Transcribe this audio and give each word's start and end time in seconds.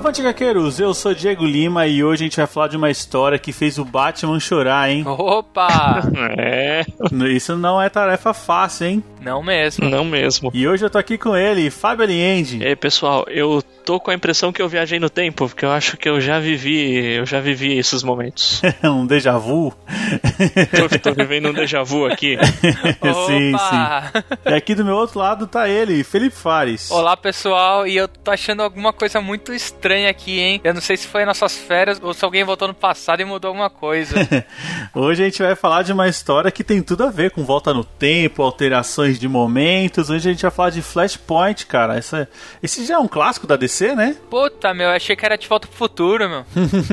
Avante 0.00 0.22
Gaqueiros, 0.22 0.80
eu 0.80 0.94
sou 0.94 1.12
Diego 1.12 1.44
Lima 1.44 1.86
e 1.86 2.02
hoje 2.02 2.24
a 2.24 2.26
gente 2.26 2.38
vai 2.38 2.46
falar 2.46 2.68
de 2.68 2.76
uma 2.78 2.90
história 2.90 3.38
que 3.38 3.52
fez 3.52 3.76
o 3.76 3.84
Batman 3.84 4.40
chorar, 4.40 4.90
hein? 4.90 5.04
Opa! 5.06 6.00
é. 6.38 6.86
Isso 7.28 7.54
não 7.54 7.80
é 7.80 7.90
tarefa 7.90 8.32
fácil, 8.32 8.86
hein? 8.86 9.04
Não 9.20 9.42
mesmo. 9.42 9.90
Não 9.90 10.02
mesmo. 10.02 10.50
E 10.54 10.66
hoje 10.66 10.86
eu 10.86 10.88
tô 10.88 10.96
aqui 10.96 11.18
com 11.18 11.36
ele, 11.36 11.68
Fábio 11.68 12.04
Aliende. 12.04 12.62
E 12.62 12.66
aí, 12.66 12.74
pessoal, 12.74 13.26
eu 13.28 13.62
tô 13.90 13.98
com 13.98 14.12
a 14.12 14.14
impressão 14.14 14.52
que 14.52 14.62
eu 14.62 14.68
viajei 14.68 15.00
no 15.00 15.10
tempo, 15.10 15.48
porque 15.48 15.64
eu 15.64 15.72
acho 15.72 15.96
que 15.96 16.08
eu 16.08 16.20
já 16.20 16.38
vivi, 16.38 17.16
eu 17.16 17.26
já 17.26 17.40
vivi 17.40 17.76
esses 17.76 18.04
momentos. 18.04 18.62
um 18.84 19.04
déjà 19.04 19.36
vu? 19.36 19.74
tô, 21.02 21.10
tô 21.10 21.12
vivendo 21.12 21.48
um 21.48 21.52
déjà 21.52 21.82
vu 21.82 22.06
aqui. 22.06 22.38
sim, 23.26 23.52
sim. 23.58 24.22
E 24.46 24.54
aqui 24.54 24.76
do 24.76 24.84
meu 24.84 24.94
outro 24.94 25.18
lado 25.18 25.44
tá 25.44 25.68
ele, 25.68 26.04
Felipe 26.04 26.36
Fares. 26.36 26.88
Olá, 26.88 27.16
pessoal, 27.16 27.84
e 27.84 27.96
eu 27.96 28.06
tô 28.06 28.30
achando 28.30 28.62
alguma 28.62 28.92
coisa 28.92 29.20
muito 29.20 29.52
estranha 29.52 30.08
aqui, 30.08 30.38
hein? 30.38 30.60
Eu 30.62 30.72
não 30.72 30.80
sei 30.80 30.96
se 30.96 31.08
foi 31.08 31.24
nossas 31.24 31.58
férias 31.58 31.98
ou 32.00 32.14
se 32.14 32.24
alguém 32.24 32.44
voltou 32.44 32.68
no 32.68 32.74
passado 32.74 33.22
e 33.22 33.24
mudou 33.24 33.48
alguma 33.48 33.70
coisa. 33.70 34.14
hoje 34.94 35.22
a 35.22 35.24
gente 35.24 35.42
vai 35.42 35.56
falar 35.56 35.82
de 35.82 35.92
uma 35.92 36.06
história 36.06 36.52
que 36.52 36.62
tem 36.62 36.80
tudo 36.80 37.02
a 37.02 37.10
ver 37.10 37.32
com 37.32 37.42
volta 37.44 37.74
no 37.74 37.82
tempo, 37.82 38.40
alterações 38.44 39.18
de 39.18 39.26
momentos. 39.26 40.10
Hoje 40.10 40.28
a 40.28 40.32
gente 40.32 40.42
vai 40.42 40.50
falar 40.52 40.70
de 40.70 40.80
Flashpoint, 40.80 41.66
cara. 41.66 41.96
Essa, 41.96 42.28
esse 42.62 42.86
já 42.86 42.94
é 42.94 42.98
um 42.98 43.08
clássico 43.08 43.48
da 43.48 43.56
DC, 43.56 43.79
né? 43.88 44.16
Puta, 44.28 44.72
meu, 44.74 44.90
achei 44.90 45.16
que 45.16 45.24
era 45.24 45.36
de 45.36 45.48
volta 45.48 45.66
pro 45.66 45.76
futuro, 45.76 46.28
meu. 46.28 46.44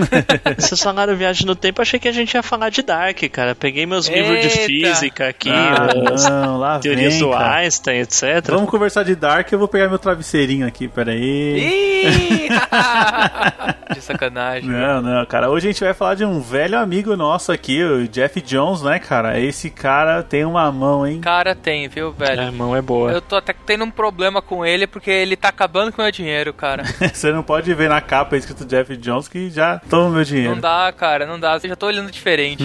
Vocês 0.58 0.82
falaram 0.82 1.16
viagem 1.16 1.46
no 1.46 1.56
tempo, 1.56 1.82
achei 1.82 2.00
que 2.00 2.08
a 2.08 2.12
gente 2.12 2.34
ia 2.34 2.44
falar 2.44 2.70
de 2.70 2.82
Dark, 2.82 3.18
cara. 3.32 3.54
Peguei 3.54 3.86
meus 3.86 4.08
Eita. 4.08 4.20
livros 4.20 4.42
de 4.42 4.50
física 4.50 5.28
aqui, 5.30 5.50
ah, 5.50 5.90
não, 6.30 6.58
lá 6.58 6.80
teorias 6.80 7.14
vem, 7.14 7.22
do 7.22 7.32
cara. 7.32 7.56
Einstein, 7.58 8.00
etc. 8.00 8.24
Vamos 8.48 8.70
conversar 8.70 9.04
de 9.04 9.16
Dark, 9.16 9.52
eu 9.52 9.60
vou 9.60 9.68
pegar 9.68 9.88
meu 9.90 10.00
travesseirinho 10.00 10.66
aqui, 10.66 10.88
peraí. 10.88 12.48
de 13.98 14.04
sacanagem. 14.04 14.70
Não, 14.70 15.02
não, 15.02 15.26
cara. 15.26 15.50
Hoje 15.50 15.68
a 15.68 15.72
gente 15.72 15.84
vai 15.84 15.94
falar 15.94 16.16
de 16.16 16.24
um 16.24 16.40
velho 16.40 16.78
amigo 16.78 17.16
nosso 17.16 17.52
aqui, 17.52 17.84
o 17.84 18.08
Jeff 18.08 18.40
Jones, 18.42 18.82
né, 18.82 19.00
cara? 19.00 19.40
Esse 19.40 19.70
cara 19.70 20.24
tem 20.24 20.46
uma 20.46 20.72
mão, 20.72 21.06
hein? 21.06 21.20
Cara, 21.20 21.56
tem, 21.56 21.88
viu, 21.88 22.12
velho? 22.12 22.42
É, 22.42 22.48
a 22.48 22.52
mão 22.52 22.76
é 22.76 22.82
boa. 22.82 23.12
Eu 23.12 23.22
tô 23.22 23.36
até 23.36 23.54
tendo 23.54 23.84
um 23.84 23.92
problema 23.92 24.42
com 24.42 24.66
ele 24.66 24.86
porque 24.86 25.10
ele 25.10 25.36
tá 25.36 25.50
acabando 25.50 25.92
com 25.92 26.02
o 26.02 26.06
meu 26.06 26.12
dinheiro, 26.12 26.54
cara. 26.54 26.84
Você 27.14 27.32
não 27.32 27.44
pode 27.44 27.74
ver 27.74 27.90
na 27.90 28.02
capa 28.02 28.38
escrito 28.38 28.66
Jeff 28.66 28.96
Jones 28.98 29.28
que 29.28 29.50
já 29.50 29.80
toma 29.90 30.12
meu 30.12 30.24
dinheiro. 30.24 30.54
Não 30.54 30.62
dá, 30.62 30.94
cara, 30.96 31.26
não 31.26 31.40
dá. 31.40 31.56
Eu 31.56 31.70
já 31.70 31.76
tô 31.76 31.88
olhando 31.88 32.12
diferente. 32.12 32.64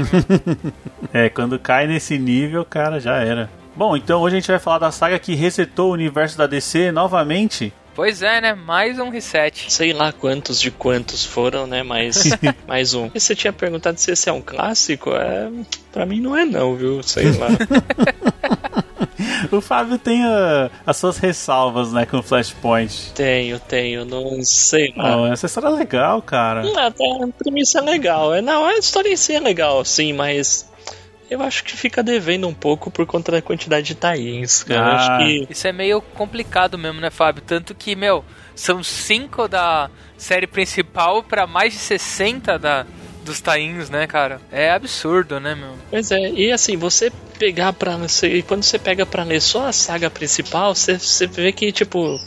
é, 1.12 1.29
quando 1.29 1.59
cai 1.59 1.87
nesse 1.87 2.19
nível, 2.19 2.65
cara, 2.65 3.01
já 3.01 3.17
era. 3.17 3.49
Bom, 3.75 3.97
então 3.97 4.21
hoje 4.21 4.37
a 4.37 4.41
gente 4.41 4.51
vai 4.51 4.59
falar 4.59 4.79
da 4.79 4.91
saga 4.91 5.19
que 5.19 5.35
resetou 5.35 5.91
o 5.91 5.95
universo 5.95 6.37
da 6.37 6.47
DC 6.47 6.93
novamente. 6.93 7.73
Pois 7.95 8.23
é, 8.23 8.41
né? 8.41 8.55
Mais 8.55 8.99
um 8.99 9.11
reset. 9.11 9.71
Sei 9.71 9.93
lá 9.93 10.13
quantos 10.13 10.61
de 10.61 10.71
quantos 10.71 11.25
foram, 11.25 11.67
né? 11.67 11.83
Mas 11.83 12.31
mais 12.67 12.95
um. 12.95 13.11
E 13.15 13.21
você 13.21 13.35
tinha 13.35 13.53
perguntado 13.53 13.99
se 13.99 14.11
esse 14.11 14.29
é 14.29 14.33
um 14.33 14.41
clássico? 14.41 15.11
É, 15.11 15.51
pra 15.93 16.07
mim 16.07 16.21
não 16.21 16.37
é 16.37 16.45
não, 16.45 16.75
viu? 16.75 17.03
Sei 17.03 17.31
lá. 17.33 17.49
o 19.53 19.61
Fábio 19.61 19.99
tem 19.99 20.25
a, 20.25 20.71
as 20.87 20.97
suas 20.97 21.19
ressalvas, 21.19 21.93
né, 21.93 22.07
com 22.07 22.23
Flashpoint. 22.23 23.13
Tenho, 23.15 23.61
tenho, 23.61 24.05
não 24.05 24.43
sei 24.43 24.93
lá. 24.97 25.21
Oh, 25.21 25.27
essa 25.27 25.47
história 25.47 25.69
é 25.69 25.71
legal, 25.71 26.23
cara. 26.23 26.63
Não, 26.63 26.79
até 26.79 27.05
a 27.05 27.29
premissa 27.39 27.79
é 27.79 27.83
legal. 27.83 28.35
É, 28.35 28.41
não, 28.41 28.65
a 28.65 28.79
história 28.79 29.13
em 29.13 29.17
si 29.17 29.35
é 29.35 29.41
legal, 29.41 29.85
sim, 29.85 30.15
mas 30.15 30.72
eu 31.32 31.43
acho 31.43 31.65
que 31.65 31.76
fica 31.76 32.03
devendo 32.03 32.47
um 32.47 32.54
pouco 32.54 32.91
por 32.91 33.06
conta 33.06 33.32
da 33.32 33.43
quantidade 33.43 33.87
de 33.87 33.94
tains, 33.94 34.62
cara. 34.62 34.81
Ah. 34.81 34.97
Acho 34.97 35.19
que... 35.19 35.53
Isso 35.53 35.66
é 35.66 35.72
meio 35.72 36.00
complicado 36.00 36.78
mesmo, 36.78 37.00
né, 37.00 37.10
Fábio? 37.10 37.43
Tanto 37.47 37.75
que, 37.75 37.94
meu, 37.97 38.25
são 38.54 38.82
cinco 38.82 39.48
da 39.48 39.91
série 40.16 40.47
principal 40.47 41.22
para 41.22 41.47
mais 41.47 41.72
de 41.72 41.78
60 41.78 42.59
da, 42.59 42.87
dos 43.25 43.41
tains, 43.41 43.88
né, 43.91 44.06
cara? 44.06 44.41
É 44.50 44.70
absurdo, 44.70 45.41
né, 45.41 45.54
meu? 45.54 45.75
Pois 45.91 46.10
é, 46.10 46.31
e 46.31 46.53
assim, 46.53 46.76
você 46.76 47.10
pegar 47.38 47.72
pra. 47.72 47.97
Quando 48.47 48.62
você 48.62 48.78
pega 48.78 49.06
pra 49.06 49.25
ler 49.25 49.41
só 49.41 49.66
a 49.66 49.72
saga 49.72 50.10
principal, 50.10 50.75
você, 50.75 50.99
você 50.99 51.26
vê 51.26 51.53
que, 51.53 51.72
tipo 51.72 52.19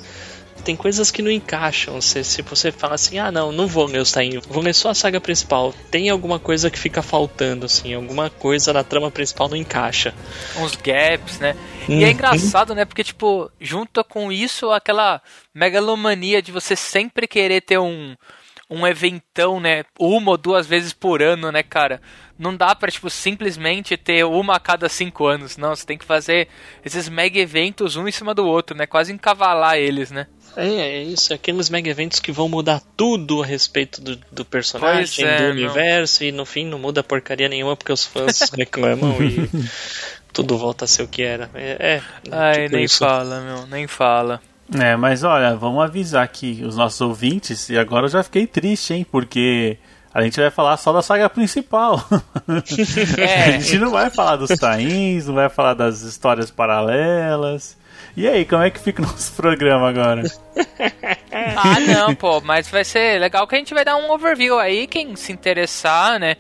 tem 0.66 0.76
coisas 0.76 1.12
que 1.12 1.22
não 1.22 1.30
encaixam. 1.30 2.02
Se, 2.02 2.24
se 2.24 2.42
você 2.42 2.72
fala 2.72 2.96
assim, 2.96 3.20
ah, 3.20 3.31
não, 3.31 3.52
não 3.52 3.68
vou 3.68 3.86
ler 3.86 4.00
os 4.00 4.12
Tainho, 4.12 4.42
vou 4.50 4.64
ler 4.64 4.74
só 4.74 4.90
a 4.90 4.96
saga 4.96 5.22
principal. 5.22 5.74
Tem 5.92 6.09
alguma 6.09 6.40
coisa 6.40 6.72
que 6.72 6.80
fica 6.80 7.02
faltando, 7.02 7.68
assim, 7.68 7.94
alguma 7.94 8.30
coisa 8.30 8.74
na 8.74 8.84
trama 8.84 9.12
principal 9.12 9.48
não 9.48 9.56
encaixa. 9.56 10.14
Uns 10.58 10.76
gaps, 10.76 11.40
né? 11.40 11.56
E 11.88 12.03
é 12.03 12.08
uhum. 12.08 12.12
engraçado, 12.12 12.74
né? 12.74 12.84
Porque, 12.84 13.03
tipo, 13.03 13.50
junta 13.62 14.03
com 14.03 14.31
isso 14.31 14.72
aquela 14.72 15.22
megalomania 15.53 16.42
de 16.42 16.52
você 16.52 16.76
sempre 16.76 17.28
querer 17.28 17.62
ter 17.62 17.78
um, 17.78 18.16
um 18.70 18.86
eventão, 18.86 19.59
né? 19.59 19.84
Uma 20.00 20.31
ou 20.31 20.38
duas 20.38 20.66
vezes 20.66 20.94
por 20.94 21.22
ano, 21.22 21.52
né, 21.52 21.62
cara? 21.64 22.02
Não 22.38 22.56
dá 22.56 22.76
pra, 22.76 22.92
tipo, 22.92 23.09
simplesmente 23.09 23.96
ter 23.96 24.26
uma 24.26 24.56
a 24.56 24.59
cada 24.59 24.90
cinco 24.90 25.26
anos. 25.26 25.56
Não, 25.56 25.76
você 25.76 25.86
tem 25.86 25.98
que 25.98 26.06
fazer 26.06 26.48
esses 26.84 27.08
mega 27.08 27.40
eventos 27.40 27.96
um 27.96 28.08
em 28.08 28.12
cima 28.12 28.34
do 28.34 28.46
outro, 28.46 28.76
né? 28.76 28.86
Quase 28.86 29.14
encavalar 29.14 29.78
eles, 29.78 30.12
né? 30.12 30.28
É, 30.58 30.68
é 30.68 31.03
isso, 31.03 31.34
é 31.34 31.36
aqueles 31.36 31.70
mega 31.70 31.90
eventos 31.90 32.20
que 32.20 32.31
vão 32.31 32.48
mudar 32.48 32.81
tudo 32.96 33.44
a 33.44 33.46
respeito 33.46 34.02
do, 34.02 34.16
do 34.31 34.46
personagem, 34.46 35.26
é, 35.26 35.38
do 35.38 35.50
universo, 35.50 36.24
não. 36.24 36.30
e 36.30 36.32
no 36.32 36.46
fim 36.46 36.66
não 36.66 36.80
muda 36.80 37.03
porcaria 37.03 37.50
nenhuma 37.50 37.76
porque 37.76 37.92
os 37.92 38.06
fãs 38.06 38.50
reclamam 38.56 39.18
e 39.22 39.50
tudo 40.32 40.58
volta 40.58 40.86
a 40.86 40.88
ser 40.88 41.03
o 41.03 41.08
que 41.08 41.24
era. 41.24 41.50
É, 41.53 41.97
é 41.97 42.02
Ai, 42.32 42.64
tipo 42.64 42.76
nem 42.76 42.86
isso. 42.86 43.00
fala, 43.00 43.42
meu, 43.42 43.68
nem 43.68 43.86
fala. 43.86 44.42
É, 44.74 44.96
mas 44.96 45.24
olha, 45.24 45.56
vamos 45.56 45.84
avisar 45.84 46.24
aqui 46.24 46.64
os 46.66 46.76
nossos 46.76 47.00
ouvintes, 47.02 47.70
e 47.70 47.78
agora 47.78 48.06
eu 48.06 48.09
já 48.09 48.24
fiquei 48.24 48.48
triste, 48.48 48.94
hein, 48.94 49.06
porque 49.09 49.78
a 50.14 50.22
gente 50.24 50.40
vai 50.40 50.50
falar 50.50 50.78
só 50.78 50.94
da 50.94 51.02
saga 51.02 51.30
principal. 51.30 52.03
É. 53.18 53.44
a 53.44 53.52
gente 53.52 53.78
não 53.78 53.92
vai 53.92 54.09
falar 54.09 54.38
dos 54.38 54.50
tains, 54.58 55.28
não 55.28 55.36
vai 55.36 55.50
falar 55.50 55.74
das 55.74 56.02
histórias 56.02 56.50
paralelas. 56.50 57.78
E 58.16 58.26
aí, 58.28 58.46
como 58.46 58.64
é 58.64 58.70
que 58.70 58.80
fica 58.80 59.02
o 59.02 59.06
nosso 59.06 59.34
programa 59.34 59.90
agora? 59.90 60.23
ah, 61.58 61.79
não, 61.82 62.16
pô, 62.16 62.40
mas 62.40 62.70
vai 62.70 62.85
ser 62.85 63.20
legal 63.20 63.46
que 63.46 63.56
a 63.56 63.58
gente 63.58 63.73
vai 63.73 63.84
dar 63.84 63.97
um 63.97 64.09
overview 64.09 64.58
aí. 64.58 64.88
Quem 64.88 65.16
se 65.18 65.34
interessar, 65.34 66.18
né? 66.18 66.38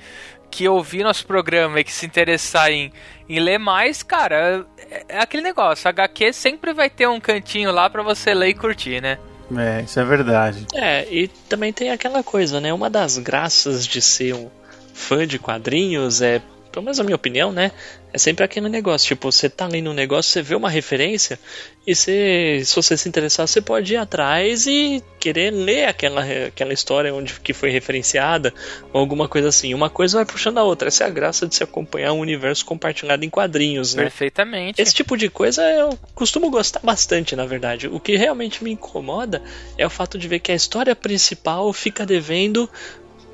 Que 0.55 0.69
ouvir 0.69 1.03
nosso 1.03 1.25
programa 1.25 1.81
e 1.81 1.83
que 1.83 1.91
se 1.91 2.05
interessar 2.05 2.71
em, 2.71 2.93
em 3.27 3.39
ler 3.39 3.57
mais, 3.57 4.01
cara, 4.01 4.65
é, 4.89 5.03
é 5.09 5.19
aquele 5.19 5.43
negócio. 5.43 5.89
HQ 5.89 6.31
sempre 6.31 6.73
vai 6.73 6.89
ter 6.89 7.07
um 7.09 7.19
cantinho 7.19 7.71
lá 7.71 7.89
para 7.89 8.01
você 8.01 8.33
ler 8.33 8.49
e 8.49 8.53
curtir, 8.53 9.01
né? 9.01 9.17
É, 9.57 9.81
isso 9.81 9.99
é 9.99 10.05
verdade. 10.05 10.65
É, 10.73 11.05
e 11.13 11.27
também 11.27 11.73
tem 11.73 11.91
aquela 11.91 12.23
coisa, 12.23 12.61
né? 12.61 12.73
Uma 12.73 12.89
das 12.89 13.17
graças 13.17 13.85
de 13.85 14.01
ser 14.01 14.33
um 14.33 14.49
fã 14.93 15.27
de 15.27 15.37
quadrinhos 15.37 16.21
é 16.21 16.41
pelo 16.71 16.83
menos 16.83 16.97
na 16.97 17.03
minha 17.03 17.15
opinião, 17.15 17.51
né? 17.51 17.71
É 18.15 18.17
sempre 18.17 18.45
aquele 18.45 18.69
negócio, 18.69 19.09
tipo, 19.09 19.29
você 19.29 19.49
tá 19.49 19.67
lendo 19.67 19.89
um 19.89 19.93
negócio, 19.93 20.31
você 20.31 20.41
vê 20.41 20.55
uma 20.55 20.69
referência, 20.69 21.37
e 21.85 21.93
você, 21.93 22.61
se 22.63 22.73
você 22.73 22.95
se 22.95 23.09
interessar, 23.09 23.45
você 23.45 23.59
pode 23.59 23.93
ir 23.93 23.97
atrás 23.97 24.65
e 24.67 25.03
querer 25.19 25.51
ler 25.51 25.89
aquela, 25.89 26.23
aquela 26.47 26.71
história 26.71 27.13
onde 27.13 27.37
que 27.41 27.51
foi 27.51 27.71
referenciada, 27.71 28.53
ou 28.93 29.01
alguma 29.01 29.27
coisa 29.27 29.49
assim. 29.49 29.73
Uma 29.73 29.89
coisa 29.89 30.19
vai 30.19 30.25
puxando 30.25 30.59
a 30.59 30.63
outra. 30.63 30.87
Essa 30.87 31.03
é 31.03 31.07
a 31.07 31.09
graça 31.09 31.45
de 31.45 31.55
se 31.55 31.63
acompanhar 31.63 32.13
um 32.13 32.19
universo 32.19 32.65
compartilhado 32.65 33.25
em 33.25 33.29
quadrinhos, 33.29 33.93
né? 33.93 34.03
Perfeitamente. 34.03 34.81
Esse 34.81 34.93
tipo 34.93 35.17
de 35.17 35.29
coisa 35.29 35.61
eu 35.69 35.99
costumo 36.13 36.49
gostar 36.49 36.79
bastante, 36.81 37.35
na 37.35 37.45
verdade. 37.45 37.89
O 37.89 37.99
que 37.99 38.15
realmente 38.15 38.63
me 38.63 38.71
incomoda 38.71 39.43
é 39.77 39.85
o 39.85 39.89
fato 39.89 40.17
de 40.17 40.25
ver 40.29 40.39
que 40.39 40.53
a 40.53 40.55
história 40.55 40.95
principal 40.95 41.73
fica 41.73 42.05
devendo 42.05 42.69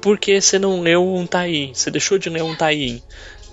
porque 0.02 0.42
você 0.42 0.58
não 0.58 0.82
leu 0.82 1.08
um 1.08 1.28
Tain, 1.28 1.72
você 1.72 1.92
deixou 1.92 2.18
de 2.18 2.32
ler 2.32 2.42
um 2.42 2.56
Tain. 2.56 3.00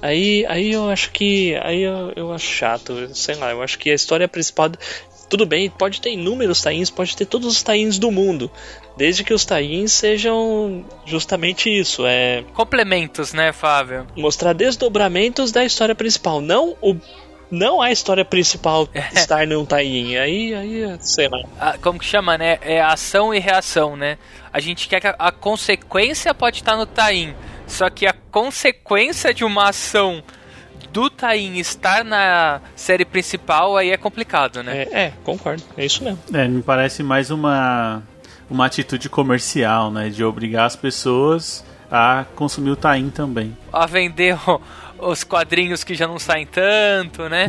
Aí, 0.01 0.45
aí 0.47 0.73
eu 0.73 0.89
acho 0.89 1.11
que. 1.11 1.57
Aí 1.63 1.83
eu, 1.83 2.13
eu 2.15 2.33
acho 2.33 2.47
chato, 2.47 3.15
sei 3.15 3.35
lá, 3.35 3.51
eu 3.51 3.63
acho 3.63 3.79
que 3.79 3.91
a 3.91 3.95
história 3.95 4.29
principal. 4.29 4.71
Tudo 5.29 5.45
bem, 5.45 5.69
pode 5.69 6.01
ter 6.01 6.11
inúmeros 6.13 6.63
tains, 6.63 6.89
pode 6.89 7.15
ter 7.15 7.27
todos 7.27 7.49
os 7.49 7.63
tains 7.63 7.99
do 7.99 8.11
mundo. 8.11 8.51
Desde 8.97 9.23
que 9.23 9.35
os 9.35 9.45
tains 9.45 9.93
sejam 9.93 10.85
justamente 11.05 11.69
isso, 11.69 12.07
é. 12.07 12.43
Complementos, 12.55 13.35
né, 13.35 13.53
Fábio? 13.53 14.07
Mostrar 14.17 14.55
desdobramentos 14.55 15.53
da 15.53 15.65
história 15.65 15.95
principal, 15.95 16.41
não 16.41 16.77
o 16.81 16.97
não 17.51 17.81
a 17.81 17.91
história 17.91 18.25
principal 18.25 18.89
é. 18.93 19.01
estar 19.15 19.47
num 19.47 19.65
tain. 19.65 20.19
Aí, 20.19 20.55
aí, 20.55 20.97
sei 21.01 21.29
lá. 21.29 21.79
Como 21.79 21.99
que 21.99 22.05
chama, 22.05 22.37
né? 22.37 22.59
É 22.61 22.81
ação 22.81 23.35
e 23.35 23.39
reação, 23.39 23.97
né? 23.97 24.19
A 24.53 24.61
gente 24.61 24.89
quer 24.89 25.01
que 25.01 25.07
a, 25.07 25.17
a 25.19 25.33
consequência 25.33 26.35
pode 26.35 26.59
estar 26.59 26.77
no 26.77 26.87
tain, 26.87 27.35
só 27.69 27.89
que 27.89 28.07
a 28.07 28.15
consequência 28.33 29.33
de 29.33 29.45
uma 29.45 29.69
ação 29.69 30.23
do 30.93 31.09
Tain 31.11 31.59
estar 31.59 32.05
na 32.05 32.61
série 32.75 33.05
principal 33.05 33.77
aí 33.77 33.91
é 33.91 33.97
complicado, 33.97 34.63
né? 34.63 34.87
É, 34.91 35.03
é, 35.05 35.13
concordo. 35.23 35.63
É 35.77 35.85
isso 35.85 36.03
mesmo. 36.03 36.19
É, 36.33 36.49
me 36.49 36.63
parece 36.63 37.03
mais 37.03 37.31
uma 37.31 38.03
uma 38.51 38.65
atitude 38.65 39.11
comercial, 39.11 39.91
né, 39.91 40.09
de 40.09 40.25
obrigar 40.25 40.65
as 40.65 40.75
pessoas 40.75 41.63
a 41.91 42.25
consumir 42.35 42.71
o 42.71 42.77
Tain 42.77 43.11
também. 43.11 43.57
A 43.73 43.87
vender 43.87 44.37
o, 44.49 44.61
os 44.99 45.25
quadrinhos 45.25 45.85
que 45.85 45.95
já 45.95 46.07
não 46.07 46.19
saem 46.19 46.47
tanto, 46.47 47.29
né? 47.29 47.47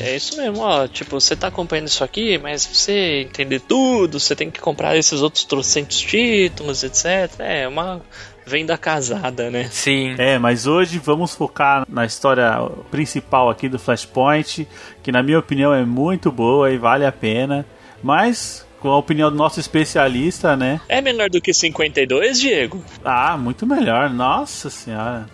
é 0.00 0.16
isso 0.16 0.36
mesmo, 0.36 0.60
ó. 0.60 0.86
Tipo, 0.88 1.20
você 1.20 1.36
tá 1.36 1.48
acompanhando 1.48 1.88
isso 1.88 2.02
aqui, 2.02 2.38
mas 2.38 2.66
pra 2.66 2.74
você 2.74 3.22
entender 3.22 3.60
tudo, 3.60 4.18
você 4.18 4.34
tem 4.34 4.50
que 4.50 4.60
comprar 4.60 4.96
esses 4.96 5.22
outros 5.22 5.44
trocentos 5.44 6.00
títulos, 6.00 6.82
etc. 6.82 7.40
É 7.40 7.68
uma 7.68 8.00
venda 8.46 8.76
casada, 8.76 9.50
né? 9.50 9.68
Sim. 9.70 10.14
É, 10.18 10.38
mas 10.38 10.66
hoje 10.66 10.98
vamos 10.98 11.34
focar 11.34 11.84
na 11.88 12.04
história 12.04 12.52
principal 12.90 13.50
aqui 13.50 13.68
do 13.68 13.78
Flashpoint, 13.78 14.66
que 15.02 15.12
na 15.12 15.22
minha 15.22 15.38
opinião 15.38 15.74
é 15.74 15.84
muito 15.84 16.30
boa 16.30 16.70
e 16.70 16.78
vale 16.78 17.04
a 17.04 17.12
pena. 17.12 17.66
Mas 18.02 18.66
com 18.80 18.88
a 18.88 18.98
opinião 18.98 19.30
do 19.30 19.36
nosso 19.36 19.60
especialista, 19.60 20.56
né? 20.56 20.80
É 20.88 21.00
melhor 21.00 21.30
do 21.30 21.40
que 21.40 21.54
52, 21.54 22.40
Diego? 22.40 22.82
Ah, 23.04 23.36
muito 23.36 23.64
melhor. 23.64 24.10
Nossa 24.10 24.68
senhora. 24.68 25.26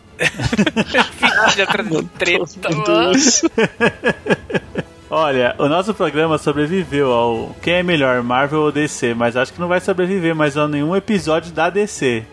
Já 0.89 1.05
treta, 2.19 2.69
Olha, 5.11 5.55
o 5.59 5.69
nosso 5.69 5.95
programa 5.95 6.37
sobreviveu 6.37 7.11
ao 7.11 7.57
quem 7.63 7.75
é 7.75 7.83
melhor, 7.83 8.23
Marvel 8.23 8.61
ou 8.61 8.71
DC, 8.71 9.15
mas 9.15 9.39
acho 9.39 9.55
que 9.55 9.61
não 9.61 9.67
vai 9.67 9.81
sobreviver 9.81 10.35
mais 10.35 10.55
a 10.55 10.69
nenhum 10.69 10.95
episódio 10.95 11.51
da 11.51 11.71
DC. 11.71 12.27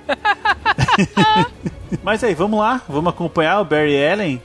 mas 2.04 2.24
aí, 2.24 2.34
vamos 2.34 2.60
lá, 2.60 2.82
vamos 2.88 3.14
acompanhar 3.14 3.60
o 3.60 3.66
Barry 3.66 4.06
Allen 4.06 4.42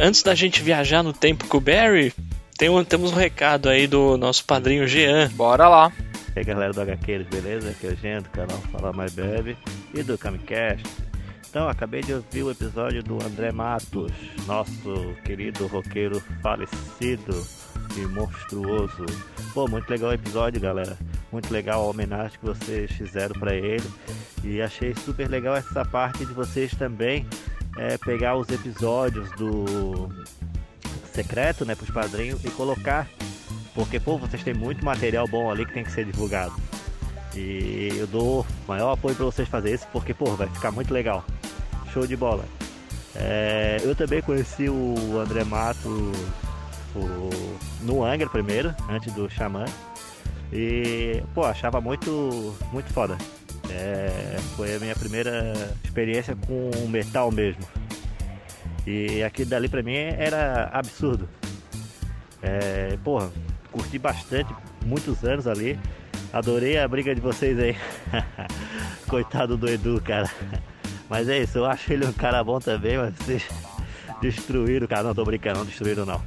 Antes 0.00 0.22
da 0.22 0.34
gente 0.34 0.62
viajar 0.62 1.02
no 1.02 1.12
tempo 1.12 1.46
com 1.48 1.58
o 1.58 1.60
Barry, 1.60 2.14
tem 2.56 2.68
um, 2.68 2.82
temos 2.84 3.12
um 3.12 3.14
recado 3.14 3.68
aí 3.68 3.86
do 3.86 4.16
nosso 4.16 4.44
padrinho 4.44 4.86
Jean. 4.86 5.28
Bora 5.34 5.68
lá. 5.68 5.92
E 6.34 6.38
aí 6.38 6.44
galera 6.44 6.72
do 6.72 6.80
HQs, 6.80 7.26
beleza? 7.26 7.70
Aqui 7.70 7.86
é 7.86 7.90
o 7.90 7.96
Jean 7.96 8.22
do 8.22 8.28
canal 8.30 8.58
Fala 8.72 8.92
Mais 8.92 9.12
Breve 9.12 9.56
e 9.92 10.02
do 10.02 10.16
Camicast. 10.16 10.82
Então, 11.48 11.66
acabei 11.66 12.02
de 12.02 12.12
ouvir 12.12 12.42
o 12.42 12.50
episódio 12.50 13.02
do 13.02 13.14
André 13.24 13.50
Matos, 13.50 14.12
nosso 14.46 15.14
querido 15.24 15.66
roqueiro 15.66 16.20
falecido 16.42 17.46
e 17.96 18.00
monstruoso. 18.00 19.06
Pô, 19.54 19.66
muito 19.66 19.88
legal 19.88 20.10
o 20.10 20.14
episódio, 20.14 20.60
galera. 20.60 20.98
Muito 21.32 21.50
legal 21.50 21.82
a 21.82 21.86
homenagem 21.86 22.38
que 22.38 22.44
vocês 22.44 22.90
fizeram 22.92 23.34
para 23.40 23.54
ele. 23.54 23.88
E 24.44 24.60
achei 24.60 24.94
super 24.94 25.28
legal 25.28 25.56
essa 25.56 25.84
parte 25.86 26.26
de 26.26 26.32
vocês 26.34 26.70
também 26.72 27.26
é, 27.78 27.96
pegar 27.96 28.36
os 28.36 28.48
episódios 28.50 29.30
do 29.32 30.10
secreto, 31.14 31.64
né, 31.64 31.74
pros 31.74 31.90
padrinhos 31.90 32.44
e 32.44 32.50
colocar, 32.50 33.08
porque 33.74 33.98
pô, 33.98 34.18
vocês 34.18 34.42
têm 34.42 34.54
muito 34.54 34.84
material 34.84 35.26
bom 35.26 35.50
ali 35.50 35.64
que 35.64 35.72
tem 35.72 35.84
que 35.84 35.92
ser 35.92 36.04
divulgado. 36.04 36.54
E 37.34 37.90
eu 37.96 38.06
dou 38.06 38.46
maior 38.66 38.92
apoio 38.92 39.14
para 39.14 39.24
vocês 39.24 39.48
fazer 39.48 39.74
isso, 39.74 39.86
porque 39.92 40.12
pô, 40.12 40.26
vai 40.36 40.48
ficar 40.48 40.70
muito 40.70 40.92
legal. 40.92 41.24
Show 41.92 42.06
de 42.06 42.16
bola. 42.16 42.44
É, 43.14 43.78
eu 43.82 43.94
também 43.94 44.22
conheci 44.22 44.68
o 44.68 45.18
André 45.18 45.44
Mato 45.44 46.12
o, 46.94 47.30
no 47.82 48.04
Angra 48.04 48.28
primeiro, 48.28 48.74
antes 48.88 49.12
do 49.12 49.28
Xamã. 49.28 49.64
E 50.52 51.22
pô, 51.34 51.44
achava 51.44 51.80
muito 51.80 52.54
muito 52.72 52.92
foda. 52.92 53.16
É, 53.70 54.38
foi 54.56 54.74
a 54.74 54.78
minha 54.78 54.94
primeira 54.94 55.52
experiência 55.84 56.36
com 56.46 56.70
metal 56.88 57.30
mesmo. 57.30 57.62
E 58.86 59.22
aquilo 59.22 59.50
dali 59.50 59.68
pra 59.68 59.82
mim 59.82 59.96
era 59.96 60.70
absurdo. 60.72 61.28
É, 62.42 62.96
porra, 63.04 63.30
curti 63.70 63.98
bastante, 63.98 64.54
muitos 64.84 65.24
anos 65.24 65.46
ali. 65.46 65.78
Adorei 66.32 66.78
a 66.78 66.86
briga 66.86 67.14
de 67.14 67.20
vocês 67.20 67.58
aí. 67.58 67.76
Coitado 69.08 69.56
do 69.56 69.68
Edu, 69.68 70.00
cara. 70.00 70.30
Mas 71.08 71.28
é 71.28 71.38
isso, 71.38 71.58
eu 71.58 71.64
acho 71.64 71.92
ele 71.92 72.06
um 72.06 72.12
cara 72.12 72.42
bom 72.44 72.58
também, 72.58 72.98
mas 72.98 73.14
vocês 73.14 73.48
destruíram 74.20 74.84
o 74.84 74.88
cara. 74.88 75.02
Não, 75.02 75.14
tô 75.14 75.24
brincando, 75.24 75.58
não 75.58 75.66
destruíram 75.66 76.04
não. 76.04 76.20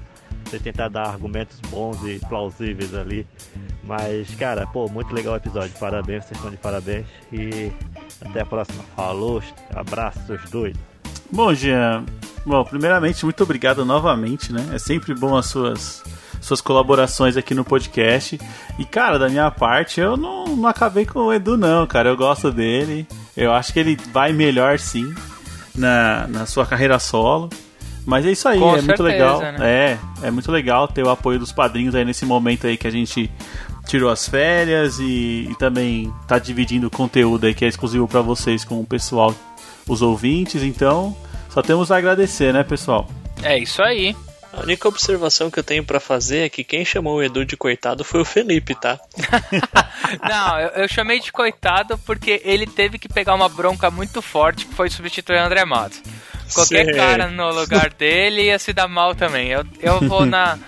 Você 0.45 0.59
tentar 0.59 0.89
dar 0.89 1.07
argumentos 1.07 1.59
bons 1.69 2.03
e 2.03 2.19
plausíveis 2.27 2.93
ali. 2.93 3.25
Mas, 3.83 4.33
cara, 4.35 4.67
pô, 4.67 4.87
muito 4.89 5.13
legal 5.13 5.33
o 5.33 5.37
episódio. 5.37 5.71
Parabéns, 5.79 6.25
vocês 6.25 6.37
estão 6.37 6.51
de 6.51 6.57
parabéns. 6.57 7.05
E 7.31 7.71
até 8.25 8.41
a 8.41 8.45
próxima. 8.45 8.83
Falou, 8.95 9.41
abraços 9.73 10.49
doidos. 10.49 10.81
Bom, 11.31 11.53
Jean, 11.53 12.03
bom, 12.45 12.63
primeiramente, 12.65 13.23
muito 13.23 13.41
obrigado 13.43 13.85
novamente, 13.85 14.51
né? 14.51 14.71
É 14.73 14.79
sempre 14.79 15.15
bom 15.15 15.37
as 15.37 15.45
suas 15.45 16.03
suas 16.41 16.59
colaborações 16.59 17.37
aqui 17.37 17.53
no 17.53 17.63
podcast. 17.63 18.37
E, 18.77 18.83
cara, 18.83 19.17
da 19.17 19.29
minha 19.29 19.49
parte, 19.51 20.01
eu 20.01 20.17
não, 20.17 20.45
não 20.57 20.67
acabei 20.67 21.05
com 21.05 21.19
o 21.19 21.33
Edu, 21.33 21.55
não, 21.55 21.85
cara. 21.87 22.09
Eu 22.09 22.17
gosto 22.17 22.51
dele. 22.51 23.07
Eu 23.37 23.53
acho 23.53 23.71
que 23.71 23.79
ele 23.79 23.97
vai 24.11 24.33
melhor, 24.33 24.77
sim, 24.79 25.13
na, 25.75 26.27
na 26.27 26.45
sua 26.45 26.65
carreira 26.65 26.99
solo. 26.99 27.49
Mas 28.05 28.25
é 28.25 28.31
isso 28.31 28.47
aí, 28.49 28.59
Com 28.59 28.75
é 28.75 28.81
certeza, 28.81 28.87
muito 28.87 29.03
legal. 29.03 29.39
Né? 29.39 29.57
É, 29.61 29.99
é 30.23 30.31
muito 30.31 30.51
legal 30.51 30.87
ter 30.87 31.03
o 31.03 31.09
apoio 31.09 31.37
dos 31.37 31.51
padrinhos 31.51 31.93
aí 31.93 32.03
nesse 32.03 32.25
momento 32.25 32.65
aí 32.65 32.75
que 32.75 32.87
a 32.87 32.91
gente 32.91 33.31
tirou 33.85 34.09
as 34.09 34.27
férias 34.27 34.99
e, 34.99 35.47
e 35.49 35.55
também 35.59 36.11
tá 36.27 36.39
dividindo 36.39 36.89
conteúdo 36.89 37.45
aí 37.45 37.53
que 37.53 37.63
é 37.63 37.67
exclusivo 37.67 38.07
para 38.07 38.21
vocês 38.21 38.65
com 38.65 38.79
o 38.79 38.85
pessoal, 38.85 39.35
os 39.87 40.01
ouvintes. 40.01 40.63
Então, 40.63 41.15
só 41.49 41.61
temos 41.61 41.91
a 41.91 41.97
agradecer, 41.97 42.51
né, 42.51 42.63
pessoal? 42.63 43.07
É 43.43 43.57
isso 43.59 43.81
aí. 43.83 44.15
A 44.53 44.61
única 44.61 44.87
observação 44.87 45.49
que 45.49 45.57
eu 45.57 45.63
tenho 45.63 45.83
para 45.83 45.99
fazer 45.99 46.39
é 46.39 46.49
que 46.49 46.63
quem 46.63 46.83
chamou 46.83 47.15
o 47.15 47.23
Edu 47.23 47.45
de 47.45 47.55
coitado 47.55 48.03
foi 48.03 48.21
o 48.21 48.25
Felipe, 48.25 48.75
tá? 48.75 48.99
Não, 50.27 50.59
eu, 50.59 50.69
eu, 50.69 50.87
chamei 50.89 51.19
de 51.21 51.31
coitado 51.31 51.97
porque 51.99 52.41
ele 52.43 52.67
teve 52.67 52.99
que 52.99 53.07
pegar 53.07 53.33
uma 53.33 53.47
bronca 53.47 53.89
muito 53.89 54.21
forte 54.21 54.65
que 54.65 54.75
foi 54.75 54.89
substituir 54.89 55.37
o 55.37 55.45
André 55.45 55.63
Matos. 55.63 56.01
Qualquer 56.53 56.85
Sério? 56.85 56.95
cara 56.95 57.27
no 57.29 57.49
lugar 57.51 57.91
dele 57.97 58.43
ia 58.43 58.59
se 58.59 58.73
dar 58.73 58.89
mal 58.89 59.15
também. 59.15 59.47
Eu, 59.49 59.65
eu 59.79 60.01
vou 60.01 60.25
na. 60.25 60.59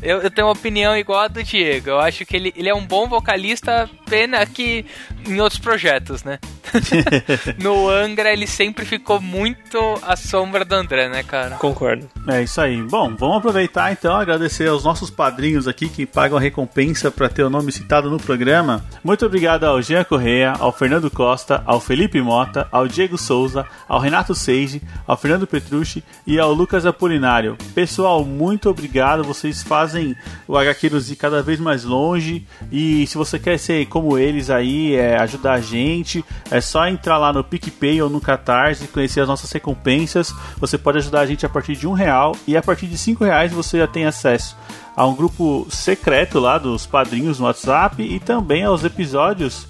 Eu, 0.00 0.20
eu, 0.20 0.30
tenho 0.30 0.46
uma 0.46 0.52
opinião 0.52 0.96
igual 0.96 1.20
a 1.20 1.28
do 1.28 1.42
Diego. 1.42 1.90
Eu 1.90 2.00
acho 2.00 2.24
que 2.24 2.36
ele, 2.36 2.52
ele 2.56 2.68
é 2.68 2.74
um 2.74 2.84
bom 2.84 3.08
vocalista, 3.08 3.88
pena 4.06 4.44
que 4.46 4.84
em 5.26 5.40
outros 5.40 5.60
projetos, 5.60 6.22
né? 6.22 6.38
no 7.60 7.88
Angra 7.88 8.32
ele 8.32 8.46
sempre 8.46 8.84
ficou 8.84 9.20
muito 9.20 9.78
à 10.02 10.16
sombra 10.16 10.64
do 10.64 10.74
André, 10.74 11.08
né, 11.08 11.22
cara? 11.22 11.56
Concordo. 11.56 12.08
É 12.28 12.42
isso 12.42 12.60
aí. 12.60 12.80
Bom, 12.82 13.14
vamos 13.16 13.38
aproveitar 13.38 13.92
então 13.92 14.14
agradecer 14.14 14.68
aos 14.68 14.84
nossos 14.84 15.10
padrinhos 15.10 15.66
aqui 15.66 15.88
que 15.88 16.06
pagam 16.06 16.38
a 16.38 16.40
recompensa 16.40 17.10
para 17.10 17.28
ter 17.28 17.42
o 17.42 17.50
nome 17.50 17.72
citado 17.72 18.10
no 18.10 18.18
programa. 18.18 18.84
Muito 19.02 19.26
obrigado 19.26 19.64
ao 19.64 19.82
Jean 19.82 20.04
Correia, 20.04 20.52
ao 20.58 20.72
Fernando 20.72 21.10
Costa, 21.10 21.62
ao 21.66 21.80
Felipe 21.80 22.20
Mota, 22.20 22.68
ao 22.70 22.86
Diego 22.86 23.18
Souza, 23.18 23.66
ao 23.88 24.00
Renato 24.00 24.34
Seiji, 24.34 24.80
ao 25.06 25.16
Fernando 25.16 25.46
Petrucci 25.46 26.02
e 26.26 26.38
ao 26.38 26.52
Lucas 26.52 26.86
Apolinário. 26.86 27.56
Pessoal, 27.74 28.24
muito 28.24 28.70
obrigado. 28.70 29.24
Vocês 29.24 29.62
fazem 29.62 30.16
o 30.46 30.56
HQ 30.56 30.92
ir 31.10 31.16
cada 31.16 31.42
vez 31.42 31.58
mais 31.58 31.84
longe 31.84 32.46
e 32.70 33.06
se 33.06 33.16
você 33.16 33.38
quer 33.38 33.58
ser 33.58 33.86
como 33.86 34.18
eles 34.18 34.50
aí, 34.50 34.94
é, 34.94 35.11
ajudar 35.16 35.54
a 35.54 35.60
gente, 35.60 36.24
é 36.50 36.60
só 36.60 36.86
entrar 36.86 37.18
lá 37.18 37.32
no 37.32 37.44
PicPay 37.44 38.00
ou 38.02 38.10
no 38.10 38.20
Catarse 38.20 38.84
e 38.84 38.88
conhecer 38.88 39.20
as 39.20 39.28
nossas 39.28 39.50
recompensas. 39.50 40.34
Você 40.58 40.78
pode 40.78 40.98
ajudar 40.98 41.20
a 41.20 41.26
gente 41.26 41.46
a 41.46 41.48
partir 41.48 41.76
de 41.76 41.86
um 41.86 41.92
real 41.92 42.36
e 42.46 42.56
a 42.56 42.62
partir 42.62 42.86
de 42.86 42.98
cinco 42.98 43.24
reais 43.24 43.52
você 43.52 43.78
já 43.78 43.86
tem 43.86 44.04
acesso 44.04 44.56
a 44.96 45.06
um 45.06 45.14
grupo 45.14 45.66
secreto 45.70 46.38
lá 46.38 46.58
dos 46.58 46.86
padrinhos 46.86 47.38
no 47.38 47.46
WhatsApp 47.46 48.02
e 48.02 48.20
também 48.20 48.64
aos 48.64 48.84
episódios 48.84 49.66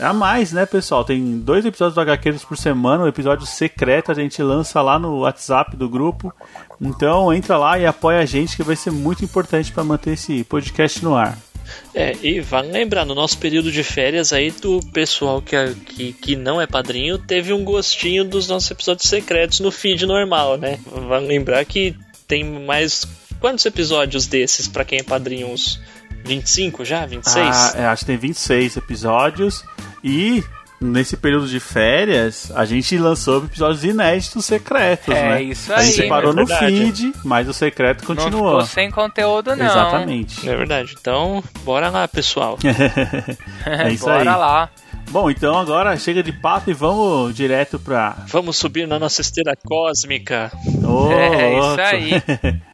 A 0.00 0.12
mais, 0.12 0.52
né, 0.52 0.64
pessoal? 0.64 1.04
Tem 1.04 1.38
dois 1.38 1.64
episódios 1.64 1.94
do 1.94 2.00
HQs 2.00 2.44
por 2.44 2.56
semana, 2.56 3.04
um 3.04 3.06
episódio 3.06 3.46
secreto 3.46 4.10
a 4.10 4.14
gente 4.14 4.42
lança 4.42 4.80
lá 4.80 4.98
no 4.98 5.20
WhatsApp 5.20 5.76
do 5.76 5.88
grupo. 5.88 6.32
Então 6.80 7.32
entra 7.32 7.56
lá 7.56 7.78
e 7.78 7.86
apoia 7.86 8.20
a 8.20 8.26
gente 8.26 8.56
que 8.56 8.62
vai 8.62 8.74
ser 8.74 8.90
muito 8.90 9.24
importante 9.24 9.70
para 9.70 9.84
manter 9.84 10.12
esse 10.12 10.42
podcast 10.44 11.04
no 11.04 11.14
ar. 11.14 11.38
É, 11.94 12.16
e 12.22 12.40
vale 12.40 12.70
lembrar, 12.70 13.04
no 13.04 13.14
nosso 13.14 13.38
período 13.38 13.70
de 13.70 13.82
férias 13.82 14.32
aí, 14.32 14.50
do 14.50 14.80
pessoal 14.92 15.42
que, 15.42 15.56
que, 15.74 16.12
que 16.12 16.36
não 16.36 16.60
é 16.60 16.66
padrinho 16.66 17.18
teve 17.18 17.52
um 17.52 17.64
gostinho 17.64 18.24
dos 18.24 18.48
nossos 18.48 18.70
episódios 18.70 19.08
secretos 19.08 19.60
no 19.60 19.70
feed 19.70 20.06
normal, 20.06 20.56
né? 20.56 20.78
Vale 20.86 21.26
lembrar 21.26 21.64
que 21.64 21.96
tem 22.26 22.44
mais. 22.44 23.06
Quantos 23.40 23.66
episódios 23.66 24.26
desses 24.26 24.68
para 24.68 24.84
quem 24.84 25.00
é 25.00 25.02
padrinho? 25.02 25.48
Uns 25.48 25.80
25 26.24 26.84
já? 26.84 27.04
26? 27.04 27.46
Ah, 27.46 27.72
é, 27.76 27.84
acho 27.86 28.00
que 28.00 28.06
tem 28.06 28.16
26 28.16 28.76
episódios. 28.76 29.64
E 30.02 30.42
nesse 30.82 31.16
período 31.16 31.46
de 31.48 31.58
férias, 31.60 32.50
a 32.54 32.64
gente 32.64 32.96
lançou 32.98 33.44
episódios 33.44 33.84
inéditos 33.84 34.44
secretos, 34.44 35.14
É, 35.14 35.28
né? 35.30 35.42
isso 35.42 35.72
A 35.72 35.78
aí, 35.78 35.92
gente 35.92 36.08
parou 36.08 36.32
é 36.32 36.34
no 36.34 36.46
feed, 36.46 37.12
mas 37.24 37.48
o 37.48 37.52
secreto 37.52 38.00
Não 38.00 38.14
continuou. 38.16 38.50
ficou 38.50 38.66
sem 38.66 38.90
conteúdo, 38.90 39.54
não. 39.56 39.64
Exatamente. 39.66 40.48
É 40.48 40.56
verdade. 40.56 40.94
Então, 41.00 41.42
bora 41.64 41.88
lá, 41.90 42.06
pessoal. 42.08 42.58
é 43.64 43.90
isso 43.92 44.04
Bora 44.04 44.18
aí. 44.32 44.38
lá. 44.38 44.70
Bom, 45.10 45.30
então 45.30 45.58
agora 45.58 45.96
chega 45.98 46.22
de 46.22 46.32
papo 46.32 46.70
e 46.70 46.72
vamos 46.72 47.34
direto 47.34 47.78
pra. 47.78 48.16
Vamos 48.28 48.56
subir 48.56 48.86
na 48.88 48.98
nossa 48.98 49.20
esteira 49.20 49.54
cósmica. 49.64 50.50
Ô, 50.84 51.10
É, 51.12 51.52
isso 51.58 51.66
louco. 51.66 51.80
aí. 51.82 52.22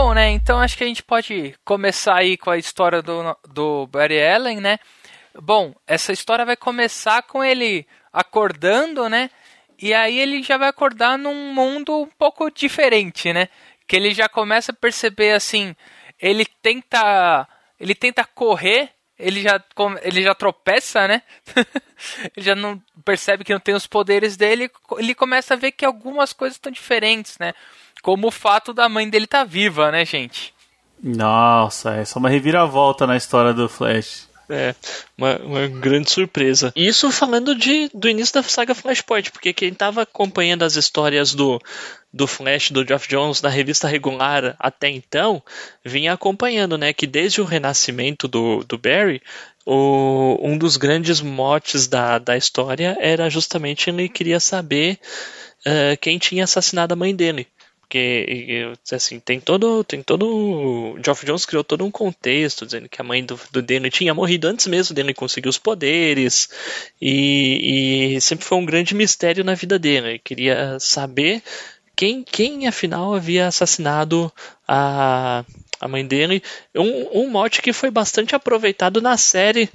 Bom, 0.00 0.14
né? 0.14 0.30
Então 0.30 0.60
acho 0.60 0.78
que 0.78 0.84
a 0.84 0.86
gente 0.86 1.02
pode 1.02 1.56
começar 1.64 2.18
aí 2.18 2.36
com 2.36 2.50
a 2.50 2.56
história 2.56 3.02
do, 3.02 3.36
do 3.48 3.88
Barry 3.88 4.24
Allen, 4.24 4.60
né? 4.60 4.78
Bom, 5.42 5.74
essa 5.88 6.12
história 6.12 6.44
vai 6.44 6.56
começar 6.56 7.20
com 7.24 7.42
ele 7.42 7.84
acordando, 8.12 9.08
né? 9.08 9.28
E 9.76 9.92
aí 9.92 10.20
ele 10.20 10.40
já 10.40 10.56
vai 10.56 10.68
acordar 10.68 11.18
num 11.18 11.52
mundo 11.52 12.02
um 12.02 12.06
pouco 12.16 12.48
diferente, 12.48 13.32
né? 13.32 13.48
Que 13.88 13.96
ele 13.96 14.14
já 14.14 14.28
começa 14.28 14.70
a 14.70 14.74
perceber 14.74 15.32
assim, 15.32 15.74
ele 16.20 16.46
tenta, 16.62 17.48
ele 17.80 17.92
tenta 17.92 18.22
correr, 18.24 18.90
ele 19.18 19.42
já 19.42 19.60
ele 20.02 20.22
já 20.22 20.32
tropeça, 20.32 21.08
né? 21.08 21.22
ele 22.36 22.46
já 22.46 22.54
não 22.54 22.80
percebe 23.04 23.42
que 23.42 23.52
não 23.52 23.58
tem 23.58 23.74
os 23.74 23.88
poderes 23.88 24.36
dele, 24.36 24.70
ele 24.96 25.12
começa 25.12 25.54
a 25.54 25.56
ver 25.56 25.72
que 25.72 25.84
algumas 25.84 26.32
coisas 26.32 26.54
estão 26.54 26.70
diferentes, 26.70 27.36
né? 27.36 27.52
Como 28.02 28.28
o 28.28 28.32
fato 28.32 28.72
da 28.72 28.88
mãe 28.88 29.08
dele 29.08 29.24
estar 29.24 29.44
viva, 29.44 29.90
né, 29.90 30.04
gente? 30.04 30.54
Nossa, 31.02 31.94
é 31.94 32.04
uma 32.16 32.28
reviravolta 32.28 33.06
na 33.06 33.16
história 33.16 33.52
do 33.52 33.68
Flash. 33.68 34.28
É, 34.50 34.74
uma, 35.16 35.36
uma 35.38 35.66
grande 35.66 36.10
surpresa. 36.10 36.72
Isso 36.74 37.10
falando 37.12 37.54
de, 37.54 37.90
do 37.92 38.08
início 38.08 38.34
da 38.34 38.42
saga 38.42 38.74
Flashpoint, 38.74 39.30
porque 39.30 39.52
quem 39.52 39.68
estava 39.68 40.02
acompanhando 40.02 40.62
as 40.62 40.74
histórias 40.74 41.34
do, 41.34 41.60
do 42.10 42.26
Flash, 42.26 42.70
do 42.70 42.86
Geoff 42.86 43.06
Jones, 43.06 43.42
na 43.42 43.50
revista 43.50 43.86
regular 43.86 44.56
até 44.58 44.88
então, 44.88 45.42
vinha 45.84 46.14
acompanhando, 46.14 46.78
né, 46.78 46.94
que 46.94 47.06
desde 47.06 47.42
o 47.42 47.44
renascimento 47.44 48.26
do, 48.26 48.64
do 48.64 48.78
Barry, 48.78 49.20
o, 49.66 50.38
um 50.40 50.56
dos 50.56 50.78
grandes 50.78 51.20
motes 51.20 51.86
da, 51.86 52.18
da 52.18 52.34
história 52.34 52.96
era 53.00 53.28
justamente 53.28 53.90
ele 53.90 54.08
queria 54.08 54.40
saber 54.40 54.98
eh, 55.66 55.94
quem 56.00 56.18
tinha 56.18 56.44
assassinado 56.44 56.94
a 56.94 56.96
mãe 56.96 57.14
dele. 57.14 57.46
Porque, 57.88 58.70
assim, 58.92 59.18
tem 59.18 59.40
todo, 59.40 59.82
tem 59.82 60.02
todo. 60.02 60.98
Geoff 61.02 61.24
Jones 61.24 61.46
criou 61.46 61.64
todo 61.64 61.86
um 61.86 61.90
contexto 61.90 62.66
dizendo 62.66 62.86
que 62.86 63.00
a 63.00 63.04
mãe 63.04 63.24
do, 63.24 63.40
do 63.50 63.62
Danny 63.62 63.88
tinha 63.88 64.12
morrido 64.12 64.46
antes 64.46 64.66
mesmo 64.66 64.94
dele 64.94 65.14
conseguir 65.14 65.48
os 65.48 65.56
poderes. 65.56 66.50
E, 67.00 68.16
e 68.16 68.20
sempre 68.20 68.44
foi 68.44 68.58
um 68.58 68.66
grande 68.66 68.94
mistério 68.94 69.42
na 69.42 69.54
vida 69.54 69.78
dele. 69.78 70.08
Ele 70.08 70.18
queria 70.18 70.76
saber 70.78 71.42
quem, 71.96 72.22
quem 72.22 72.66
afinal 72.66 73.14
havia 73.14 73.46
assassinado 73.46 74.30
a, 74.66 75.42
a 75.80 75.88
mãe 75.88 76.06
dele. 76.06 76.42
Um, 76.74 77.22
um 77.22 77.30
mote 77.30 77.62
que 77.62 77.72
foi 77.72 77.90
bastante 77.90 78.34
aproveitado 78.34 79.00
na 79.00 79.16
série. 79.16 79.70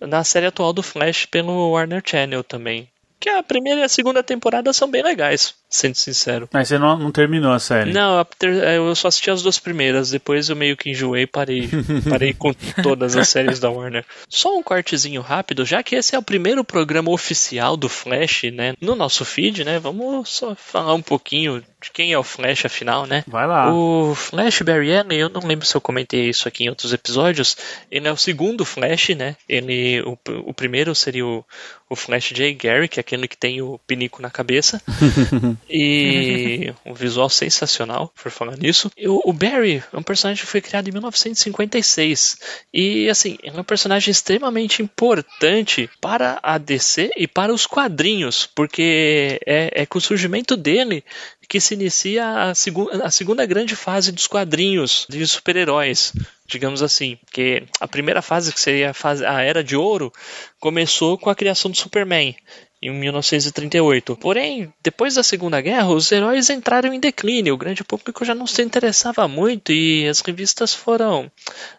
Na 0.00 0.24
série 0.24 0.46
atual 0.46 0.72
do 0.72 0.82
Flash 0.82 1.26
pelo 1.26 1.72
Warner 1.72 2.02
Channel 2.02 2.42
também. 2.42 2.88
Que 3.20 3.28
a 3.28 3.42
primeira 3.42 3.80
e 3.80 3.84
a 3.84 3.88
segunda 3.88 4.22
temporada 4.22 4.72
são 4.72 4.88
bem 4.88 5.02
legais, 5.02 5.54
sendo 5.68 5.94
sincero. 5.94 6.48
Mas 6.52 6.68
você 6.68 6.78
não, 6.78 6.98
não 6.98 7.10
terminou 7.12 7.52
a 7.52 7.58
série. 7.58 7.92
Não, 7.92 8.18
a 8.18 8.24
ter- 8.24 8.62
eu 8.76 8.94
só 8.94 9.08
assisti 9.08 9.30
as 9.30 9.42
duas 9.42 9.58
primeiras, 9.58 10.10
depois 10.10 10.48
eu 10.48 10.56
meio 10.56 10.76
que 10.76 10.90
enjoei 10.90 11.22
e 11.22 11.26
parei. 11.26 11.68
Parei 12.08 12.32
com 12.32 12.52
todas 12.82 13.16
as 13.16 13.28
séries 13.28 13.58
da 13.60 13.70
Warner. 13.70 14.04
Só 14.28 14.56
um 14.56 14.62
cortezinho 14.62 15.20
rápido, 15.20 15.64
já 15.66 15.82
que 15.82 15.94
esse 15.96 16.14
é 16.14 16.18
o 16.18 16.22
primeiro 16.22 16.64
programa 16.64 17.10
oficial 17.10 17.76
do 17.76 17.88
Flash, 17.88 18.44
né? 18.52 18.74
No 18.80 18.94
nosso 18.94 19.24
feed, 19.24 19.64
né? 19.64 19.78
Vamos 19.78 20.28
só 20.30 20.54
falar 20.54 20.94
um 20.94 21.02
pouquinho 21.02 21.60
de 21.80 21.90
quem 21.92 22.12
é 22.12 22.18
o 22.18 22.24
Flash, 22.24 22.64
afinal, 22.64 23.06
né? 23.06 23.22
Vai 23.26 23.46
lá. 23.46 23.72
O 23.72 24.14
Flash 24.14 24.62
Barry 24.62 24.96
Allen, 24.96 25.18
eu 25.18 25.28
não 25.28 25.46
lembro 25.46 25.66
se 25.66 25.74
eu 25.76 25.80
comentei 25.80 26.28
isso 26.28 26.48
aqui 26.48 26.64
em 26.64 26.68
outros 26.68 26.92
episódios. 26.92 27.56
Ele 27.90 28.08
é 28.08 28.12
o 28.12 28.16
segundo 28.16 28.64
Flash, 28.64 29.10
né? 29.10 29.36
Ele, 29.48 30.00
o, 30.02 30.18
o 30.46 30.54
primeiro 30.54 30.94
seria 30.94 31.24
o, 31.26 31.44
o 31.88 31.94
Flash 31.96 32.30
J. 32.34 32.52
Gary, 32.54 32.88
que 32.88 32.98
é 32.98 33.02
aquele 33.02 33.28
que 33.28 33.36
tem 33.36 33.60
o 33.62 33.78
pinico 33.86 34.20
na 34.22 34.30
cabeça. 34.30 34.80
e 35.68 36.72
um 36.84 36.94
visual 36.94 37.28
sensacional, 37.28 38.12
por 38.20 38.30
falar 38.30 38.56
nisso. 38.56 38.90
O, 39.06 39.30
o 39.30 39.32
Barry 39.32 39.82
é 39.92 39.96
um 39.96 40.02
personagem 40.02 40.44
que 40.44 40.50
foi 40.50 40.60
criado 40.60 40.88
em 40.88 40.92
1956. 40.92 42.38
E, 42.72 43.08
assim, 43.08 43.38
é 43.42 43.52
um 43.52 43.64
personagem 43.64 44.10
extremamente 44.10 44.82
importante 44.82 45.88
para 46.00 46.38
a 46.42 46.58
DC 46.58 47.10
e 47.16 47.26
para 47.26 47.52
os 47.52 47.66
quadrinhos, 47.66 48.48
porque 48.54 49.40
é, 49.46 49.82
é 49.82 49.86
com 49.86 49.98
o 49.98 50.02
surgimento 50.02 50.56
dele 50.56 51.04
que 51.48 51.60
se 51.60 51.74
inicia 51.74 52.42
a, 52.42 52.54
segu 52.54 52.90
a 53.02 53.10
segunda 53.10 53.46
grande 53.46 53.74
fase 53.74 54.12
dos 54.12 54.26
quadrinhos 54.26 55.06
de 55.08 55.26
super-heróis, 55.26 56.12
digamos 56.46 56.82
assim. 56.82 57.16
Porque 57.24 57.64
a 57.80 57.88
primeira 57.88 58.20
fase, 58.20 58.52
que 58.52 58.60
seria 58.60 58.90
a, 58.90 58.94
fase, 58.94 59.24
a 59.24 59.40
Era 59.40 59.64
de 59.64 59.74
Ouro, 59.74 60.12
começou 60.60 61.16
com 61.16 61.30
a 61.30 61.34
criação 61.34 61.70
do 61.70 61.76
Superman. 61.76 62.36
Em 62.80 62.90
1938. 62.90 64.16
Porém, 64.16 64.72
depois 64.82 65.14
da 65.14 65.22
Segunda 65.22 65.60
Guerra, 65.60 65.88
os 65.88 66.12
heróis 66.12 66.48
entraram 66.48 66.92
em 66.92 67.00
declínio. 67.00 67.54
O 67.54 67.58
grande 67.58 67.82
público 67.82 68.24
já 68.24 68.34
não 68.34 68.46
se 68.46 68.62
interessava 68.62 69.26
muito 69.26 69.72
e 69.72 70.06
as 70.06 70.20
revistas 70.20 70.72
foram 70.72 71.30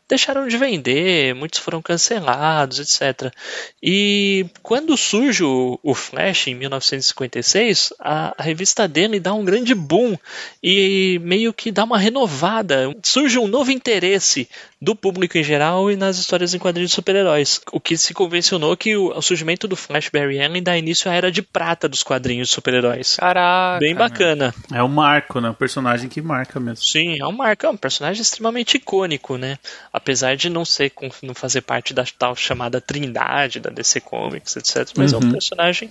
deixaram 0.10 0.48
de 0.48 0.58
vender, 0.58 1.36
muitos 1.36 1.60
foram 1.60 1.84
cancelados, 1.84 2.80
etc. 2.80 3.32
E 3.82 4.48
quando 4.64 4.98
surge 4.98 5.44
o, 5.44 5.80
o 5.84 5.94
Flash 5.94 6.48
em 6.48 6.56
1956, 6.56 7.94
a, 8.00 8.34
a 8.36 8.44
revista 8.44 8.88
dele 8.88 9.20
dá 9.20 9.34
um 9.34 9.46
grande 9.46 9.76
boom 9.76 10.18
e 10.64 11.20
meio 11.22 11.54
que 11.54 11.72
dá 11.72 11.84
uma 11.84 12.00
renovada. 12.00 12.94
Surge 13.04 13.38
um 13.38 13.48
novo 13.48 13.72
interesse 13.72 14.50
do 14.82 14.96
público 14.96 15.38
em 15.38 15.44
geral 15.44 15.92
e 15.92 15.96
nas 15.96 16.18
histórias 16.18 16.54
em 16.54 16.60
quadrinhos 16.60 16.90
de 16.90 16.96
super-heróis. 16.96 17.62
O 17.72 17.80
que 17.80 17.96
se 17.96 18.14
convencionou 18.14 18.76
que 18.76 18.96
o, 18.96 19.16
o 19.16 19.22
surgimento 19.22 19.68
do 19.68 19.76
Flash 19.76 20.10
Barry 20.10 20.42
Allen 20.42 20.64
dá 20.64 20.76
início 20.76 21.12
à 21.12 21.14
era 21.14 21.32
de 21.32 21.42
prata 21.42 21.88
dos 21.88 22.02
quadrinhos 22.02 22.48
de 22.48 22.54
super-heróis. 22.56 23.18
Caraca. 23.18 23.80
Bem 23.80 23.94
bacana. 23.94 24.56
É 24.74 24.82
um 24.82 24.88
marco, 24.88 25.40
né? 25.40 25.50
Um 25.50 25.54
personagem 25.54 26.10
que 26.10 26.22
marca 26.22 26.60
mesmo. 26.60 26.84
Sim, 26.84 27.20
é 27.20 27.28
um 27.28 27.32
marco, 27.32 27.66
é 27.66 27.70
um 27.70 27.78
personagem 27.78 28.22
extremamente 28.22 28.78
icônico, 28.78 29.38
né? 29.38 29.60
Apesar 30.00 30.38
de 30.38 30.50
não 30.50 30.64
ser 30.64 30.94
não 31.22 31.36
fazer 31.36 31.62
parte 31.62 31.94
da 31.94 32.06
tal 32.18 32.36
chamada 32.36 32.80
trindade 32.80 33.60
da 33.60 33.70
DC 33.70 34.00
Comics, 34.00 34.56
etc. 34.56 34.90
Mas 34.98 35.12
é 35.12 35.18
um 35.18 35.32
personagem 35.32 35.90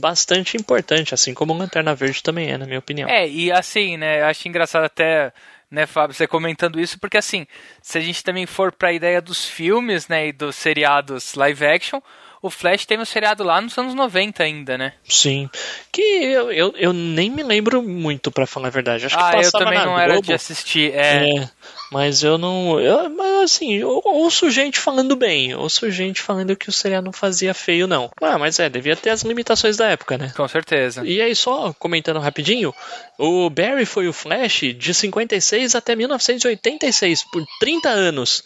bastante 0.00 0.56
importante, 0.56 1.12
assim 1.12 1.34
como 1.34 1.52
o 1.52 1.56
Lanterna 1.58 1.92
Verde 1.92 2.22
também 2.22 2.52
é, 2.52 2.56
na 2.56 2.66
minha 2.66 2.78
opinião. 2.78 3.08
É, 3.08 3.28
e 3.28 3.50
assim, 3.50 3.96
né, 3.96 4.20
eu 4.20 4.26
acho 4.26 4.46
engraçado 4.46 4.84
até, 4.84 5.32
né, 5.68 5.86
Fábio, 5.86 6.14
você 6.14 6.26
comentando 6.26 6.80
isso, 6.80 7.00
porque 7.00 7.16
assim, 7.16 7.48
se 7.82 7.98
a 7.98 8.00
gente 8.00 8.22
também 8.22 8.46
for 8.46 8.70
pra 8.70 8.92
ideia 8.92 9.20
dos 9.20 9.44
filmes, 9.44 10.06
né, 10.06 10.28
e 10.28 10.32
dos 10.32 10.54
seriados 10.54 11.34
live 11.34 11.66
action, 11.66 12.00
o 12.40 12.50
Flash 12.50 12.86
teve 12.86 13.02
um 13.02 13.06
seriado 13.06 13.42
lá 13.42 13.60
nos 13.60 13.76
anos 13.76 13.94
90 13.94 14.42
ainda, 14.42 14.78
né? 14.78 14.92
Sim. 15.08 15.50
Que 15.92 16.00
eu, 16.00 16.52
eu, 16.52 16.74
eu 16.76 16.92
nem 16.92 17.30
me 17.30 17.42
lembro 17.42 17.82
muito, 17.82 18.30
pra 18.30 18.46
falar 18.46 18.68
a 18.68 18.70
verdade. 18.70 19.06
Acho 19.06 19.16
que 19.16 19.22
ah, 19.22 19.30
eu 19.30 19.42
passava 19.42 19.64
também 19.64 19.78
não 19.78 19.98
era 19.98 20.12
Globo. 20.14 20.26
de 20.26 20.32
assistir. 20.32 20.92
É, 20.94 21.28
É, 21.28 21.50
mas 21.90 22.22
eu 22.22 22.38
não. 22.38 22.78
Eu, 22.78 23.10
mas 23.10 23.42
assim, 23.42 23.74
eu 23.74 24.00
ouço 24.04 24.50
gente 24.50 24.78
falando 24.78 25.16
bem, 25.16 25.54
ouço 25.54 25.90
gente 25.90 26.20
falando 26.20 26.54
que 26.54 26.68
o 26.68 26.72
seriado 26.72 27.06
não 27.06 27.12
fazia 27.12 27.52
feio, 27.54 27.86
não. 27.86 28.10
Ah, 28.22 28.38
mas 28.38 28.58
é, 28.60 28.68
devia 28.68 28.94
ter 28.94 29.10
as 29.10 29.22
limitações 29.22 29.76
da 29.76 29.88
época, 29.88 30.16
né? 30.16 30.32
com 30.36 30.46
certeza. 30.46 31.04
E 31.04 31.20
aí, 31.20 31.34
só 31.34 31.72
comentando 31.72 32.20
rapidinho, 32.20 32.74
o 33.18 33.50
Barry 33.50 33.84
foi 33.84 34.06
o 34.06 34.12
Flash 34.12 34.74
de 34.76 34.94
56 34.94 35.74
até 35.74 35.96
1986, 35.96 37.24
por 37.32 37.44
30 37.58 37.88
anos. 37.88 38.44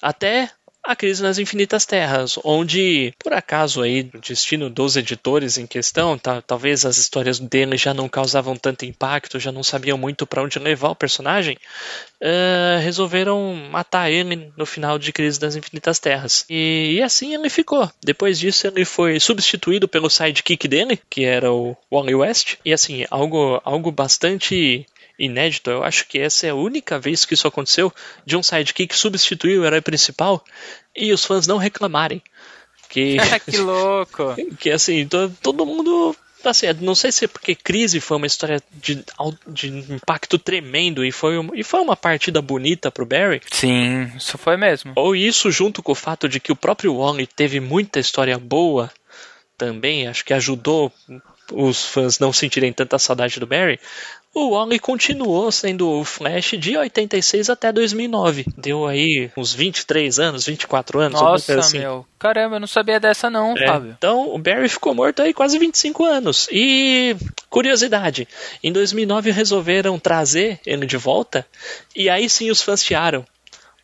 Até 0.00 0.50
a 0.84 0.94
Crise 0.94 1.22
nas 1.22 1.38
Infinitas 1.38 1.86
Terras, 1.86 2.38
onde, 2.44 3.12
por 3.18 3.32
acaso 3.32 3.82
aí, 3.82 4.08
o 4.14 4.18
destino 4.18 4.68
dos 4.68 4.96
editores 4.96 5.56
em 5.56 5.66
questão, 5.66 6.18
tá, 6.18 6.42
talvez 6.42 6.84
as 6.84 6.98
histórias 6.98 7.38
dele 7.38 7.76
já 7.76 7.94
não 7.94 8.08
causavam 8.08 8.54
tanto 8.54 8.84
impacto, 8.84 9.40
já 9.40 9.50
não 9.50 9.62
sabiam 9.62 9.96
muito 9.96 10.26
para 10.26 10.42
onde 10.42 10.58
levar 10.58 10.90
o 10.90 10.96
personagem, 10.96 11.56
uh, 12.20 12.80
resolveram 12.82 13.54
matar 13.70 14.10
ele 14.10 14.52
no 14.56 14.66
final 14.66 14.98
de 14.98 15.12
Crise 15.12 15.40
das 15.40 15.56
Infinitas 15.56 15.98
Terras. 15.98 16.44
E, 16.50 16.96
e, 16.96 17.02
assim 17.02 17.34
ele 17.34 17.48
ficou. 17.48 17.90
Depois 18.02 18.38
disso 18.38 18.66
ele 18.66 18.84
foi 18.84 19.18
substituído 19.18 19.88
pelo 19.88 20.10
sidekick 20.10 20.68
dele, 20.68 21.00
que 21.08 21.24
era 21.24 21.50
o 21.50 21.76
Wally 21.90 22.14
West, 22.14 22.56
e 22.64 22.72
assim, 22.72 23.06
algo, 23.10 23.60
algo 23.64 23.90
bastante 23.90 24.86
inédito. 25.18 25.70
Eu 25.70 25.84
acho 25.84 26.06
que 26.06 26.18
essa 26.18 26.46
é 26.46 26.50
a 26.50 26.54
única 26.54 26.98
vez 26.98 27.24
que 27.24 27.34
isso 27.34 27.46
aconteceu 27.46 27.92
de 28.24 28.36
um 28.36 28.42
sidekick 28.42 28.96
substituir 28.96 29.58
o 29.58 29.64
herói 29.64 29.80
principal 29.80 30.44
e 30.94 31.12
os 31.12 31.24
fãs 31.24 31.46
não 31.46 31.56
reclamarem. 31.56 32.22
Que, 32.88 33.16
que 33.50 33.58
louco! 33.58 34.34
Que 34.58 34.70
assim, 34.70 35.08
todo 35.42 35.66
mundo 35.66 36.16
assim, 36.48 36.66
não 36.80 36.94
sei 36.94 37.10
se 37.10 37.24
é 37.24 37.28
porque 37.28 37.54
Crise 37.54 38.00
foi 38.00 38.16
uma 38.16 38.26
história 38.26 38.62
de, 38.72 39.04
de 39.48 39.68
impacto 39.68 40.38
tremendo 40.38 41.04
e 41.04 41.10
foi, 41.10 41.38
uma, 41.38 41.56
e 41.56 41.62
foi 41.62 41.80
uma 41.80 41.96
partida 41.96 42.40
bonita 42.42 42.90
pro 42.90 43.06
Barry. 43.06 43.40
Sim, 43.50 44.12
isso 44.16 44.36
foi 44.38 44.56
mesmo. 44.56 44.92
Ou 44.96 45.16
isso 45.16 45.50
junto 45.50 45.82
com 45.82 45.92
o 45.92 45.96
fato 45.96 46.28
de 46.28 46.40
que 46.40 46.52
o 46.52 46.56
próprio 46.56 46.96
Wally 46.96 47.26
teve 47.26 47.60
muita 47.60 47.98
história 47.98 48.38
boa 48.38 48.90
também, 49.56 50.08
acho 50.08 50.24
que 50.24 50.34
ajudou 50.34 50.92
os 51.52 51.84
fãs 51.84 52.18
não 52.18 52.32
sentirem 52.32 52.72
tanta 52.72 52.98
saudade 52.98 53.38
do 53.38 53.46
Barry, 53.46 53.78
o 54.34 54.50
Wally 54.50 54.80
continuou 54.80 55.52
sendo 55.52 55.88
o 55.88 56.04
Flash 56.04 56.56
de 56.58 56.76
86 56.76 57.48
até 57.48 57.70
2009. 57.70 58.44
Deu 58.58 58.84
aí 58.84 59.30
uns 59.36 59.52
23 59.54 60.18
anos, 60.18 60.46
24 60.46 60.98
anos. 60.98 61.20
Nossa, 61.20 61.60
assim. 61.60 61.78
meu. 61.78 62.04
Caramba, 62.18 62.56
eu 62.56 62.60
não 62.60 62.66
sabia 62.66 62.98
dessa 62.98 63.30
não, 63.30 63.56
é. 63.56 63.66
Fábio. 63.66 63.94
Então, 63.96 64.34
o 64.34 64.38
Barry 64.38 64.68
ficou 64.68 64.92
morto 64.92 65.22
aí 65.22 65.32
quase 65.32 65.56
25 65.56 66.04
anos. 66.04 66.48
E, 66.50 67.14
curiosidade, 67.48 68.26
em 68.62 68.72
2009 68.72 69.30
resolveram 69.30 69.98
trazer 70.00 70.58
ele 70.66 70.84
de 70.84 70.96
volta, 70.96 71.46
e 71.94 72.10
aí 72.10 72.28
sim 72.28 72.50
os 72.50 72.60
fãs 72.60 72.84
chiaram. 72.84 73.24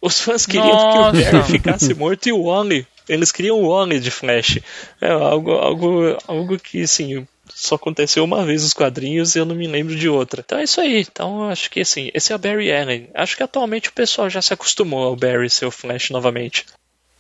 Os 0.02 0.21
fãs 0.21 0.47
queriam 0.47 0.67
Nossa. 0.67 1.12
que 1.12 1.29
o 1.29 1.31
Barry 1.31 1.52
ficasse 1.52 1.95
morto 1.95 2.29
e 2.29 2.33
o 2.33 2.45
Wally 2.47 2.87
eles 3.11 3.33
criam 3.33 3.61
o 3.61 3.69
Wally 3.69 3.99
de 3.99 4.11
Flash. 4.11 4.61
É 5.00 5.11
algo, 5.11 5.50
algo, 5.52 6.17
algo 6.29 6.59
que, 6.59 6.83
assim, 6.83 7.26
só 7.54 7.75
aconteceu 7.75 8.25
uma 8.25 8.45
vez 8.45 8.62
nos 8.62 8.73
quadrinhos 8.73 9.35
e 9.35 9.38
eu 9.38 9.45
não 9.45 9.54
me 9.54 9.66
lembro 9.66 9.95
de 9.95 10.09
outra. 10.09 10.42
Então 10.45 10.59
é 10.59 10.64
isso 10.64 10.80
aí. 10.80 11.00
Então 11.00 11.49
acho 11.49 11.71
que 11.71 11.80
assim, 11.80 12.11
esse 12.14 12.33
é 12.33 12.37
o 12.37 12.38
Barry 12.38 12.73
Allen. 12.73 13.09
Acho 13.14 13.37
que 13.37 13.42
atualmente 13.42 13.88
o 13.88 13.92
pessoal 13.92 14.28
já 14.28 14.40
se 14.40 14.52
acostumou 14.52 15.04
ao 15.04 15.16
Barry 15.16 15.50
ser 15.50 15.66
o 15.66 15.71
Flash 15.71 16.11
novamente. 16.11 16.64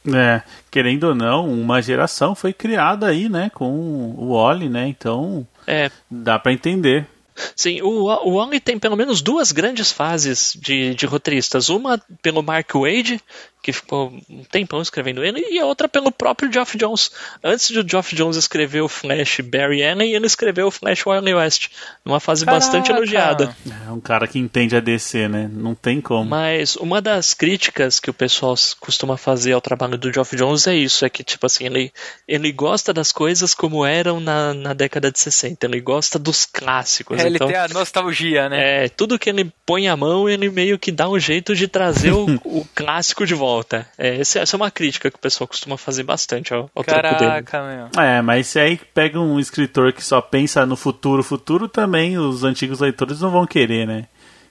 É, 0.06 0.42
querendo 0.70 1.04
ou 1.04 1.14
não, 1.14 1.46
uma 1.50 1.82
geração 1.82 2.34
foi 2.34 2.54
criada 2.54 3.06
aí, 3.06 3.28
né, 3.28 3.50
com 3.52 3.70
o 4.16 4.32
Wally, 4.32 4.68
né? 4.68 4.88
Então, 4.88 5.46
é. 5.66 5.90
dá 6.10 6.38
para 6.38 6.52
entender. 6.52 7.06
Sim, 7.54 7.80
o, 7.82 8.06
o 8.06 8.60
tem 8.60 8.78
pelo 8.78 8.96
menos 8.96 9.22
duas 9.22 9.52
grandes 9.52 9.90
fases 9.90 10.56
de, 10.58 10.94
de 10.94 11.06
roteiristas. 11.06 11.68
Uma 11.68 12.00
pelo 12.22 12.42
Mark 12.42 12.70
Wade, 12.74 13.20
que 13.62 13.72
ficou 13.72 14.12
um 14.28 14.42
tempão 14.44 14.80
escrevendo 14.80 15.22
ele, 15.22 15.40
e 15.50 15.58
a 15.58 15.66
outra 15.66 15.88
pelo 15.88 16.10
próprio 16.10 16.50
Geoff 16.52 16.76
Jones. 16.78 17.10
Antes 17.44 17.70
do 17.70 17.88
Geoff 17.88 18.14
Jones 18.14 18.36
escrever 18.36 18.80
o 18.80 18.88
Flash 18.88 19.40
Barry 19.40 19.84
Allen, 19.84 20.14
ele 20.14 20.26
escreveu 20.26 20.68
o 20.68 20.70
Flash 20.70 21.04
Wally 21.04 21.34
West, 21.34 21.68
numa 22.04 22.20
fase 22.20 22.44
Caraca. 22.44 22.64
bastante 22.64 22.90
elogiada. 22.90 23.54
É 23.86 23.90
um 23.90 24.00
cara 24.00 24.26
que 24.26 24.38
entende 24.38 24.76
a 24.76 24.80
DC, 24.80 25.28
né? 25.28 25.50
Não 25.52 25.74
tem 25.74 26.00
como. 26.00 26.28
Mas 26.28 26.76
uma 26.76 27.02
das 27.02 27.34
críticas 27.34 28.00
que 28.00 28.08
o 28.08 28.14
pessoal 28.14 28.54
costuma 28.78 29.16
fazer 29.16 29.52
ao 29.52 29.60
trabalho 29.60 29.98
do 29.98 30.12
Geoff 30.12 30.34
Jones 30.34 30.66
é 30.66 30.74
isso, 30.74 31.04
é 31.04 31.10
que, 31.10 31.22
tipo 31.22 31.44
assim, 31.44 31.66
ele, 31.66 31.92
ele 32.26 32.50
gosta 32.52 32.92
das 32.92 33.12
coisas 33.12 33.52
como 33.52 33.84
eram 33.84 34.20
na, 34.20 34.54
na 34.54 34.72
década 34.72 35.12
de 35.12 35.18
60, 35.18 35.66
ele 35.66 35.80
gosta 35.80 36.18
dos 36.18 36.46
clássicos. 36.46 37.18
É, 37.18 37.28
então, 37.28 37.46
ele 37.46 37.54
tem 37.54 37.62
a 37.62 37.68
nostalgia, 37.68 38.48
né? 38.48 38.84
É, 38.84 38.88
tudo 38.88 39.18
que 39.18 39.28
ele 39.28 39.52
põe 39.66 39.86
a 39.86 39.96
mão, 39.96 40.28
ele 40.28 40.48
meio 40.48 40.78
que 40.78 40.90
dá 40.90 41.08
um 41.08 41.18
jeito 41.18 41.54
de 41.54 41.68
trazer 41.68 42.12
o, 42.12 42.24
o 42.44 42.66
clássico 42.74 43.26
de 43.26 43.34
volta 43.34 43.49
volta. 43.50 43.86
É, 43.98 44.20
essa 44.20 44.38
é 44.38 44.56
uma 44.56 44.70
crítica 44.70 45.10
que 45.10 45.16
o 45.16 45.20
pessoal 45.20 45.48
costuma 45.48 45.76
fazer 45.76 46.04
bastante 46.04 46.54
ao, 46.54 46.70
ao 46.74 46.84
Caraca, 46.84 47.62
meu. 47.62 48.02
É, 48.02 48.22
mas 48.22 48.46
se 48.46 48.60
aí 48.60 48.78
pega 48.94 49.18
um 49.18 49.40
escritor 49.40 49.92
que 49.92 50.04
só 50.04 50.20
pensa 50.20 50.64
no 50.64 50.76
futuro, 50.76 51.22
futuro 51.22 51.68
também 51.68 52.16
os 52.16 52.44
antigos 52.44 52.80
leitores 52.80 53.20
não 53.20 53.30
vão 53.30 53.46
querer, 53.46 53.86
né? 53.86 54.06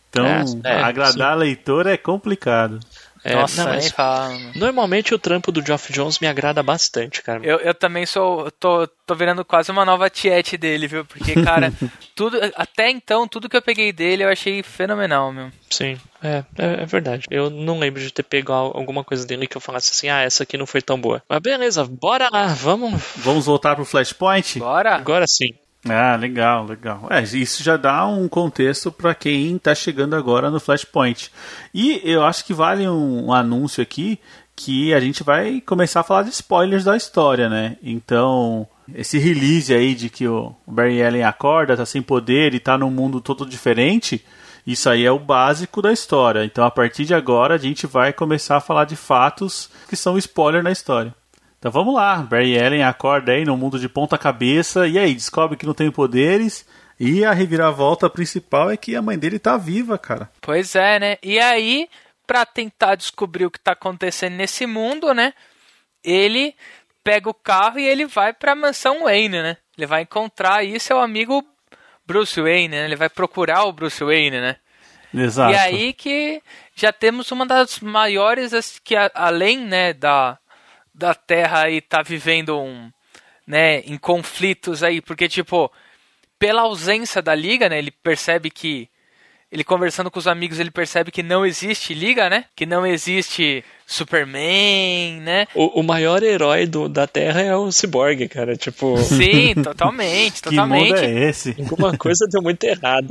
Então, 0.10 0.26
é, 0.26 0.72
é, 0.72 0.84
agradar 0.84 1.34
sim. 1.34 1.40
leitor 1.40 1.88
é 1.88 1.96
complicado. 1.96 2.80
É, 3.24 3.36
Nossa, 3.36 3.66
não, 3.66 3.74
mas 3.74 3.94
normalmente 4.56 5.14
o 5.14 5.20
trampo 5.20 5.52
do 5.52 5.64
Geoff 5.64 5.92
Jones 5.92 6.20
me 6.20 6.28
agrada 6.28 6.64
bastante, 6.64 7.22
cara. 7.22 7.42
Eu, 7.44 7.58
eu 7.58 7.74
também 7.74 8.06
sou. 8.06 8.50
tô, 8.52 8.88
tô 9.06 9.14
virando 9.14 9.44
quase 9.44 9.70
uma 9.72 9.84
nova 9.84 10.10
tiete 10.10 10.58
dele, 10.58 10.88
viu? 10.88 11.04
Porque, 11.04 11.34
cara, 11.44 11.72
tudo. 12.16 12.40
Até 12.56 12.90
então, 12.90 13.28
tudo 13.28 13.50
que 13.50 13.58
eu 13.58 13.62
peguei 13.62 13.92
dele 13.92 14.24
eu 14.24 14.30
achei 14.30 14.64
fenomenal, 14.64 15.34
meu. 15.34 15.52
Sim, 15.70 16.00
é, 16.22 16.44
é, 16.58 16.84
é, 16.84 16.86
verdade. 16.86 17.26
Eu 17.30 17.50
não 17.50 17.80
lembro 17.80 18.02
de 18.02 18.12
ter 18.12 18.24
pego 18.24 18.52
alguma 18.52 19.04
coisa 19.04 19.26
dele 19.26 19.48
que 19.48 19.56
eu 19.56 19.62
falasse 19.62 19.92
assim, 19.92 20.10
ah, 20.10 20.22
essa 20.22 20.44
aqui 20.44 20.58
não 20.58 20.66
foi 20.66 20.82
tão 20.82 21.00
boa. 21.00 21.22
Mas 21.28 21.40
beleza, 21.40 21.86
bora 21.86 22.30
lá, 22.32 22.48
vamos. 22.48 23.02
Vamos 23.18 23.46
voltar 23.46 23.76
pro 23.76 23.86
Flashpoint? 23.86 24.60
Bora! 24.60 24.96
Agora 24.96 25.26
sim. 25.28 25.54
Ah, 25.88 26.18
legal, 26.18 26.66
legal. 26.66 27.08
É, 27.10 27.22
isso 27.22 27.64
já 27.64 27.78
dá 27.78 28.06
um 28.06 28.28
contexto 28.28 28.92
para 28.92 29.16
quem 29.16 29.56
está 29.56 29.74
chegando 29.74 30.16
agora 30.16 30.50
no 30.50 30.60
Flashpoint. 30.60 31.32
E 31.74 32.02
eu 32.04 32.24
acho 32.24 32.44
que 32.44 32.54
vale 32.54 32.88
um, 32.88 33.28
um, 33.28 33.34
anúncio 33.34 33.82
aqui 33.82 34.20
que 34.56 34.94
a 34.94 35.00
gente 35.00 35.24
vai 35.24 35.62
começar 35.62 36.02
a 36.02 36.04
falar 36.04 36.24
de 36.24 36.32
spoilers 36.32 36.84
da 36.84 36.98
história, 36.98 37.48
né? 37.48 37.78
Então, 37.82 38.68
esse 38.94 39.18
release 39.18 39.74
aí 39.74 39.96
de 39.96 40.10
que 40.10 40.28
o 40.28 40.54
Barry 40.68 41.02
Allen 41.02 41.24
acorda, 41.24 41.78
tá 41.78 41.86
sem 41.86 42.02
poder 42.02 42.54
e 42.54 42.60
tá 42.60 42.78
num 42.78 42.92
mundo 42.92 43.22
todo 43.22 43.46
diferente, 43.46 44.22
isso 44.66 44.90
aí 44.90 45.06
é 45.06 45.12
o 45.12 45.20
básico 45.20 45.82
da 45.82 45.92
história. 45.92 46.44
Então, 46.44 46.64
a 46.64 46.72
partir 46.72 47.06
de 47.06 47.14
agora, 47.14 47.56
a 47.56 47.58
gente 47.58 47.88
vai 47.88 48.14
começar 48.14 48.58
a 48.58 48.62
falar 48.62 48.86
de 48.86 48.96
fatos 48.96 49.70
que 49.88 49.96
são 49.96 50.18
spoiler 50.18 50.64
na 50.64 50.72
história. 50.72 51.14
Então 51.60 51.72
vamos 51.72 51.94
lá, 51.94 52.16
Barry 52.18 52.58
Allen 52.58 52.84
acorda 52.84 53.34
aí 53.34 53.44
no 53.44 53.58
mundo 53.58 53.78
de 53.78 53.90
ponta 53.90 54.18
cabeça 54.18 54.88
e 54.88 54.98
aí 54.98 55.14
descobre 55.14 55.58
que 55.58 55.66
não 55.66 55.74
tem 55.74 55.92
poderes 55.92 56.66
e 56.98 57.26
a 57.26 57.34
reviravolta 57.34 58.10
principal 58.10 58.72
é 58.72 58.78
que 58.78 58.96
a 58.96 59.02
mãe 59.02 59.20
dele 59.20 59.38
tá 59.38 59.58
viva, 59.58 59.98
cara. 59.98 60.30
Pois 60.42 60.74
é, 60.76 61.00
né? 61.00 61.18
E 61.22 61.38
aí, 61.38 61.90
para 62.26 62.46
tentar 62.46 62.96
descobrir 62.96 63.46
o 63.46 63.52
que 63.52 63.60
tá 63.60 63.74
acontecendo 63.74 64.36
nesse 64.36 64.66
mundo, 64.66 65.14
né? 65.14 65.34
Ele 66.04 66.56
pega 67.04 67.30
o 67.30 67.34
carro 67.34 67.80
e 67.80 67.86
ele 67.86 68.06
vai 68.06 68.34
para 68.34 68.54
a 68.54 68.56
mansão 68.56 69.04
Wayne, 69.04 69.42
né? 69.42 69.58
Ele 69.78 69.88
vai 69.88 70.04
encontrar 70.04 70.60
aí 70.60 70.80
seu 70.80 71.00
amigo 71.00 71.46
Bruce 72.10 72.42
Wayne, 72.42 72.70
né? 72.70 72.86
Ele 72.86 72.96
vai 72.96 73.08
procurar 73.08 73.66
o 73.66 73.72
Bruce 73.72 74.04
Wayne, 74.04 74.42
né? 74.42 74.56
Exato. 75.14 75.54
E 75.54 75.56
aí 75.56 75.94
que 75.94 76.42
já 76.76 76.92
temos 76.92 77.32
uma 77.32 77.46
das 77.46 77.80
maiores 77.80 78.80
que 78.84 78.96
além, 79.14 79.60
né, 79.60 79.94
da 79.94 80.40
da 80.92 81.14
Terra 81.14 81.66
aí 81.66 81.82
tá 81.82 82.02
vivendo 82.02 82.60
um, 82.60 82.92
né, 83.46 83.80
em 83.82 83.96
conflitos 83.96 84.84
aí, 84.84 85.02
porque 85.02 85.30
tipo, 85.30 85.72
pela 86.40 86.64
ausência 86.64 87.22
da 87.22 87.34
liga, 87.36 87.70
né, 87.70 87.78
ele 87.78 87.92
percebe 87.92 88.50
que 88.50 88.90
ele 89.52 89.64
conversando 89.64 90.10
com 90.10 90.18
os 90.20 90.28
amigos, 90.28 90.60
ele 90.60 90.72
percebe 90.72 91.12
que 91.12 91.24
não 91.24 91.46
existe 91.46 91.94
liga, 91.94 92.30
né? 92.30 92.46
Que 92.56 92.66
não 92.66 92.86
existe 92.86 93.64
Superman, 93.90 95.20
né? 95.22 95.48
O, 95.56 95.80
o 95.80 95.84
maior 95.84 96.22
herói 96.22 96.68
do, 96.68 96.88
da 96.88 97.08
Terra 97.08 97.42
é 97.42 97.56
o 97.56 97.72
Cyborg, 97.72 98.28
cara. 98.28 98.56
Tipo. 98.56 98.96
Sim, 99.00 99.56
totalmente, 99.56 100.44
totalmente. 100.44 100.94
Que 100.94 100.94
mundo 100.94 101.04
é 101.04 101.30
esse? 101.30 101.56
Alguma 101.60 101.98
coisa 101.98 102.28
deu 102.30 102.40
muito 102.40 102.64
errado. 102.66 103.10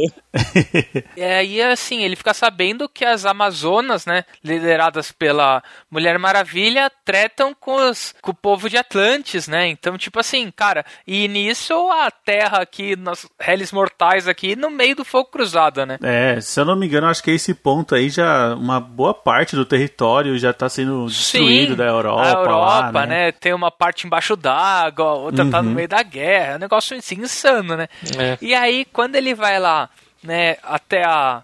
e 1.17 1.23
aí, 1.23 1.61
assim, 1.61 2.05
ele 2.05 2.15
fica 2.15 2.33
sabendo 2.33 2.89
que 2.89 3.05
as 3.05 3.27
Amazonas, 3.27 4.07
né? 4.07 4.25
Lideradas 4.43 5.11
pela 5.11 5.61
Mulher 5.91 6.17
Maravilha, 6.17 6.91
tretam 7.05 7.53
com, 7.53 7.75
os, 7.75 8.15
com 8.23 8.31
o 8.31 8.35
povo 8.35 8.71
de 8.71 8.77
Atlantis, 8.77 9.49
né? 9.49 9.67
Então, 9.67 9.99
tipo 9.99 10.21
assim, 10.21 10.49
cara, 10.55 10.85
e 11.05 11.27
nisso 11.27 11.75
a 11.91 12.09
Terra 12.09 12.59
aqui, 12.59 12.95
nós 12.95 13.27
réis 13.41 13.73
mortais 13.73 14.29
aqui, 14.29 14.55
no 14.55 14.71
meio 14.71 14.95
do 14.95 15.05
fogo 15.05 15.29
cruzado, 15.31 15.85
né? 15.85 15.99
É, 16.05 16.41
se 16.41 16.61
eu 16.61 16.65
não 16.65 16.77
me 16.77 16.87
engano, 16.87 17.09
acho 17.09 17.23
que 17.23 17.33
esse 17.33 17.53
ponto 17.53 17.97
aí 17.97 18.09
já. 18.09 18.55
Uma 18.55 18.79
boa 18.79 19.13
parte 19.13 19.57
do 19.57 19.65
território 19.65 20.39
já 20.39 20.53
tá 20.53 20.68
sendo 20.69 21.07
destruído 21.07 21.71
Sim, 21.71 21.77
da 21.77 21.85
Europa. 21.85 22.23
A 22.23 22.31
Europa, 22.31 22.91
lá, 22.91 23.07
né? 23.07 23.27
né? 23.27 23.33
Tem 23.33 23.53
uma 23.53 23.71
parte 23.71 24.07
embaixo 24.07 24.37
d'água, 24.37 25.15
outra 25.15 25.45
uhum. 25.45 25.51
tá 25.51 25.63
no 25.63 25.69
uhum. 25.69 25.75
meio 25.75 25.89
da 25.89 26.03
guerra. 26.03 26.53
É 26.53 26.57
um 26.57 26.61
negócio 26.61 26.97
assim, 26.97 27.21
insano, 27.21 27.77
né? 27.77 27.89
É. 28.19 28.39
E 28.41 28.55
aí, 28.55 28.85
quando 28.87 29.17
ele 29.17 29.35
vai 29.35 29.59
lá, 29.59 29.91
né, 30.23 30.57
até 30.63 31.05
a, 31.05 31.43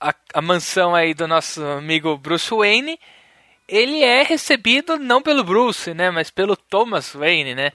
a, 0.00 0.14
a 0.34 0.42
mansão 0.42 0.94
aí 0.94 1.14
do 1.14 1.26
nosso 1.26 1.62
amigo 1.64 2.16
Bruce 2.16 2.50
Wayne, 2.50 2.98
ele 3.68 4.02
é 4.02 4.22
recebido 4.22 4.96
não 4.96 5.20
pelo 5.20 5.44
Bruce, 5.44 5.92
né, 5.92 6.10
mas 6.10 6.30
pelo 6.30 6.56
Thomas 6.56 7.12
Wayne, 7.14 7.54
né? 7.54 7.72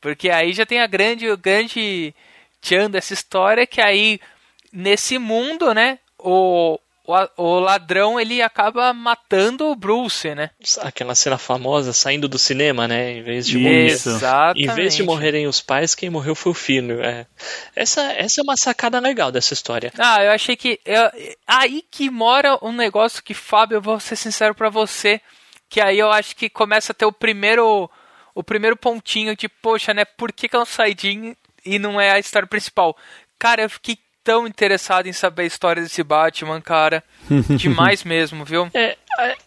Porque 0.00 0.30
aí 0.30 0.52
já 0.52 0.64
tem 0.64 0.80
a 0.80 0.86
grande, 0.86 1.28
o 1.28 1.36
grande 1.36 2.14
tchan 2.60 2.90
dessa 2.90 3.12
história 3.12 3.66
que 3.66 3.80
aí 3.80 4.20
nesse 4.72 5.18
mundo, 5.18 5.72
né, 5.74 5.98
o, 6.18 6.78
o, 7.06 7.14
o 7.42 7.58
ladrão 7.60 8.18
ele 8.18 8.42
acaba 8.42 8.92
matando 8.92 9.66
o 9.68 9.76
Bruce, 9.76 10.34
né? 10.34 10.50
Aquela 10.80 11.14
cena 11.14 11.38
famosa 11.38 11.92
saindo 11.92 12.28
do 12.28 12.38
cinema, 12.38 12.86
né? 12.88 13.12
Em 13.18 13.22
vez 13.22 13.46
de 13.46 13.58
Isso. 13.58 13.62
morrer. 13.62 13.86
Exatamente. 13.86 14.62
Em 14.70 14.74
vez 14.74 14.94
de 14.96 15.02
morrerem 15.02 15.46
os 15.46 15.60
pais, 15.60 15.94
quem 15.94 16.10
morreu 16.10 16.34
foi 16.34 16.52
o 16.52 16.54
filho. 16.54 17.02
É. 17.02 17.26
Essa, 17.74 18.02
essa 18.12 18.40
é 18.40 18.42
uma 18.42 18.56
sacada 18.56 18.98
legal 18.98 19.30
dessa 19.30 19.54
história. 19.54 19.92
Ah, 19.98 20.22
eu 20.24 20.32
achei 20.32 20.56
que. 20.56 20.80
eu- 20.84 21.10
aí 21.46 21.84
que 21.90 22.10
mora 22.10 22.58
um 22.62 22.72
negócio 22.72 23.22
que, 23.22 23.34
Fábio, 23.34 23.76
eu 23.76 23.82
vou 23.82 24.00
ser 24.00 24.16
sincero 24.16 24.54
pra 24.54 24.68
você. 24.68 25.20
Que 25.68 25.80
aí 25.80 25.98
eu 25.98 26.10
acho 26.10 26.34
que 26.36 26.48
começa 26.48 26.92
a 26.92 26.94
ter 26.94 27.06
o 27.06 27.12
primeiro. 27.12 27.90
O 28.34 28.42
primeiro 28.44 28.76
pontinho 28.76 29.34
de, 29.34 29.48
poxa, 29.48 29.94
né? 29.94 30.04
Por 30.04 30.30
que, 30.32 30.48
que 30.48 30.54
é 30.54 30.58
um 30.58 30.64
side 30.66 31.36
e 31.64 31.78
não 31.78 31.98
é 32.00 32.10
a 32.10 32.18
história 32.18 32.46
principal? 32.46 32.94
Cara, 33.38 33.62
eu 33.62 33.70
fiquei 33.70 33.98
tão 34.26 34.44
interessado 34.44 35.06
em 35.06 35.12
saber 35.12 35.42
a 35.42 35.46
história 35.46 35.80
desse 35.80 36.02
Batman, 36.02 36.60
cara. 36.60 37.02
Demais 37.56 38.02
mesmo, 38.02 38.44
viu? 38.44 38.68
É, 38.74 38.96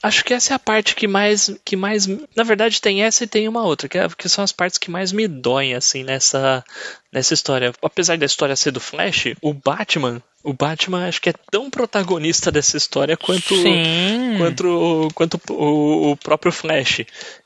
acho 0.02 0.24
que 0.24 0.34
essa 0.34 0.54
é 0.54 0.56
a 0.56 0.60
parte 0.60 0.96
que 0.96 1.06
mais, 1.08 1.52
que 1.66 1.76
mais, 1.76 2.08
na 2.08 2.44
verdade 2.44 2.82
tem 2.82 3.04
essa 3.04 3.26
e 3.26 3.28
tem 3.28 3.48
uma 3.48 3.64
outra, 3.64 3.90
que, 3.90 3.98
é- 3.98 4.08
que 4.18 4.30
são 4.30 4.42
as 4.44 4.54
partes 4.54 4.78
que 4.78 4.90
mais 4.90 5.12
me 5.12 5.28
doem 5.28 5.76
assim 5.76 6.04
nessa, 6.04 6.64
nessa 7.12 7.34
história. 7.34 7.74
Apesar 7.82 8.18
da 8.18 8.26
história 8.26 8.56
ser 8.56 8.72
do 8.72 8.80
Flash, 8.80 9.34
o 9.42 9.54
Batman, 9.54 10.22
o 10.44 10.54
Batman 10.54 11.08
acho 11.10 11.22
que 11.22 11.30
é 11.30 11.34
tão 11.52 11.70
protagonista 11.70 12.50
dessa 12.50 12.78
história 12.78 13.18
quanto 13.18 13.56
Sim. 13.62 14.38
quanto, 14.38 15.10
quanto 15.14 15.40
o, 15.50 16.12
o 16.12 16.18
próprio 16.18 16.52
Flash. 16.54 17.02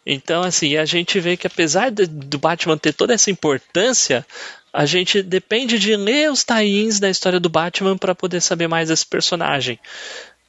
Então, 0.05 0.43
assim, 0.43 0.77
a 0.77 0.85
gente 0.85 1.19
vê 1.19 1.35
que 1.35 1.47
apesar 1.47 1.89
de- 1.89 2.05
do 2.05 2.37
Batman 2.37 2.77
ter 2.77 2.93
toda 2.93 3.13
essa 3.15 3.31
importância, 3.31 4.25
a 4.73 4.86
gente 4.86 5.21
depende 5.21 5.77
de 5.77 5.95
ler 5.95 6.31
os 6.31 6.43
tie-ins 6.43 6.99
da 6.99 7.09
história 7.09 7.39
do 7.39 7.47
Batman 7.49 7.95
para 7.97 8.15
poder 8.15 8.41
saber 8.41 8.67
mais 8.67 8.89
desse 8.89 9.05
personagem. 9.05 9.79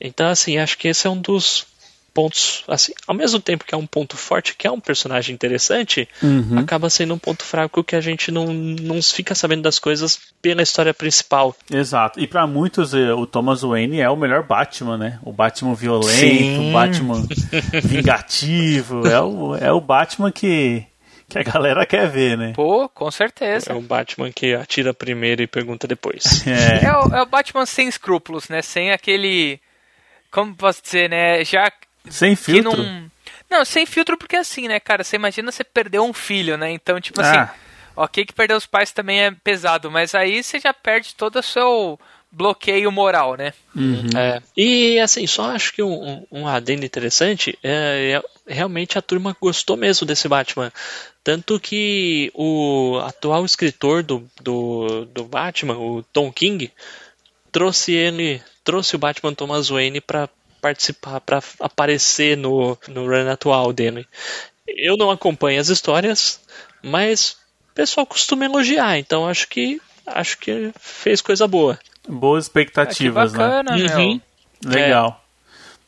Então, 0.00 0.28
assim, 0.28 0.56
acho 0.58 0.76
que 0.78 0.88
esse 0.88 1.06
é 1.06 1.10
um 1.10 1.20
dos 1.20 1.66
pontos, 2.12 2.62
assim, 2.68 2.92
ao 3.08 3.14
mesmo 3.14 3.40
tempo 3.40 3.64
que 3.64 3.74
é 3.74 3.78
um 3.78 3.86
ponto 3.88 4.16
forte, 4.16 4.54
que 4.56 4.68
é 4.68 4.70
um 4.70 4.78
personagem 4.78 5.34
interessante, 5.34 6.08
Uhum. 6.22 6.60
acaba 6.60 6.88
sendo 6.88 7.12
um 7.12 7.18
ponto 7.18 7.42
fraco 7.42 7.82
que 7.82 7.96
a 7.96 8.00
gente 8.00 8.30
não, 8.30 8.52
não 8.52 9.02
fica 9.02 9.34
sabendo 9.34 9.62
das 9.62 9.80
coisas 9.80 10.20
pela 10.40 10.62
história 10.62 10.94
principal. 10.94 11.56
Exato. 11.68 12.20
E 12.20 12.28
pra 12.28 12.46
muitos, 12.46 12.94
eh, 12.94 13.12
o 13.12 13.26
Thomas 13.26 13.62
Wayne 13.62 13.98
é 14.00 14.08
o 14.08 14.16
melhor 14.16 14.44
Batman, 14.44 14.96
né? 14.96 15.18
O 15.24 15.32
Batman 15.32 15.74
violento, 15.74 16.12
Sim. 16.12 16.70
o 16.70 16.72
Batman 16.72 17.26
vingativo. 17.82 19.06
É 19.06 19.20
o, 19.20 19.56
é 19.56 19.72
o 19.72 19.80
Batman 19.80 20.30
que, 20.30 20.84
que 21.34 21.48
a 21.48 21.52
galera 21.52 21.84
quer 21.84 22.08
ver, 22.08 22.38
né? 22.38 22.52
Pô, 22.54 22.88
com 22.88 23.10
certeza. 23.10 23.72
É 23.72 23.74
o 23.74 23.80
Batman 23.80 24.30
que 24.32 24.54
atira 24.54 24.94
primeiro 24.94 25.42
e 25.42 25.46
pergunta 25.46 25.86
depois. 25.86 26.42
É. 26.46 26.84
É 26.86 26.92
o, 26.96 27.14
é 27.16 27.22
o 27.22 27.26
Batman 27.26 27.66
sem 27.66 27.88
escrúpulos, 27.88 28.48
né? 28.48 28.62
Sem 28.62 28.92
aquele. 28.92 29.60
Como 30.30 30.54
posso 30.54 30.82
dizer, 30.82 31.08
né? 31.10 31.44
Já 31.44 31.70
Sem 32.08 32.34
que 32.34 32.42
filtro. 32.42 32.82
não. 32.82 33.10
Não, 33.50 33.64
sem 33.64 33.86
filtro, 33.86 34.16
porque 34.16 34.36
assim, 34.36 34.66
né, 34.68 34.80
cara? 34.80 35.04
Você 35.04 35.16
imagina 35.16 35.52
você 35.52 35.62
perder 35.62 36.00
um 36.00 36.12
filho, 36.12 36.56
né? 36.56 36.70
Então, 36.70 37.00
tipo 37.00 37.20
assim, 37.20 37.36
Ah. 37.36 37.54
ok 37.96 38.24
que 38.24 38.32
perder 38.32 38.54
os 38.54 38.66
pais 38.66 38.90
também 38.90 39.20
é 39.20 39.30
pesado, 39.30 39.90
mas 39.90 40.14
aí 40.14 40.42
você 40.42 40.58
já 40.58 40.72
perde 40.74 41.14
todo 41.14 41.36
o 41.38 41.42
seu 41.42 41.98
bloqueio 42.32 42.90
moral, 42.90 43.36
né? 43.36 43.52
É. 44.16 44.42
E 44.56 44.98
assim, 44.98 45.24
só 45.26 45.50
acho 45.54 45.72
que 45.72 45.82
um, 45.84 45.92
um, 46.32 46.40
um 46.40 46.48
adendo 46.48 46.84
interessante 46.84 47.56
é, 47.62 48.18
é- 48.20 48.22
realmente 48.46 48.98
a 48.98 49.02
turma 49.02 49.36
gostou 49.40 49.76
mesmo 49.76 50.06
desse 50.06 50.28
Batman. 50.28 50.72
Tanto 51.22 51.58
que 51.58 52.30
o 52.34 52.98
atual 53.04 53.44
escritor 53.44 54.02
do, 54.02 54.24
do, 54.40 55.06
do 55.06 55.24
Batman, 55.24 55.78
o 55.78 56.02
Tom 56.02 56.30
King, 56.32 56.70
trouxe 57.50 57.92
ele, 57.92 58.42
trouxe 58.62 58.96
o 58.96 58.98
Batman 58.98 59.34
Thomas 59.34 59.68
Wayne 59.68 60.00
para 60.00 60.28
participar, 60.60 61.20
para 61.20 61.42
aparecer 61.60 62.36
no, 62.36 62.76
no 62.88 63.06
run 63.06 63.30
atual 63.30 63.72
dele. 63.72 64.06
Eu 64.66 64.96
não 64.96 65.10
acompanho 65.10 65.60
as 65.60 65.68
histórias, 65.68 66.40
mas 66.82 67.36
o 67.70 67.74
pessoal 67.74 68.06
costuma 68.06 68.44
elogiar, 68.44 68.98
então 68.98 69.26
acho 69.26 69.48
que 69.48 69.80
acho 70.06 70.38
que 70.38 70.72
fez 70.78 71.20
coisa 71.20 71.46
boa. 71.46 71.78
Boas 72.08 72.44
que 72.44 72.50
expectativas, 72.50 73.32
né? 73.32 73.38
bacana, 73.38 73.76
meu. 73.76 73.98
Uhum. 73.98 74.20
Legal. 74.64 75.23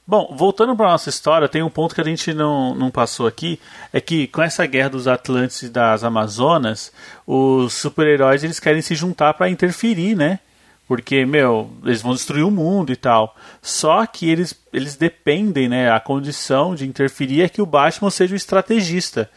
Bom, 0.08 0.32
voltando 0.36 0.76
para 0.76 0.90
nossa 0.90 1.10
história, 1.10 1.48
tem 1.48 1.64
um 1.64 1.68
ponto 1.68 1.92
que 1.92 2.00
a 2.00 2.04
gente 2.04 2.32
não, 2.32 2.76
não 2.76 2.92
passou 2.92 3.26
aqui, 3.26 3.58
é 3.92 4.00
que 4.00 4.28
com 4.28 4.40
essa 4.40 4.64
guerra 4.64 4.90
dos 4.90 5.08
Atlantes 5.08 5.62
e 5.62 5.68
das 5.68 6.04
Amazonas, 6.04 6.92
os 7.26 7.72
super-heróis 7.72 8.44
eles 8.44 8.60
querem 8.60 8.80
se 8.80 8.94
juntar 8.94 9.34
para 9.34 9.50
interferir, 9.50 10.14
né? 10.14 10.38
Porque, 10.86 11.26
meu, 11.26 11.68
eles 11.84 12.02
vão 12.02 12.12
destruir 12.12 12.44
o 12.44 12.50
mundo 12.52 12.92
e 12.92 12.96
tal. 12.96 13.34
Só 13.60 14.06
que 14.06 14.30
eles, 14.30 14.54
eles 14.72 14.94
dependem, 14.94 15.68
né? 15.68 15.90
A 15.90 15.98
condição 15.98 16.76
de 16.76 16.86
interferir 16.86 17.42
é 17.42 17.48
que 17.48 17.60
o 17.60 17.66
Batman 17.66 18.08
seja 18.08 18.34
o 18.34 18.36
estrategista. 18.36 19.28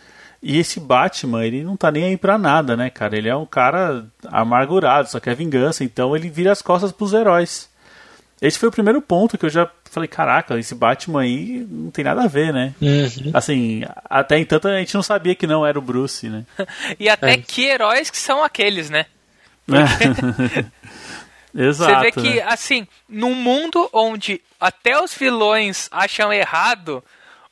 E 0.43 0.59
esse 0.59 0.79
Batman, 0.79 1.43
ele 1.43 1.63
não 1.63 1.75
tá 1.75 1.89
nem 1.89 2.03
aí 2.03 2.17
pra 2.17 2.37
nada, 2.37 2.77
né, 2.77 2.91
cara? 2.91 3.17
Ele 3.17 3.27
é 3.27 3.35
um 3.35 3.47
cara 3.47 4.05
amargurado, 4.27 5.09
só 5.09 5.19
quer 5.19 5.35
vingança, 5.35 5.83
então 5.83 6.15
ele 6.15 6.29
vira 6.29 6.51
as 6.51 6.61
costas 6.61 6.91
pros 6.91 7.13
heróis. 7.13 7.67
Esse 8.41 8.57
foi 8.57 8.69
o 8.69 8.71
primeiro 8.71 9.01
ponto 9.01 9.37
que 9.37 9.45
eu 9.45 9.49
já 9.49 9.69
falei, 9.91 10.07
caraca, 10.07 10.57
esse 10.57 10.73
Batman 10.73 11.21
aí 11.21 11.65
não 11.69 11.91
tem 11.91 12.05
nada 12.05 12.23
a 12.23 12.27
ver, 12.27 12.53
né? 12.53 12.73
Uhum. 12.81 13.31
Assim, 13.33 13.83
até 14.05 14.37
então 14.39 14.59
a 14.63 14.79
gente 14.79 14.95
não 14.95 15.03
sabia 15.03 15.35
que 15.35 15.45
não 15.47 15.65
era 15.65 15.77
o 15.77 15.81
Bruce, 15.81 16.29
né? 16.29 16.45
E 16.99 17.09
até 17.09 17.33
É. 17.33 17.37
que 17.37 17.65
heróis 17.65 18.09
que 18.09 18.17
são 18.17 18.43
aqueles, 18.43 18.89
né? 18.89 19.05
Exato. 19.67 20.71
Você 21.53 21.95
vê 21.99 22.11
que, 22.11 22.35
né? 22.35 22.43
assim, 22.47 22.87
num 23.07 23.33
mundo 23.33 23.89
onde 23.91 24.41
até 24.59 25.01
os 25.01 25.13
vilões 25.13 25.89
acham 25.91 26.31
errado 26.31 27.03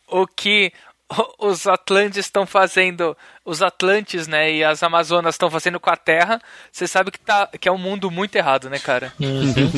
o 0.08 0.26
que 0.28 0.72
os 1.40 1.68
Atlantes 1.68 2.20
estão 2.20 2.46
fazendo, 2.46 3.16
os 3.46 3.62
Atlantes, 3.62 4.28
né, 4.28 4.52
e 4.52 4.64
as 4.64 4.84
Amazonas 4.84 5.36
estão 5.36 5.50
fazendo 5.50 5.80
com 5.80 5.90
a 5.90 5.96
Terra, 5.96 6.42
você 6.72 6.88
sabe 6.88 7.12
que, 7.12 7.20
tá, 7.20 7.48
que 7.48 7.68
é 7.68 7.72
um 7.72 7.78
mundo 7.78 8.12
muito 8.12 8.36
errado, 8.36 8.70
né, 8.70 8.80
cara? 8.80 9.14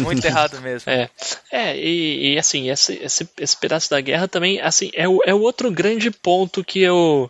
muito 0.01 0.25
errado 0.25 0.59
mesmo. 0.61 0.89
É, 0.89 1.09
é 1.51 1.77
e, 1.77 2.33
e, 2.33 2.39
assim, 2.39 2.69
esse, 2.69 2.93
esse, 2.95 3.29
esse 3.37 3.57
pedaço 3.57 3.89
da 3.89 4.01
guerra 4.01 4.27
também, 4.27 4.59
assim, 4.61 4.89
é 4.93 5.07
o, 5.07 5.19
é 5.25 5.33
o 5.33 5.41
outro 5.41 5.71
grande 5.71 6.09
ponto 6.09 6.63
que 6.63 6.81
eu, 6.81 7.29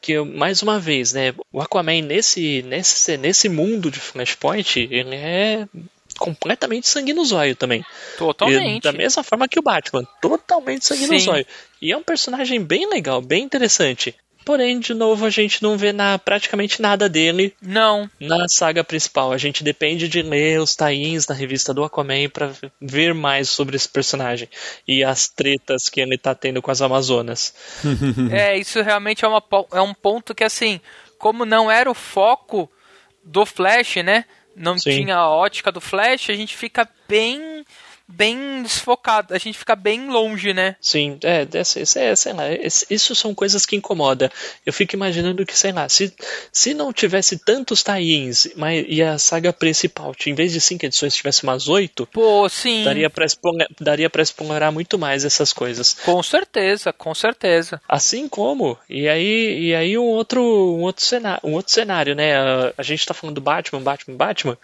que 0.00 0.12
eu, 0.12 0.24
mais 0.24 0.62
uma 0.62 0.78
vez, 0.78 1.12
né, 1.12 1.34
o 1.52 1.60
Aquaman 1.60 2.02
nesse, 2.02 2.62
nesse, 2.62 3.16
nesse 3.16 3.48
mundo 3.48 3.90
de 3.90 3.98
Flashpoint, 3.98 4.88
ele 4.90 5.16
é 5.16 5.66
completamente 6.18 6.88
sangue 6.88 7.12
no 7.12 7.24
zóio 7.24 7.54
também. 7.54 7.84
Totalmente. 8.18 8.78
E 8.78 8.80
da 8.80 8.92
mesma 8.92 9.22
forma 9.22 9.48
que 9.48 9.58
o 9.58 9.62
Batman, 9.62 10.06
totalmente 10.20 10.84
sangue 10.86 11.06
no 11.06 11.18
zóio. 11.18 11.46
E 11.80 11.92
é 11.92 11.96
um 11.96 12.02
personagem 12.02 12.62
bem 12.62 12.88
legal, 12.88 13.20
bem 13.20 13.44
interessante. 13.44 14.14
Porém, 14.46 14.78
de 14.78 14.94
novo, 14.94 15.26
a 15.26 15.28
gente 15.28 15.60
não 15.60 15.76
vê 15.76 15.92
na, 15.92 16.20
praticamente 16.20 16.80
nada 16.80 17.08
dele 17.08 17.52
Não, 17.60 18.08
na 18.20 18.46
saga 18.48 18.84
principal. 18.84 19.32
A 19.32 19.38
gente 19.38 19.64
depende 19.64 20.06
de 20.06 20.22
ler 20.22 20.60
os 20.60 20.76
tains 20.76 21.26
na 21.26 21.34
revista 21.34 21.74
do 21.74 21.82
Aquaman 21.82 22.28
para 22.28 22.52
ver 22.80 23.12
mais 23.12 23.48
sobre 23.48 23.74
esse 23.74 23.88
personagem 23.88 24.48
e 24.86 25.02
as 25.02 25.28
tretas 25.28 25.88
que 25.88 26.00
ele 26.00 26.16
tá 26.16 26.32
tendo 26.32 26.62
com 26.62 26.70
as 26.70 26.80
Amazonas. 26.80 27.52
é, 28.30 28.56
isso 28.56 28.80
realmente 28.82 29.24
é, 29.24 29.28
uma, 29.28 29.42
é 29.72 29.80
um 29.80 29.92
ponto 29.92 30.32
que, 30.32 30.44
assim, 30.44 30.80
como 31.18 31.44
não 31.44 31.68
era 31.68 31.90
o 31.90 31.94
foco 31.94 32.70
do 33.24 33.44
Flash, 33.44 33.96
né? 33.96 34.26
Não 34.56 34.78
Sim. 34.78 34.90
tinha 35.02 35.16
a 35.16 35.28
ótica 35.28 35.70
do 35.70 35.80
Flash, 35.80 36.30
a 36.30 36.34
gente 36.34 36.56
fica 36.56 36.88
bem, 37.06 37.55
bem 38.08 38.62
desfocado, 38.62 39.34
a 39.34 39.38
gente 39.38 39.58
fica 39.58 39.74
bem 39.76 40.08
longe, 40.08 40.52
né? 40.54 40.76
Sim, 40.80 41.18
é, 41.22 41.44
dessa, 41.44 41.80
isso 41.80 41.98
é, 41.98 42.14
sei 42.14 42.32
lá, 42.32 42.44
isso 42.88 43.14
são 43.14 43.34
coisas 43.34 43.66
que 43.66 43.76
incomodam. 43.76 44.28
Eu 44.64 44.72
fico 44.72 44.94
imaginando 44.94 45.44
que, 45.44 45.56
sei 45.56 45.72
lá, 45.72 45.88
se, 45.88 46.12
se 46.52 46.72
não 46.74 46.92
tivesse 46.92 47.38
tantos 47.38 47.82
tie-ins 47.82 48.48
mas- 48.56 48.84
e 48.88 49.02
a 49.02 49.18
saga 49.18 49.52
principal, 49.52 50.14
em 50.26 50.34
vez 50.34 50.52
de 50.52 50.60
cinco 50.60 50.86
edições, 50.86 51.14
tivesse 51.14 51.42
umas 51.42 51.68
oito, 51.68 52.06
Pô, 52.06 52.48
sim. 52.48 52.84
daria 52.84 53.10
pra 53.10 53.24
explorar, 53.24 53.66
daria 53.80 54.08
pra 54.10 54.22
explorar 54.22 54.70
muito 54.70 54.98
mais 54.98 55.24
essas 55.24 55.52
coisas. 55.52 55.94
Com 56.04 56.22
certeza, 56.22 56.92
com 56.92 57.14
certeza. 57.14 57.80
Assim 57.88 58.28
como, 58.28 58.78
e 58.88 59.08
aí, 59.08 59.66
e 59.68 59.74
aí 59.74 59.98
um 59.98 60.04
outro, 60.04 60.40
um 60.42 60.82
outro 60.82 61.04
cenário, 61.04 61.40
um 61.44 61.52
outro 61.52 61.72
cenário, 61.72 62.14
né? 62.14 62.36
A, 62.36 62.72
a 62.78 62.82
gente 62.82 63.04
tá 63.06 63.12
falando 63.14 63.34
do 63.34 63.40
Batman, 63.40 63.80
Batman, 63.82 64.16
Batman. 64.16 64.58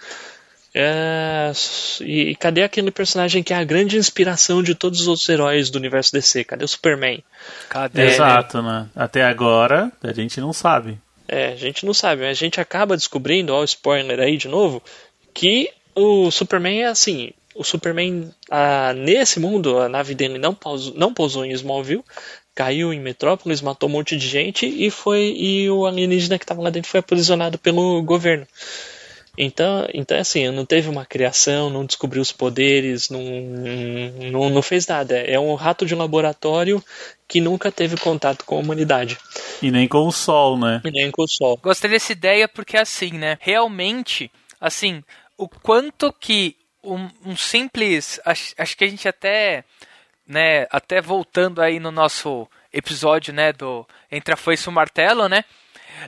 É, 0.74 1.52
e, 2.00 2.30
e 2.30 2.34
cadê 2.34 2.62
aquele 2.62 2.90
personagem 2.90 3.42
que 3.42 3.52
é 3.52 3.56
a 3.56 3.64
grande 3.64 3.98
inspiração 3.98 4.62
de 4.62 4.74
todos 4.74 5.00
os 5.02 5.06
outros 5.06 5.28
heróis 5.28 5.68
do 5.68 5.76
universo 5.76 6.12
DC? 6.12 6.44
Cadê 6.44 6.64
o 6.64 6.68
Superman? 6.68 7.22
Cadê? 7.68 8.06
Exato, 8.06 8.62
né? 8.62 8.88
Até 8.96 9.22
agora 9.22 9.92
a 10.02 10.12
gente 10.12 10.40
não 10.40 10.52
sabe. 10.52 10.98
É, 11.28 11.48
a 11.48 11.56
gente 11.56 11.84
não 11.84 11.94
sabe, 11.94 12.22
mas 12.22 12.30
a 12.30 12.40
gente 12.40 12.60
acaba 12.60 12.96
descobrindo, 12.96 13.54
ó, 13.54 13.60
o 13.60 13.64
spoiler 13.64 14.18
aí 14.20 14.36
de 14.36 14.48
novo, 14.48 14.82
que 15.32 15.70
o 15.94 16.30
Superman 16.30 16.82
é 16.82 16.86
assim. 16.86 17.32
O 17.54 17.62
Superman, 17.62 18.30
ah, 18.50 18.94
nesse 18.94 19.38
mundo, 19.38 19.78
a 19.78 19.88
nave 19.88 20.14
dele 20.14 20.38
não 20.38 20.54
pousou, 20.54 20.94
não 20.94 21.12
pousou 21.12 21.44
em 21.44 21.52
Smallville, 21.52 22.04
caiu 22.54 22.92
em 22.92 23.00
Metrópolis, 23.00 23.60
matou 23.60 23.88
um 23.88 23.92
monte 23.92 24.16
de 24.16 24.26
gente 24.26 24.66
e 24.66 24.90
foi 24.90 25.34
e 25.36 25.70
o 25.70 25.86
alienígena 25.86 26.38
que 26.38 26.44
estava 26.44 26.62
lá 26.62 26.70
dentro 26.70 26.90
foi 26.90 27.00
aprisionado 27.00 27.58
pelo 27.58 28.02
governo. 28.02 28.46
Então, 29.36 29.88
então 29.94 30.18
assim, 30.18 30.50
não 30.50 30.66
teve 30.66 30.90
uma 30.90 31.06
criação, 31.06 31.70
não 31.70 31.86
descobriu 31.86 32.20
os 32.20 32.32
poderes, 32.32 33.08
não, 33.08 33.22
não, 34.30 34.50
não 34.50 34.62
fez 34.62 34.86
nada. 34.86 35.16
É 35.18 35.38
um 35.38 35.54
rato 35.54 35.86
de 35.86 35.94
laboratório 35.94 36.84
que 37.26 37.40
nunca 37.40 37.72
teve 37.72 37.96
contato 37.96 38.44
com 38.44 38.56
a 38.56 38.60
humanidade. 38.60 39.18
E 39.62 39.70
nem 39.70 39.88
com 39.88 40.06
o 40.06 40.12
sol, 40.12 40.58
né? 40.58 40.82
E 40.84 40.90
nem 40.90 41.10
com 41.10 41.22
o 41.22 41.28
sol. 41.28 41.58
Gostei 41.62 41.90
dessa 41.90 42.12
ideia 42.12 42.46
porque 42.46 42.76
assim, 42.76 43.12
né? 43.12 43.38
Realmente, 43.40 44.30
assim, 44.60 45.02
o 45.38 45.48
quanto 45.48 46.12
que 46.12 46.54
um, 46.84 47.08
um 47.24 47.36
simples, 47.36 48.20
acho, 48.26 48.54
acho 48.58 48.76
que 48.76 48.84
a 48.84 48.88
gente 48.88 49.08
até, 49.08 49.64
né, 50.26 50.66
até 50.70 51.00
voltando 51.00 51.62
aí 51.62 51.80
no 51.80 51.90
nosso 51.90 52.46
episódio, 52.72 53.32
né, 53.32 53.52
do 53.52 53.86
entre 54.10 54.34
a 54.34 54.36
foice 54.36 54.68
e 54.68 54.68
o 54.68 54.72
martelo, 54.72 55.28
né? 55.28 55.44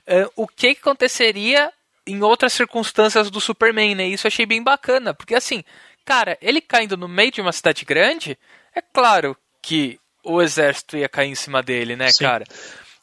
Uh, 0.09 0.31
o 0.37 0.47
que, 0.47 0.75
que 0.75 0.81
aconteceria 0.81 1.73
em 2.07 2.23
outras 2.23 2.53
circunstâncias 2.53 3.31
do 3.31 3.41
Superman, 3.41 3.95
né? 3.95 4.07
Isso 4.07 4.27
eu 4.27 4.29
achei 4.29 4.47
bem 4.47 4.63
bacana, 4.63 5.15
porque 5.15 5.35
assim, 5.35 5.65
cara, 6.05 6.37
ele 6.41 6.61
caindo 6.61 6.97
no 6.97 7.09
meio 7.09 7.31
de 7.31 7.41
uma 7.41 7.53
cidade 7.53 7.85
grande, 7.85 8.39
é 8.75 8.81
claro 8.81 9.37
que 9.63 9.99
o 10.23 10.41
exército 10.43 10.97
ia 10.97 11.09
cair 11.09 11.31
em 11.31 11.35
cima 11.35 11.63
dele, 11.63 11.97
né, 11.97 12.11
Sim. 12.11 12.25
cara? 12.25 12.45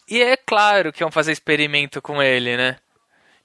E 0.08 0.22
é 0.22 0.36
claro 0.36 0.92
que 0.92 1.04
iam 1.04 1.12
fazer 1.12 1.32
experimento 1.32 2.02
com 2.02 2.22
ele, 2.22 2.58
né? 2.58 2.78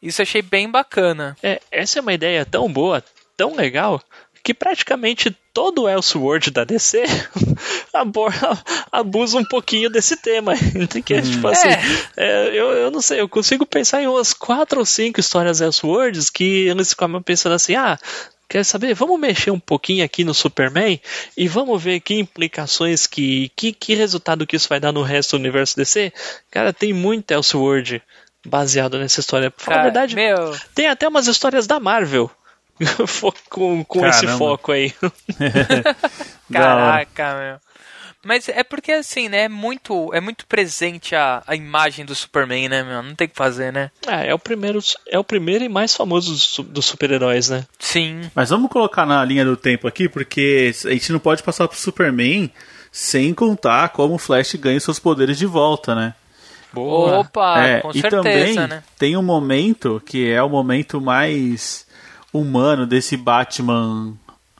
Isso 0.02 0.20
eu 0.20 0.24
achei 0.24 0.42
bem 0.42 0.70
bacana. 0.70 1.36
É, 1.42 1.60
essa 1.70 1.98
é 1.98 2.02
uma 2.02 2.12
ideia 2.12 2.44
tão 2.44 2.70
boa, 2.70 3.02
tão 3.36 3.54
legal, 3.54 4.02
que 4.46 4.54
praticamente 4.54 5.36
todo 5.52 5.82
o 5.82 5.88
Elseworld 5.88 6.52
da 6.52 6.62
DC 6.62 7.02
abusa 8.92 9.38
um 9.38 9.44
pouquinho 9.44 9.90
desse 9.90 10.16
tema. 10.16 10.52
Que 11.04 11.14
é, 11.14 11.20
tipo 11.20 11.48
assim, 11.48 11.68
é, 12.16 12.46
eu, 12.50 12.70
eu 12.70 12.90
não 12.92 13.02
sei, 13.02 13.20
eu 13.20 13.28
consigo 13.28 13.66
pensar 13.66 14.00
em 14.02 14.06
umas 14.06 14.32
quatro 14.32 14.78
ou 14.78 14.86
cinco 14.86 15.18
histórias 15.18 15.60
Elseworlds 15.60 16.30
que 16.30 16.68
eles 16.68 16.90
ficam 16.90 17.20
pensando 17.20 17.54
assim, 17.54 17.74
ah, 17.74 17.98
quer 18.48 18.64
saber? 18.64 18.94
Vamos 18.94 19.18
mexer 19.18 19.50
um 19.50 19.58
pouquinho 19.58 20.04
aqui 20.04 20.22
no 20.22 20.32
Superman 20.32 21.00
e 21.36 21.48
vamos 21.48 21.82
ver 21.82 21.98
que 21.98 22.14
implicações, 22.14 23.08
que, 23.08 23.50
que, 23.56 23.72
que 23.72 23.94
resultado 23.96 24.46
que 24.46 24.54
isso 24.54 24.68
vai 24.68 24.78
dar 24.78 24.92
no 24.92 25.02
resto 25.02 25.32
do 25.32 25.40
universo 25.40 25.76
DC. 25.76 26.12
Cara, 26.52 26.72
tem 26.72 26.92
muito 26.92 27.32
Elseworld 27.32 28.00
baseado 28.46 28.96
nessa 28.96 29.18
história. 29.18 29.50
Pra 29.50 29.64
falar 29.64 29.76
a 29.76 29.78
Cara, 29.80 29.90
verdade, 29.90 30.14
meu, 30.14 30.56
tem 30.72 30.86
até 30.86 31.08
umas 31.08 31.26
histórias 31.26 31.66
da 31.66 31.80
Marvel 31.80 32.30
com, 33.50 33.84
com 33.84 34.06
esse 34.06 34.26
foco 34.28 34.72
aí. 34.72 34.92
Caraca, 36.52 37.34
meu. 37.34 37.66
Mas 38.24 38.48
é 38.48 38.64
porque 38.64 38.90
assim, 38.90 39.28
né? 39.28 39.42
É 39.44 39.48
muito, 39.48 40.12
é 40.12 40.20
muito 40.20 40.46
presente 40.48 41.14
a, 41.14 41.44
a 41.46 41.54
imagem 41.54 42.04
do 42.04 42.12
Superman, 42.12 42.68
né, 42.68 42.82
meu? 42.82 43.00
Não 43.00 43.14
tem 43.14 43.28
o 43.28 43.30
que 43.30 43.36
fazer, 43.36 43.72
né? 43.72 43.90
Ah, 44.04 44.24
é 44.24 44.34
o 44.34 44.38
primeiro, 44.38 44.80
é 45.08 45.16
o 45.16 45.22
primeiro 45.22 45.62
e 45.62 45.68
mais 45.68 45.94
famoso 45.94 46.32
dos, 46.32 46.68
dos 46.68 46.86
super-heróis, 46.86 47.48
né? 47.48 47.64
Sim. 47.78 48.22
Mas 48.34 48.50
vamos 48.50 48.68
colocar 48.68 49.06
na 49.06 49.24
linha 49.24 49.44
do 49.44 49.56
tempo 49.56 49.86
aqui, 49.86 50.08
porque 50.08 50.72
a 50.86 50.90
gente 50.90 51.12
não 51.12 51.20
pode 51.20 51.40
passar 51.44 51.68
pro 51.68 51.78
Superman 51.78 52.50
sem 52.90 53.32
contar 53.32 53.90
como 53.90 54.14
o 54.14 54.18
Flash 54.18 54.54
ganha 54.56 54.80
seus 54.80 54.98
poderes 54.98 55.38
de 55.38 55.46
volta, 55.46 55.94
né? 55.94 56.12
Boa. 56.72 57.20
Opa, 57.20 57.64
É, 57.64 57.80
com 57.80 57.90
e 57.90 58.00
certeza, 58.00 58.22
também 58.22 58.54
né? 58.56 58.82
tem 58.98 59.16
um 59.16 59.22
momento 59.22 60.02
que 60.04 60.28
é 60.28 60.42
o 60.42 60.48
momento 60.48 61.00
mais 61.00 61.85
humano 62.32 62.86
desse 62.86 63.16
Batman 63.16 64.14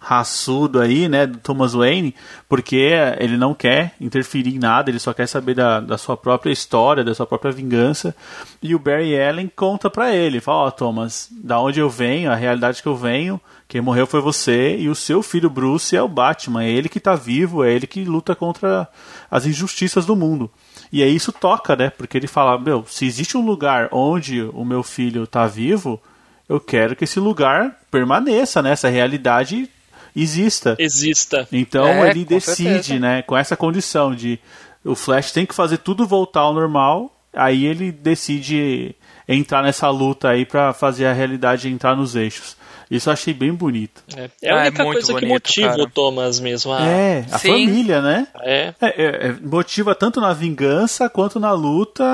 raçudo 0.07 0.81
aí, 0.81 1.09
né, 1.09 1.27
do 1.27 1.39
Thomas 1.39 1.73
Wayne, 1.73 2.15
porque 2.49 2.93
ele 3.19 3.37
não 3.37 3.53
quer 3.53 3.95
interferir 4.01 4.55
em 4.55 4.59
nada, 4.59 4.89
ele 4.89 5.01
só 5.01 5.13
quer 5.13 5.27
saber 5.27 5.55
da, 5.55 5.81
da 5.81 5.99
sua 5.99 6.17
própria 6.17 6.53
história, 6.53 7.03
da 7.03 7.13
sua 7.13 7.27
própria 7.27 7.51
vingança. 7.51 8.15
E 8.63 8.73
o 8.73 8.79
Barry 8.79 9.21
Allen 9.21 9.51
conta 9.55 9.91
pra 9.91 10.15
ele, 10.15 10.41
fala, 10.41 10.69
ó, 10.69 10.71
Thomas, 10.71 11.29
da 11.33 11.59
onde 11.59 11.81
eu 11.81 11.91
venho, 11.91 12.31
a 12.31 12.37
realidade 12.37 12.83
que 12.83 12.89
eu 12.89 12.95
venho, 12.95 13.41
quem 13.67 13.81
morreu 13.81 14.07
foi 14.07 14.21
você 14.21 14.77
e 14.77 14.89
o 14.89 14.95
seu 14.95 15.25
filho 15.25 15.51
Bruce 15.51 15.97
é 15.97 16.01
o 16.01 16.07
Batman, 16.07 16.63
é 16.63 16.71
ele 16.71 16.89
que 16.89 17.01
tá 17.01 17.17
vivo, 17.17 17.65
é 17.65 17.73
ele 17.73 17.87
que 17.89 18.05
luta 18.05 18.37
contra 18.37 18.87
as 19.29 19.45
injustiças 19.45 20.07
do 20.07 20.15
mundo. 20.15 20.49
E 20.93 21.03
aí 21.03 21.17
isso 21.17 21.33
toca, 21.33 21.75
né? 21.75 21.91
Porque 21.91 22.17
ele 22.17 22.29
fala, 22.29 22.57
meu, 22.61 22.85
se 22.87 23.05
existe 23.05 23.37
um 23.37 23.45
lugar 23.45 23.89
onde 23.91 24.41
o 24.41 24.65
meu 24.65 24.85
filho 24.85 25.27
tá 25.27 25.49
vivo, 25.49 26.01
eu 26.49 26.61
quero 26.61 26.95
que 26.95 27.05
esse 27.05 27.19
lugar 27.21 27.77
permaneça, 27.91 28.63
né? 28.63 28.71
Essa 28.73 28.89
realidade 28.89 29.69
exista. 30.15 30.77
Exista. 30.79 31.47
Então 31.53 31.87
É, 31.87 32.11
ele 32.11 32.25
decide, 32.25 32.65
certeza. 32.65 32.99
né, 32.99 33.23
com 33.23 33.37
essa 33.37 33.57
condição 33.57 34.15
de 34.15 34.39
o 34.85 34.95
Flash 34.95 35.33
tem 35.33 35.45
que 35.45 35.55
fazer 35.55 35.79
tudo 35.79 36.07
voltar 36.07 36.41
ao 36.41 36.55
normal, 36.55 37.13
aí 37.35 37.67
ele 37.67 37.91
decide 37.91 38.95
entrar 39.29 39.63
nessa 39.63 39.91
luta 39.91 40.29
aí 40.29 40.47
pra 40.47 40.73
fazer 40.73 41.07
a 41.07 41.13
realidade 41.13 41.69
entrar 41.69 41.97
nos 41.97 42.15
eixos. 42.15 42.57
Isso 42.91 43.09
eu 43.09 43.13
achei 43.13 43.35
bem 43.35 43.53
bonito. 43.53 44.03
É, 44.17 44.31
é 44.43 44.51
a 44.51 44.57
Ah, 44.57 44.59
é 44.59 44.69
única 44.69 44.85
muito 44.85 44.95
coisa 44.97 45.07
que 45.09 45.13
bonito, 45.21 45.33
motiva 45.33 45.69
cara. 45.71 45.83
o 45.83 45.91
Thomas 45.91 46.41
mesmo. 46.41 46.73
A, 46.73 46.87
é, 46.87 47.27
a 47.31 47.39
sim. 47.39 47.49
família, 47.49 48.01
né? 48.01 48.27
é. 48.43 48.75
É, 48.81 48.87
é, 48.87 49.27
é, 49.29 49.33
motiva 49.43 49.95
tanto 49.95 50.21
na 50.21 50.33
vingança 50.33 51.09
quanto 51.11 51.41
na 51.41 51.53
luta 51.53 52.05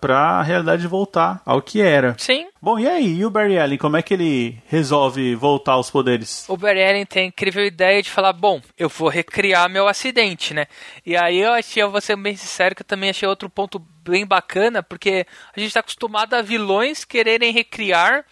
pra 0.00 0.18
a 0.38 0.42
realidade 0.42 0.86
voltar 0.86 1.42
ao 1.44 1.60
que 1.60 1.80
era. 1.80 2.14
Sim. 2.18 2.46
Bom, 2.60 2.78
e 2.78 2.86
aí, 2.88 3.18
e 3.18 3.26
o 3.26 3.30
Barry 3.30 3.58
Allen, 3.58 3.76
como 3.76 3.96
é 3.96 4.02
que 4.02 4.14
ele 4.14 4.56
resolve 4.68 5.34
voltar 5.34 5.72
aos 5.72 5.90
poderes? 5.90 6.44
O 6.48 6.56
Barry 6.56 6.82
Allen 6.84 7.04
tem 7.04 7.24
a 7.24 7.26
incrível 7.26 7.64
ideia 7.66 8.00
de 8.00 8.08
falar, 8.08 8.32
bom, 8.32 8.60
eu 8.78 8.88
vou 8.88 9.08
recriar 9.08 9.68
meu 9.68 9.88
acidente, 9.88 10.54
né? 10.54 10.66
E 11.04 11.16
aí 11.16 11.40
eu 11.40 11.52
achei, 11.52 11.82
eu 11.82 11.90
vou 11.90 12.00
ser 12.00 12.16
bem 12.16 12.36
sincero, 12.36 12.74
que 12.74 12.82
eu 12.82 12.86
também 12.86 13.10
achei 13.10 13.28
outro 13.28 13.50
ponto 13.50 13.82
bem 14.04 14.24
bacana, 14.24 14.82
porque 14.82 15.26
a 15.56 15.58
gente 15.58 15.74
tá 15.74 15.80
acostumado 15.80 16.34
a 16.34 16.42
vilões 16.42 17.04
quererem 17.04 17.52
recriar 17.52 18.24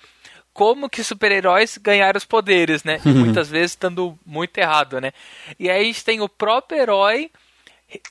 como 0.52 0.88
que 0.90 1.02
super-heróis 1.04 1.78
ganharam 1.78 2.18
os 2.18 2.24
poderes, 2.24 2.84
né? 2.84 3.00
E 3.04 3.08
muitas 3.10 3.48
vezes 3.48 3.72
estando 3.72 4.18
muito 4.26 4.58
errado, 4.58 5.00
né? 5.00 5.12
E 5.58 5.70
aí 5.70 5.80
a 5.80 5.84
gente 5.84 6.04
tem 6.04 6.20
o 6.20 6.28
próprio 6.28 6.80
herói 6.80 7.30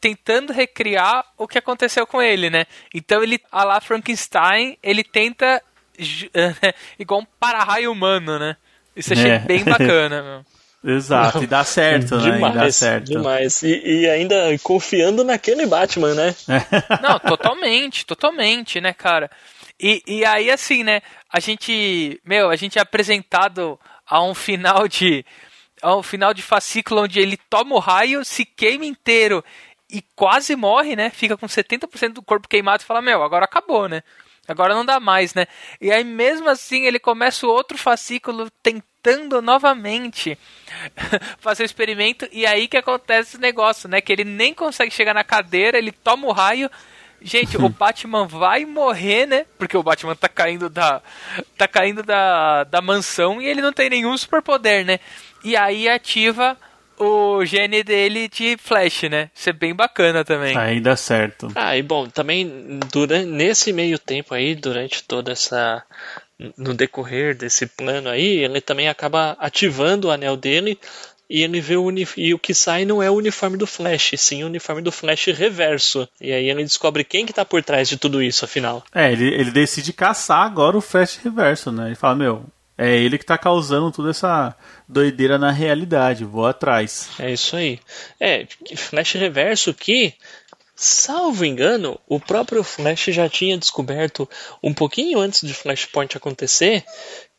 tentando 0.01 0.51
recriar 0.51 1.23
o 1.37 1.47
que 1.47 1.57
aconteceu 1.57 2.05
com 2.05 2.21
ele, 2.21 2.49
né? 2.49 2.65
Então 2.93 3.21
ele, 3.23 3.39
a 3.51 3.63
lá 3.63 3.79
Frankenstein, 3.79 4.77
ele 4.83 5.03
tenta 5.03 5.61
igual 6.97 7.21
um 7.21 7.27
para-raio 7.39 7.91
humano, 7.91 8.39
né? 8.39 8.55
Isso 8.95 9.13
eu 9.13 9.17
achei 9.19 9.31
É. 9.31 9.39
bem 9.39 9.63
bacana, 9.63 10.21
meu. 10.83 10.95
Exato, 10.95 11.43
e 11.43 11.47
dá 11.47 11.61
certo, 11.65 12.15
né? 12.15 12.27
E 12.27 12.31
dá 12.31 12.35
Demais, 12.37 12.75
certo. 12.77 13.05
demais. 13.05 13.63
E, 13.63 13.81
e 13.85 14.09
ainda 14.09 14.35
confiando 14.63 15.25
naquele 15.25 15.65
Batman, 15.65 16.13
né? 16.13 16.33
Não, 17.03 17.19
totalmente, 17.19 18.05
totalmente, 18.05 18.79
né, 18.79 18.93
cara? 18.93 19.29
E, 19.79 20.03
e 20.05 20.25
aí, 20.25 20.51
assim, 20.51 20.83
né, 20.83 21.01
a 21.31 21.39
gente, 21.39 22.19
meu, 22.25 22.49
a 22.49 22.55
gente 22.55 22.77
é 22.77 22.81
apresentado 22.81 23.79
a 24.05 24.21
um 24.21 24.35
final 24.35 24.87
de, 24.87 25.25
a 25.81 25.95
um 25.95 26.03
final 26.03 26.33
de 26.33 26.41
fascículo 26.41 27.03
onde 27.03 27.19
ele 27.19 27.37
toma 27.49 27.75
o 27.75 27.79
raio, 27.79 28.25
se 28.25 28.43
queima 28.43 28.85
inteiro 28.85 29.43
e 29.89 30.01
quase 30.15 30.55
morre, 30.55 30.95
né, 30.95 31.09
fica 31.09 31.37
com 31.37 31.47
70% 31.47 32.13
do 32.13 32.21
corpo 32.21 32.47
queimado 32.47 32.83
e 32.83 32.85
fala, 32.85 33.01
meu, 33.01 33.23
agora 33.23 33.45
acabou, 33.45 33.87
né, 33.87 34.03
agora 34.47 34.75
não 34.75 34.85
dá 34.85 34.99
mais, 34.99 35.33
né, 35.33 35.47
e 35.79 35.91
aí 35.91 36.03
mesmo 36.03 36.49
assim 36.49 36.85
ele 36.85 36.99
começa 36.99 37.47
o 37.47 37.49
outro 37.49 37.77
fascículo 37.77 38.51
tentando 38.61 39.41
novamente 39.41 40.37
fazer 41.39 41.63
o 41.63 41.65
experimento 41.65 42.27
e 42.31 42.45
aí 42.45 42.67
que 42.67 42.77
acontece 42.77 43.29
esse 43.29 43.37
negócio, 43.39 43.87
né, 43.87 44.01
que 44.01 44.11
ele 44.11 44.25
nem 44.25 44.53
consegue 44.53 44.91
chegar 44.91 45.13
na 45.13 45.23
cadeira, 45.23 45.77
ele 45.77 45.91
toma 45.91 46.27
o 46.27 46.31
raio 46.31 46.69
Gente, 47.21 47.57
o 47.61 47.69
Batman 47.69 48.25
vai 48.27 48.65
morrer, 48.65 49.25
né? 49.25 49.45
Porque 49.57 49.77
o 49.77 49.83
Batman 49.83 50.15
tá 50.15 50.29
caindo 50.29 50.69
da 50.69 51.01
tá 51.57 51.67
caindo 51.67 52.03
da, 52.03 52.63
da 52.63 52.81
mansão 52.81 53.41
e 53.41 53.47
ele 53.47 53.61
não 53.61 53.73
tem 53.73 53.89
nenhum 53.89 54.17
superpoder, 54.17 54.85
né? 54.85 54.99
E 55.43 55.55
aí 55.55 55.87
ativa 55.87 56.57
o 56.99 57.45
gene 57.45 57.81
dele 57.81 58.27
de 58.27 58.57
Flash, 58.57 59.03
né? 59.03 59.29
Isso 59.33 59.49
é 59.49 59.53
bem 59.53 59.73
bacana 59.73 60.25
também. 60.25 60.55
Aí 60.57 60.81
dá 60.81 60.95
certo. 60.95 61.49
Ah, 61.55 61.75
e 61.77 61.81
bom, 61.81 62.07
também 62.07 62.79
durante, 62.91 63.25
nesse 63.25 63.71
meio 63.71 63.97
tempo 63.97 64.33
aí, 64.33 64.53
durante 64.53 65.03
toda 65.03 65.31
essa. 65.31 65.83
No 66.57 66.73
decorrer 66.73 67.35
desse 67.35 67.65
plano 67.67 68.07
aí, 68.09 68.37
ele 68.45 68.61
também 68.61 68.87
acaba 68.87 69.35
ativando 69.39 70.07
o 70.07 70.11
anel 70.11 70.37
dele 70.37 70.79
e 71.29 71.43
ele 71.43 71.61
vê 71.61 71.77
o 71.77 71.89
e 72.17 72.33
o 72.33 72.39
que 72.39 72.53
sai 72.53 72.85
não 72.85 73.03
é 73.03 73.09
o 73.09 73.15
uniforme 73.15 73.55
do 73.55 73.67
Flash, 73.67 74.13
sim 74.17 74.43
o 74.43 74.47
uniforme 74.47 74.81
do 74.81 74.91
Flash 74.91 75.27
reverso. 75.27 76.09
E 76.19 76.33
aí 76.33 76.49
ele 76.49 76.63
descobre 76.63 77.03
quem 77.03 77.25
que 77.25 77.33
tá 77.33 77.45
por 77.45 77.63
trás 77.63 77.87
de 77.87 77.97
tudo 77.97 78.21
isso, 78.21 78.43
afinal. 78.45 78.83
É, 78.93 79.11
ele, 79.11 79.27
ele 79.27 79.51
decide 79.51 79.93
caçar 79.93 80.41
agora 80.41 80.77
o 80.77 80.81
Flash 80.81 81.19
Reverso, 81.23 81.71
né? 81.71 81.87
Ele 81.87 81.95
fala, 81.95 82.15
meu, 82.15 82.45
é 82.77 82.97
ele 82.97 83.17
que 83.17 83.25
tá 83.25 83.37
causando 83.37 83.91
toda 83.91 84.09
essa 84.09 84.55
doideira 84.87 85.37
na 85.37 85.51
realidade, 85.51 86.23
vou 86.23 86.47
atrás. 86.47 87.09
É 87.19 87.31
isso 87.31 87.55
aí. 87.55 87.79
É, 88.19 88.47
Flash 88.75 89.13
reverso 89.13 89.73
que, 89.73 90.13
salvo 90.75 91.45
engano, 91.45 91.99
o 92.07 92.19
próprio 92.19 92.63
Flash 92.63 93.05
já 93.09 93.29
tinha 93.29 93.57
descoberto 93.57 94.27
um 94.63 94.73
pouquinho 94.73 95.19
antes 95.19 95.45
de 95.45 95.53
Flashpoint 95.53 96.15
acontecer 96.17 96.83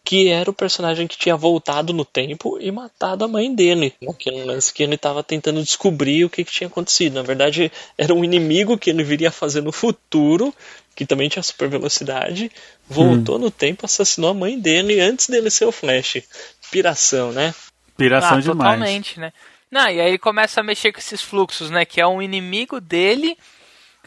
que 0.05 0.29
era 0.29 0.51
o 0.51 0.55
personagem 0.55 1.07
que 1.07 1.19
tinha 1.19 1.37
voltado 1.37 1.93
no 1.93 2.05
tempo 2.05 2.59
e 2.61 2.71
matado 2.71 3.25
a 3.25 3.29
mãe 3.29 3.55
dele. 3.55 3.95
Aquele 4.09 4.45
lance 4.45 4.73
que 4.73 4.83
ele 4.83 4.95
estava 4.95 5.23
tentando 5.23 5.63
descobrir 5.63 6.25
o 6.25 6.31
que, 6.31 6.45
que 6.45 6.53
tinha 6.53 6.69
acontecido. 6.69 7.15
Na 7.15 7.23
verdade, 7.23 7.71
era 7.97 8.15
um 8.15 8.25
inimigo 8.25 8.79
que 8.79 8.91
ele 8.91 9.05
viria 9.05 9.31
fazer 9.31 9.63
no 9.63 9.73
futuro, 9.73 10.55
que 10.97 11.07
também 11.07 11.29
tinha 11.29 11.43
super 11.43 11.69
velocidade, 11.69 12.51
voltou 12.89 13.37
hum. 13.37 13.41
no 13.41 13.51
tempo, 13.51 13.87
assassinou 13.87 14.31
a 14.31 14.35
mãe 14.35 14.59
dele 14.59 15.01
antes 15.01 15.29
dele 15.29 15.51
ser 15.51 15.67
o 15.67 15.73
Flash. 15.73 16.23
Piração, 16.71 17.33
né? 17.33 17.55
Piração 17.97 18.39
ah, 18.39 18.41
demais. 18.41 18.79
Totalmente, 18.79 19.21
né? 19.21 19.33
Não, 19.71 19.89
e 19.89 20.01
aí 20.01 20.09
ele 20.09 20.19
começa 20.19 20.61
a 20.61 20.65
mexer 20.65 20.93
com 20.93 20.99
esses 20.99 21.23
fluxos, 21.23 21.71
né? 21.71 21.85
Que 21.85 22.01
é 22.01 22.07
um 22.07 22.21
inimigo 22.21 22.81
dele 22.81 23.37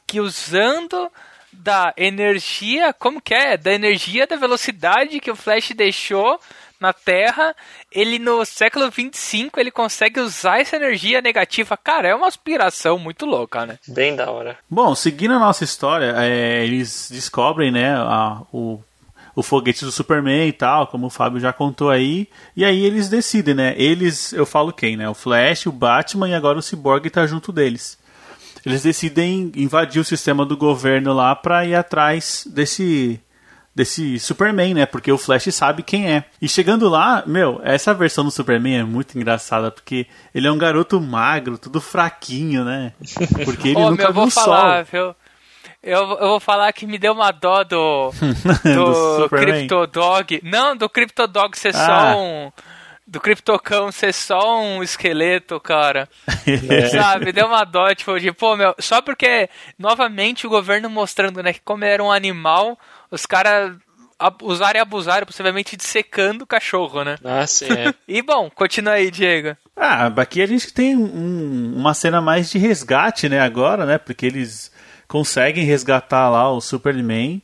que 0.06 0.20
usando 0.20 1.10
da 1.54 1.94
energia, 1.98 2.94
como 2.94 3.22
que 3.22 3.34
é? 3.34 3.58
Da 3.58 3.74
energia 3.74 4.28
da 4.28 4.36
velocidade 4.36 5.20
que 5.20 5.32
o 5.32 5.36
Flash 5.36 5.72
deixou 5.76 6.40
na 6.80 6.92
Terra, 6.92 7.56
ele 7.90 8.20
no 8.20 8.44
século 8.44 8.92
25 8.92 9.58
ele 9.58 9.72
consegue 9.72 10.20
usar 10.20 10.60
essa 10.60 10.76
energia 10.76 11.22
negativa. 11.22 11.78
Cara, 11.78 12.10
é 12.10 12.16
uma 12.16 12.28
aspiração 12.28 13.00
muito 13.00 13.26
louca, 13.26 13.66
né? 13.66 13.80
Bem 13.88 14.16
da 14.16 14.30
hora. 14.30 14.58
Bom, 14.70 14.94
seguindo 14.94 15.34
a 15.34 15.40
nossa 15.40 15.64
história, 15.64 16.14
é, 16.18 16.64
eles 16.66 17.10
descobrem, 17.10 17.72
né, 17.72 17.96
a, 17.96 18.42
o 18.52 18.80
o 19.36 19.42
foguete 19.42 19.84
do 19.84 19.92
Superman 19.92 20.48
e 20.48 20.54
tal, 20.54 20.86
como 20.86 21.08
o 21.08 21.10
Fábio 21.10 21.40
já 21.40 21.52
contou 21.52 21.90
aí. 21.90 22.30
E 22.56 22.64
aí 22.64 22.86
eles 22.86 23.10
decidem, 23.10 23.56
né? 23.56 23.74
Eles, 23.78 24.32
eu 24.32 24.46
falo 24.46 24.72
quem, 24.72 24.96
né? 24.96 25.10
O 25.10 25.16
Flash, 25.16 25.66
o 25.66 25.72
Batman 25.72 26.30
e 26.30 26.36
agora 26.36 26.60
o 26.60 26.62
Cyborg 26.62 27.10
tá 27.10 27.26
junto 27.26 27.52
deles 27.52 27.98
eles 28.66 28.84
decidem 28.84 29.52
invadir 29.56 30.00
o 30.00 30.06
sistema 30.06 30.46
do 30.46 30.56
governo 30.56 31.14
lá 31.14 31.36
para 31.36 31.66
ir 31.66 31.76
atrás 31.76 32.48
desse 32.50 33.20
desse 33.76 34.20
Superman, 34.20 34.76
né? 34.76 34.86
Porque 34.86 35.12
o 35.12 35.18
Flash 35.18 35.54
sabe 35.54 35.82
quem 35.82 36.12
é. 36.12 36.26
E 36.42 36.48
chegando 36.48 36.88
lá, 36.88 37.24
meu, 37.26 37.60
essa 37.64 37.94
versão 37.94 38.24
do 38.24 38.32
Superman 38.32 38.80
é 38.80 38.84
muito 38.84 39.18
engraçada, 39.18 39.72
porque 39.72 40.06
ele 40.34 40.48
é 40.48 40.52
um 40.52 40.58
garoto 40.58 41.02
magro, 41.02 41.58
tudo 41.58 41.82
fraquinho, 41.82 42.64
né? 42.64 42.94
Porque 43.44 43.70
ele 43.70 43.78
oh, 43.78 43.90
nunca 43.90 44.04
meu, 44.04 44.14
vou 44.14 44.30
falar, 44.30 44.84
viu? 44.84 45.16
Eu, 45.82 46.00
eu 46.00 46.28
vou 46.30 46.40
falar 46.40 46.72
que 46.72 46.86
me 46.86 46.98
deu 46.98 47.14
uma 47.14 47.32
dó 47.32 47.64
do, 47.64 48.12
do, 48.64 49.18
do 49.24 49.30
Cryptodog. 49.30 50.40
Não, 50.44 50.78
do 50.78 50.88
Cryptodog 50.88 51.58
ser 51.58 51.76
ah. 51.76 51.86
só 51.86 52.20
um 52.20 52.52
do 53.14 53.22
Criptocão 53.22 53.92
ser 53.92 54.12
só 54.12 54.60
um 54.60 54.82
esqueleto, 54.82 55.60
cara. 55.60 56.10
É. 56.46 56.90
Sabe? 56.90 57.32
Deu 57.32 57.48
uma 57.48 57.64
dó, 57.64 57.94
tipo, 57.96 58.20
de, 58.20 58.32
pô, 58.34 58.58
meu, 58.58 58.76
só 58.78 59.02
porque, 59.02 59.50
novamente, 59.80 60.46
o 60.46 60.50
governo 60.50 60.90
mostrando, 60.90 61.42
né, 61.42 61.54
que 61.54 61.62
como 61.64 61.86
era 61.86 62.04
um 62.04 62.12
animal, 62.12 62.78
os 63.10 63.26
caras 63.26 63.78
usaram 64.42 64.78
e 64.78 64.82
abusaram, 64.82 65.26
possivelmente 65.26 65.78
dissecando 65.78 66.44
o 66.44 66.48
cachorro, 66.48 67.04
né? 67.04 67.16
Ah, 67.24 67.48
sim, 67.48 67.72
é. 67.72 67.94
e 68.08 68.22
bom, 68.22 68.50
continua 68.50 68.96
aí, 68.96 69.10
Diego. 69.10 69.56
Ah, 69.76 70.08
aqui 70.18 70.42
a 70.42 70.46
gente 70.46 70.74
tem 70.74 70.98
um, 70.98 71.74
uma 71.78 71.94
cena 71.94 72.20
mais 72.20 72.52
de 72.52 72.58
resgate, 72.58 73.30
né, 73.30 73.40
agora, 73.40 73.86
né, 73.86 73.98
porque 73.98 74.26
eles 74.26 74.70
conseguem 75.08 75.64
resgatar 75.64 76.30
lá 76.30 76.52
o 76.52 76.60
Superman 76.60 77.42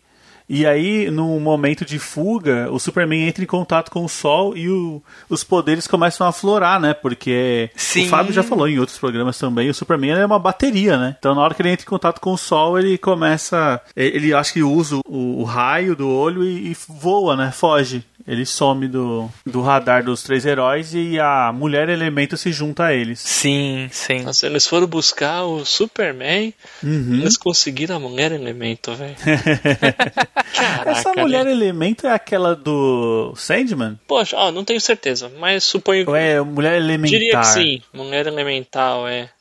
e 0.50 0.66
aí, 0.66 1.12
no 1.12 1.40
momento 1.40 1.86
de 1.86 2.00
fuga, 2.00 2.68
o 2.72 2.80
Superman 2.80 3.28
entra 3.28 3.44
em 3.44 3.48
contato 3.48 3.92
com 3.92 4.04
o 4.04 4.10
Sol 4.10 4.58
e 4.58 4.68
o, 4.68 5.00
os 5.30 5.44
poderes 5.44 5.86
começam 5.86 6.26
a 6.26 6.32
aflorar, 6.32 6.80
né? 6.80 6.92
Porque 6.94 7.70
Sim. 7.76 8.08
o 8.08 8.10
Fábio 8.10 8.34
já 8.34 8.42
falou 8.42 8.68
em 8.68 8.80
outros 8.80 8.98
programas 8.98 9.38
também, 9.38 9.70
o 9.70 9.74
Superman 9.76 10.12
é 10.12 10.26
uma 10.26 10.40
bateria, 10.40 10.98
né? 10.98 11.16
Então, 11.20 11.36
na 11.36 11.42
hora 11.42 11.54
que 11.54 11.62
ele 11.62 11.70
entra 11.70 11.86
em 11.86 11.90
contato 11.90 12.20
com 12.20 12.34
o 12.34 12.38
Sol, 12.38 12.80
ele 12.80 12.98
começa. 12.98 13.80
Ele 13.96 14.34
acha 14.34 14.52
que 14.52 14.64
usa 14.64 14.98
o, 15.06 15.42
o 15.42 15.44
raio 15.44 15.96
do 15.96 16.10
olho 16.10 16.44
e, 16.44 16.72
e 16.72 16.78
voa, 16.88 17.36
né? 17.36 17.52
Foge 17.52 18.04
ele 18.30 18.46
some 18.46 18.88
do, 18.88 19.28
do 19.44 19.60
radar 19.60 20.04
dos 20.04 20.22
três 20.22 20.46
heróis 20.46 20.94
e 20.94 21.20
a 21.20 21.52
mulher 21.52 21.90
elemento 21.90 22.38
se 22.38 22.52
junta 22.52 22.86
a 22.86 22.94
eles. 22.94 23.20
Sim, 23.20 23.90
sim. 23.92 24.22
Nossa, 24.22 24.46
eles 24.46 24.68
foram 24.68 24.86
buscar 24.86 25.46
o 25.46 25.66
Superman, 25.66 26.54
uhum. 26.84 27.16
eles 27.16 27.36
conseguiram 27.36 27.96
a 27.96 28.00
mulher 28.00 28.32
elemento, 28.32 28.94
velho. 28.94 29.16
Essa 30.86 31.12
mulher 31.14 31.46
né? 31.46 31.52
elemento 31.52 32.06
é 32.06 32.14
aquela 32.14 32.56
do 32.56 33.34
Sandman? 33.36 34.00
Poxa, 34.08 34.38
ó, 34.38 34.52
não 34.52 34.64
tenho 34.64 34.80
certeza, 34.80 35.32
mas 35.40 35.64
suponho 35.64 36.06
que. 36.06 36.12
É 36.12 36.40
mulher 36.40 36.78
elementar? 36.78 37.20
Diria 37.20 37.40
que 37.40 37.48
sim, 37.48 37.82
mulher 37.92 38.28
elemental, 38.28 39.08
é. 39.08 39.32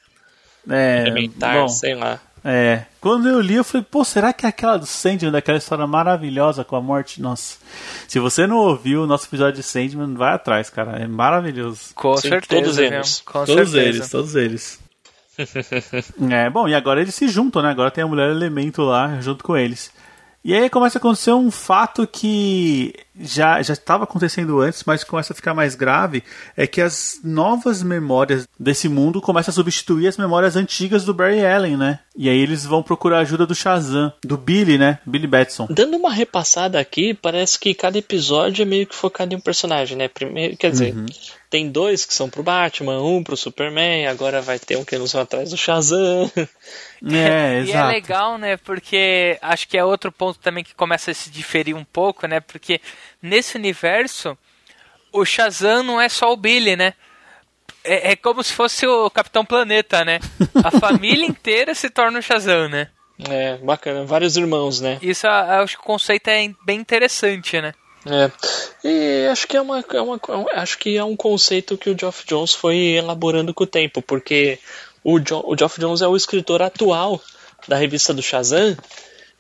É. 0.67 1.01
Elementar, 1.01 1.57
bom, 1.57 1.69
sei 1.69 1.95
lá. 1.95 2.19
É. 2.51 2.87
Quando 2.99 3.29
eu 3.29 3.43
li, 3.43 3.57
eu 3.57 3.65
falei, 3.65 3.87
pô, 3.89 4.03
será 4.03 4.33
que 4.33 4.47
é 4.47 4.49
aquela 4.49 4.79
do 4.79 4.87
Sandman, 4.87 5.31
daquela 5.31 5.59
história 5.59 5.87
maravilhosa 5.87 6.65
com 6.65 6.77
a 6.77 6.81
morte? 6.81 7.21
Nossa. 7.21 7.59
Se 8.09 8.19
você 8.19 8.47
não 8.47 8.57
ouviu 8.57 9.03
o 9.03 9.07
nosso 9.07 9.27
episódio 9.27 9.61
de 9.61 9.63
Sandman, 9.63 10.15
vai 10.15 10.33
atrás, 10.33 10.71
cara. 10.71 10.99
É 10.99 11.07
maravilhoso. 11.07 11.95
Com 11.95 12.17
Sim, 12.17 12.31
certeza. 12.31 12.63
Todos 12.63 12.79
eles. 12.79 13.21
Com 13.21 13.45
todos 13.45 13.71
certeza. 13.71 13.81
eles, 13.81 14.11
todos 14.11 14.35
eles. 14.35 14.81
é, 16.31 16.49
bom, 16.49 16.67
e 16.67 16.75
agora 16.75 17.03
eles 17.03 17.15
se 17.15 17.29
juntam, 17.29 17.61
né? 17.61 17.69
Agora 17.69 17.91
tem 17.91 18.03
a 18.03 18.07
mulher 18.07 18.31
elemento 18.31 18.81
lá 18.83 19.21
junto 19.21 19.45
com 19.45 19.55
eles. 19.55 19.93
E 20.45 20.55
aí 20.55 20.71
começa 20.71 20.99
a 20.99 21.01
acontecer 21.01 21.33
um 21.33 21.51
fato 21.51 22.07
que 22.07 22.95
já 23.21 23.61
já 23.61 23.73
estava 23.73 24.05
acontecendo 24.05 24.61
antes, 24.61 24.85
mas 24.87 25.03
começa 25.03 25.33
a 25.33 25.37
ficar 25.37 25.53
mais 25.53 25.75
grave, 25.75 26.23
é 26.57 26.67
que 26.67 26.81
as 26.81 27.21
novas 27.25 27.83
memórias 27.83 28.47
desse 28.59 28.89
mundo 28.89 29.21
começam 29.21 29.51
a 29.51 29.55
substituir 29.55 30.07
as 30.07 30.17
memórias 30.17 30.57
antigas 30.57 31.05
do 31.05 31.13
Barry 31.13 31.45
Allen, 31.45 31.77
né? 31.77 32.01
E 32.17 32.29
aí 32.29 32.39
eles 32.39 32.65
vão 32.65 32.83
procurar 32.83 33.19
a 33.19 33.23
ajuda 33.23 33.47
do 33.47 33.55
Shazam, 33.55 34.13
do 34.25 34.37
Billy, 34.37 34.79
né? 34.79 35.01
Billy 35.05 35.27
Batson. 35.27 35.67
Dando 35.71 35.97
uma 35.97 36.13
repassada 36.13 36.79
aqui, 36.79 37.15
parece 37.15 37.59
que 37.59 37.75
cada 37.75 37.99
episódio 37.99 38.63
é 38.63 38.65
meio 38.65 38.87
que 38.87 38.95
focado 38.95 39.35
em 39.35 39.37
um 39.37 39.41
personagem, 39.41 39.97
né? 39.97 40.09
Primeiro, 40.09 40.57
quer 40.57 40.71
dizer, 40.71 40.95
uhum. 40.95 41.07
Tem 41.51 41.71
dois 41.71 42.05
que 42.05 42.13
são 42.13 42.29
pro 42.29 42.43
Batman, 42.43 43.03
um 43.03 43.23
pro 43.23 43.37
Superman, 43.37 44.07
agora 44.07 44.43
vai 44.43 44.59
ter 44.59 44.77
um 44.77 44.85
que 44.85 44.95
eles 44.95 45.13
vão 45.13 45.23
atrás 45.23 45.51
do 45.51 45.57
Shazam. 45.57 46.31
É, 47.01 47.63
e 47.63 47.71
é 47.71 47.85
legal, 47.85 48.37
né? 48.39 48.57
Porque 48.57 49.39
acho 49.41 49.69
que 49.69 49.79
é 49.79 49.85
outro 49.85 50.11
ponto 50.11 50.37
também 50.41 50.65
que 50.65 50.75
começa 50.75 51.13
a 51.13 51.15
se 51.15 51.31
diferir 51.31 51.77
um 51.77 51.85
pouco, 51.85 52.27
né? 52.27 52.41
Porque 52.41 52.81
nesse 53.23 53.57
universo, 53.57 54.37
o 55.13 55.25
Shazam 55.25 55.85
não 55.85 56.01
é 56.01 56.09
só 56.09 56.33
o 56.33 56.37
Billy, 56.37 56.75
né? 56.75 56.95
É, 57.85 58.11
é 58.11 58.17
como 58.17 58.43
se 58.43 58.53
fosse 58.53 58.85
o 58.85 59.09
Capitão 59.11 59.45
Planeta, 59.45 60.05
né? 60.05 60.19
A 60.65 60.73
família 60.81 61.25
inteira 61.25 61.73
se 61.73 61.89
torna 61.89 62.19
o 62.19 62.23
Shazam, 62.23 62.69
né? 62.69 62.89
É, 63.31 63.57
bacana. 63.59 64.05
Vários 64.05 64.37
irmãos, 64.37 64.81
né? 64.81 64.99
Isso 65.01 65.29
acho 65.29 65.77
que 65.77 65.83
o 65.83 65.87
conceito 65.87 66.27
é 66.27 66.51
bem 66.67 66.81
interessante, 66.81 67.61
né? 67.61 67.75
É. 68.11 68.31
E 68.83 69.27
acho 69.27 69.47
que 69.47 69.57
é 69.57 69.61
uma, 69.61 69.81
é 69.81 70.01
uma 70.01 70.21
acho 70.55 70.79
que 70.79 70.97
é 70.97 71.05
um 71.05 71.15
conceito 71.15 71.77
que 71.77 71.91
o 71.91 71.99
Geoff 71.99 72.25
Jones 72.27 72.55
foi 72.55 72.77
elaborando 72.95 73.53
com 73.53 73.65
o 73.65 73.67
tempo, 73.67 74.01
porque 74.01 74.59
o, 75.05 75.21
jo, 75.21 75.43
o 75.45 75.57
Geoff 75.57 75.79
Jones 75.79 76.01
é 76.01 76.09
o 76.09 76.17
escritor 76.17 76.63
atual 76.63 77.21
da 77.67 77.77
revista 77.77 78.15
do 78.15 78.23
Shazam 78.23 78.77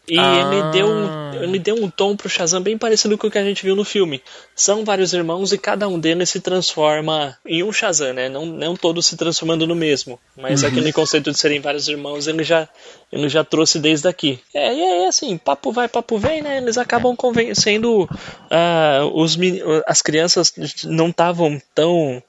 e 0.08 0.18
ah. 0.18 0.50
ele, 0.50 0.72
deu 0.72 0.86
um, 0.86 1.34
ele 1.34 1.58
deu 1.58 1.74
um 1.74 1.90
tom 1.90 2.16
pro 2.16 2.28
Shazam 2.28 2.62
bem 2.62 2.78
parecido 2.78 3.18
com 3.18 3.26
o 3.26 3.30
que 3.30 3.38
a 3.38 3.44
gente 3.44 3.62
viu 3.62 3.76
no 3.76 3.84
filme. 3.84 4.22
São 4.54 4.84
vários 4.84 5.12
irmãos 5.12 5.52
e 5.52 5.58
cada 5.58 5.86
um 5.86 5.98
deles 6.00 6.30
se 6.30 6.40
transforma 6.40 7.36
em 7.44 7.62
um 7.62 7.72
Shazam, 7.72 8.14
né? 8.14 8.28
Não, 8.28 8.46
não 8.46 8.74
todos 8.74 9.06
se 9.06 9.16
transformando 9.16 9.66
no 9.66 9.74
mesmo. 9.74 10.18
Mas 10.36 10.62
uhum. 10.62 10.68
aquele 10.68 10.92
conceito 10.92 11.30
de 11.30 11.38
serem 11.38 11.60
vários 11.60 11.88
irmãos 11.88 12.26
ele 12.26 12.42
já, 12.42 12.68
ele 13.12 13.28
já 13.28 13.44
trouxe 13.44 13.78
desde 13.78 14.08
aqui. 14.08 14.40
É, 14.54 14.74
e 14.74 14.82
aí 14.82 15.06
assim, 15.06 15.36
papo 15.36 15.70
vai, 15.70 15.88
papo 15.88 16.18
vem, 16.18 16.40
né? 16.40 16.56
Eles 16.56 16.78
acabam 16.78 17.14
convencendo. 17.14 18.04
Uh, 18.04 19.12
os, 19.14 19.36
as 19.86 20.00
crianças 20.00 20.52
não 20.84 21.08
estavam 21.08 21.60
tão 21.74 22.22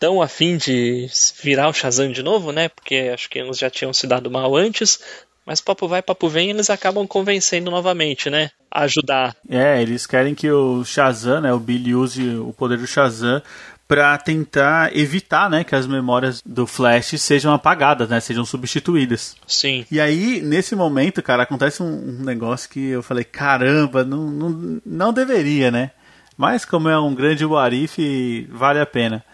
tão 0.00 0.22
afim 0.22 0.56
de 0.56 1.06
virar 1.42 1.68
o 1.68 1.74
Shazam 1.74 2.10
de 2.10 2.22
novo, 2.22 2.50
né? 2.52 2.70
Porque 2.70 3.10
acho 3.12 3.28
que 3.28 3.38
eles 3.38 3.58
já 3.58 3.68
tinham 3.68 3.92
se 3.92 4.06
dado 4.06 4.30
mal 4.30 4.56
antes. 4.56 4.98
Mas 5.46 5.60
papo 5.60 5.88
vai, 5.88 6.02
papo 6.02 6.28
vem, 6.28 6.50
eles 6.50 6.70
acabam 6.70 7.06
convencendo 7.06 7.70
novamente, 7.70 8.30
né? 8.30 8.50
A 8.70 8.82
ajudar. 8.82 9.34
É, 9.48 9.80
eles 9.82 10.06
querem 10.06 10.34
que 10.34 10.50
o 10.50 10.84
Shazam, 10.84 11.40
né? 11.40 11.52
O 11.52 11.58
Billy 11.58 11.94
use 11.94 12.36
o 12.36 12.52
poder 12.52 12.78
do 12.78 12.86
Shazam 12.86 13.42
para 13.90 14.16
tentar 14.18 14.96
evitar, 14.96 15.50
né, 15.50 15.64
que 15.64 15.74
as 15.74 15.84
memórias 15.84 16.40
do 16.46 16.64
Flash 16.64 17.20
sejam 17.20 17.52
apagadas, 17.52 18.08
né, 18.08 18.20
sejam 18.20 18.44
substituídas. 18.44 19.34
Sim. 19.48 19.84
E 19.90 20.00
aí, 20.00 20.40
nesse 20.40 20.76
momento, 20.76 21.20
cara, 21.20 21.42
acontece 21.42 21.82
um, 21.82 22.22
negócio 22.22 22.70
que 22.70 22.90
eu 22.90 23.02
falei, 23.02 23.24
caramba, 23.24 24.04
não, 24.04 24.30
não, 24.30 24.80
não 24.86 25.12
deveria, 25.12 25.72
né? 25.72 25.90
Mas 26.36 26.64
como 26.64 26.88
é 26.88 26.96
um 26.96 27.12
grande 27.12 27.44
Warif, 27.44 28.46
vale 28.52 28.78
a 28.78 28.86
pena. 28.86 29.24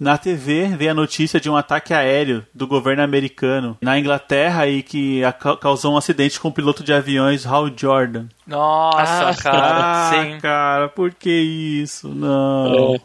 Na 0.00 0.16
TV 0.16 0.68
vem 0.68 0.88
a 0.88 0.94
notícia 0.94 1.38
de 1.38 1.50
um 1.50 1.56
ataque 1.56 1.92
aéreo 1.92 2.46
do 2.54 2.66
governo 2.66 3.02
americano 3.02 3.76
na 3.82 3.98
Inglaterra 3.98 4.66
e 4.66 4.82
que 4.82 5.20
causou 5.60 5.92
um 5.92 5.98
acidente 5.98 6.40
com 6.40 6.48
o 6.48 6.52
piloto 6.52 6.82
de 6.82 6.90
aviões 6.90 7.44
Hal 7.46 7.68
Jordan. 7.76 8.26
Nossa, 8.46 9.28
ah, 9.28 9.34
cara, 9.34 9.80
ah, 9.82 10.10
sim. 10.10 10.40
cara, 10.40 10.88
por 10.88 11.12
que 11.12 11.30
isso? 11.30 12.08
Não. 12.08 12.98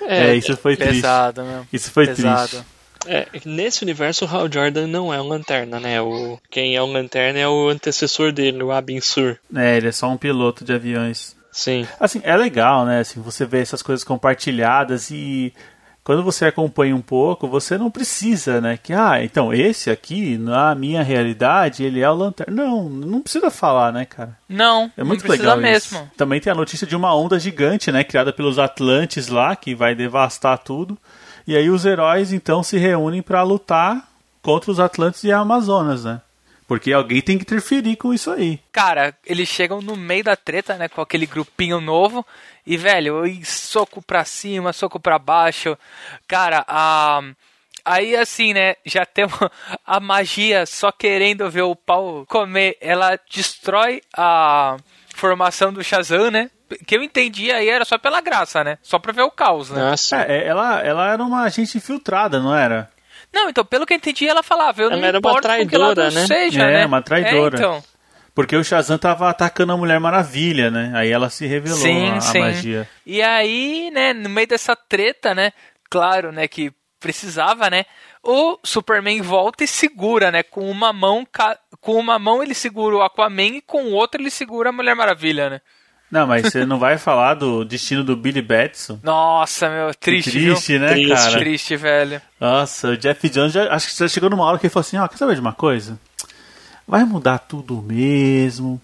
É, 0.00 0.30
é 0.30 0.34
isso 0.34 0.56
foi 0.56 0.74
pesado, 0.74 1.42
triste. 1.42 1.52
Mesmo. 1.52 1.68
Isso 1.70 1.90
foi 1.90 2.06
pesado. 2.06 2.48
triste. 2.48 2.66
É, 3.06 3.26
nesse 3.44 3.82
universo, 3.82 4.24
o 4.24 4.28
Hal 4.28 4.50
Jordan 4.50 4.86
não 4.86 5.12
é 5.12 5.20
um 5.20 5.28
lanterna, 5.28 5.78
né? 5.78 6.00
O, 6.00 6.38
quem 6.50 6.76
é 6.76 6.82
um 6.82 6.92
lanterna 6.92 7.40
é 7.40 7.48
o 7.48 7.68
antecessor 7.68 8.32
dele, 8.32 8.62
o 8.62 8.72
Abin 8.72 9.00
Sur. 9.02 9.38
É, 9.54 9.76
ele 9.76 9.88
é 9.88 9.92
só 9.92 10.08
um 10.08 10.16
piloto 10.16 10.64
de 10.64 10.72
aviões. 10.72 11.36
Sim. 11.52 11.86
Assim, 12.00 12.22
é 12.24 12.34
legal, 12.34 12.86
né? 12.86 13.00
Assim, 13.00 13.20
você 13.20 13.44
vê 13.44 13.60
essas 13.60 13.82
coisas 13.82 14.02
compartilhadas 14.02 15.10
e 15.10 15.52
quando 16.04 16.22
você 16.22 16.46
acompanha 16.46 16.96
um 16.96 17.00
pouco, 17.00 17.46
você 17.46 17.78
não 17.78 17.90
precisa, 17.90 18.60
né? 18.60 18.76
Que, 18.82 18.92
ah, 18.92 19.22
então 19.22 19.52
esse 19.54 19.88
aqui, 19.90 20.36
na 20.36 20.74
minha 20.74 21.02
realidade, 21.02 21.84
ele 21.84 22.00
é 22.00 22.10
o 22.10 22.14
Lanterna. 22.14 22.52
Não, 22.64 22.88
não 22.88 23.20
precisa 23.22 23.50
falar, 23.50 23.92
né, 23.92 24.04
cara? 24.04 24.36
Não, 24.48 24.90
É 24.96 25.04
muito 25.04 25.22
não 25.24 25.30
legal 25.30 25.56
mesmo. 25.56 25.98
isso. 25.98 26.10
Também 26.16 26.40
tem 26.40 26.52
a 26.52 26.56
notícia 26.56 26.86
de 26.86 26.96
uma 26.96 27.14
onda 27.14 27.38
gigante, 27.38 27.92
né? 27.92 28.02
Criada 28.02 28.32
pelos 28.32 28.58
Atlantes 28.58 29.28
lá, 29.28 29.54
que 29.54 29.74
vai 29.74 29.94
devastar 29.94 30.58
tudo. 30.58 30.98
E 31.46 31.56
aí 31.56 31.70
os 31.70 31.84
heróis, 31.84 32.32
então, 32.32 32.62
se 32.62 32.78
reúnem 32.78 33.22
pra 33.22 33.42
lutar 33.42 34.08
contra 34.42 34.70
os 34.70 34.80
Atlantes 34.80 35.22
e 35.24 35.30
a 35.32 35.38
Amazonas, 35.38 36.04
né? 36.04 36.20
Porque 36.72 36.90
alguém 36.90 37.20
tem 37.20 37.36
que 37.36 37.42
interferir 37.42 37.96
com 37.96 38.14
isso 38.14 38.30
aí. 38.30 38.58
Cara, 38.72 39.14
eles 39.26 39.46
chegam 39.46 39.82
no 39.82 39.94
meio 39.94 40.24
da 40.24 40.34
treta, 40.34 40.78
né, 40.78 40.88
com 40.88 41.02
aquele 41.02 41.26
grupinho 41.26 41.82
novo 41.82 42.26
e 42.66 42.78
velho, 42.78 43.26
e 43.26 43.44
soco 43.44 44.00
pra 44.00 44.24
cima, 44.24 44.72
soco 44.72 44.98
pra 44.98 45.18
baixo. 45.18 45.76
Cara, 46.26 46.64
a 46.66 47.20
Aí 47.84 48.16
assim, 48.16 48.54
né, 48.54 48.76
já 48.86 49.04
tem 49.04 49.26
a 49.84 50.00
magia 50.00 50.64
só 50.64 50.90
querendo 50.90 51.50
ver 51.50 51.60
o 51.60 51.76
pau 51.76 52.24
comer, 52.26 52.78
ela 52.80 53.18
destrói 53.30 54.00
a 54.16 54.78
formação 55.14 55.74
do 55.74 55.84
Shazam, 55.84 56.30
né? 56.30 56.50
Que 56.86 56.96
eu 56.96 57.02
entendi 57.02 57.52
aí 57.52 57.68
era 57.68 57.84
só 57.84 57.98
pela 57.98 58.22
graça, 58.22 58.64
né? 58.64 58.78
Só 58.82 58.98
pra 58.98 59.12
ver 59.12 59.24
o 59.24 59.30
caos, 59.30 59.68
né? 59.68 59.78
Nossa. 59.78 60.22
É, 60.22 60.38
é, 60.38 60.46
ela, 60.46 60.80
ela 60.80 61.12
era 61.12 61.22
uma 61.22 61.42
agente 61.42 61.76
infiltrada, 61.76 62.40
não 62.40 62.56
era? 62.56 62.88
Não, 63.32 63.48
então, 63.48 63.64
pelo 63.64 63.86
que 63.86 63.92
eu 63.92 63.96
entendi, 63.96 64.28
ela 64.28 64.42
falava, 64.42 64.82
eu 64.82 64.90
não 64.90 64.98
Ela 64.98 65.06
era 65.06 65.18
uma 65.18 65.30
importo 65.30 65.48
com 65.48 65.66
que 65.66 65.78
lado 65.78 65.94
traidora, 65.94 66.10
né? 66.10 66.26
seja, 66.26 66.62
É, 66.64 66.78
né? 66.78 66.86
uma 66.86 67.00
traidora. 67.02 67.56
É, 67.56 67.58
então. 67.58 67.84
Porque 68.34 68.56
o 68.56 68.64
Shazam 68.64 68.96
tava 68.98 69.28
atacando 69.28 69.72
a 69.72 69.76
Mulher 69.76 70.00
Maravilha, 70.00 70.70
né? 70.70 70.90
Aí 70.94 71.10
ela 71.10 71.28
se 71.28 71.46
revelou 71.46 71.78
Sim, 71.78 72.10
a, 72.10 72.16
a 72.16 72.20
sim. 72.20 72.40
magia. 72.40 72.88
E 73.04 73.20
aí, 73.20 73.90
né, 73.92 74.12
no 74.14 74.28
meio 74.30 74.46
dessa 74.46 74.74
treta, 74.74 75.34
né, 75.34 75.52
claro, 75.90 76.32
né, 76.32 76.48
que 76.48 76.72
precisava, 76.98 77.68
né, 77.68 77.84
o 78.22 78.58
Superman 78.62 79.20
volta 79.20 79.64
e 79.64 79.66
segura, 79.66 80.30
né, 80.30 80.42
com 80.42 80.70
uma 80.70 80.92
mão, 80.92 81.26
com 81.80 81.94
uma 81.96 82.18
mão 82.18 82.42
ele 82.42 82.54
segura 82.54 82.96
o 82.96 83.02
Aquaman 83.02 83.56
e 83.56 83.60
com 83.60 83.92
outra 83.92 84.20
ele 84.20 84.30
segura 84.30 84.70
a 84.70 84.72
Mulher 84.72 84.94
Maravilha, 84.94 85.50
né. 85.50 85.60
Não, 86.12 86.26
mas 86.26 86.42
você 86.42 86.66
não 86.66 86.78
vai 86.78 86.98
falar 86.98 87.32
do 87.32 87.64
destino 87.64 88.04
do 88.04 88.14
Billy 88.14 88.42
Batson? 88.42 89.00
Nossa, 89.02 89.70
meu, 89.70 89.94
triste, 89.94 90.30
Triste, 90.30 90.72
viu? 90.72 90.80
né, 90.80 90.88
Triste. 90.92 91.14
cara? 91.14 91.38
Triste, 91.38 91.76
velho. 91.76 92.22
Nossa, 92.38 92.88
o 92.88 92.96
Jeff 92.98 93.28
Jones 93.30 93.54
já, 93.54 93.72
acho 93.72 93.88
que 93.88 93.98
já 93.98 94.06
chegou 94.06 94.28
numa 94.28 94.44
hora 94.44 94.58
que 94.58 94.66
ele 94.66 94.70
falou 94.72 94.82
assim, 94.82 94.98
ó, 94.98 95.08
quer 95.08 95.16
saber 95.16 95.36
de 95.36 95.40
uma 95.40 95.54
coisa? 95.54 95.98
Vai 96.86 97.02
mudar 97.04 97.38
tudo 97.38 97.80
mesmo. 97.80 98.78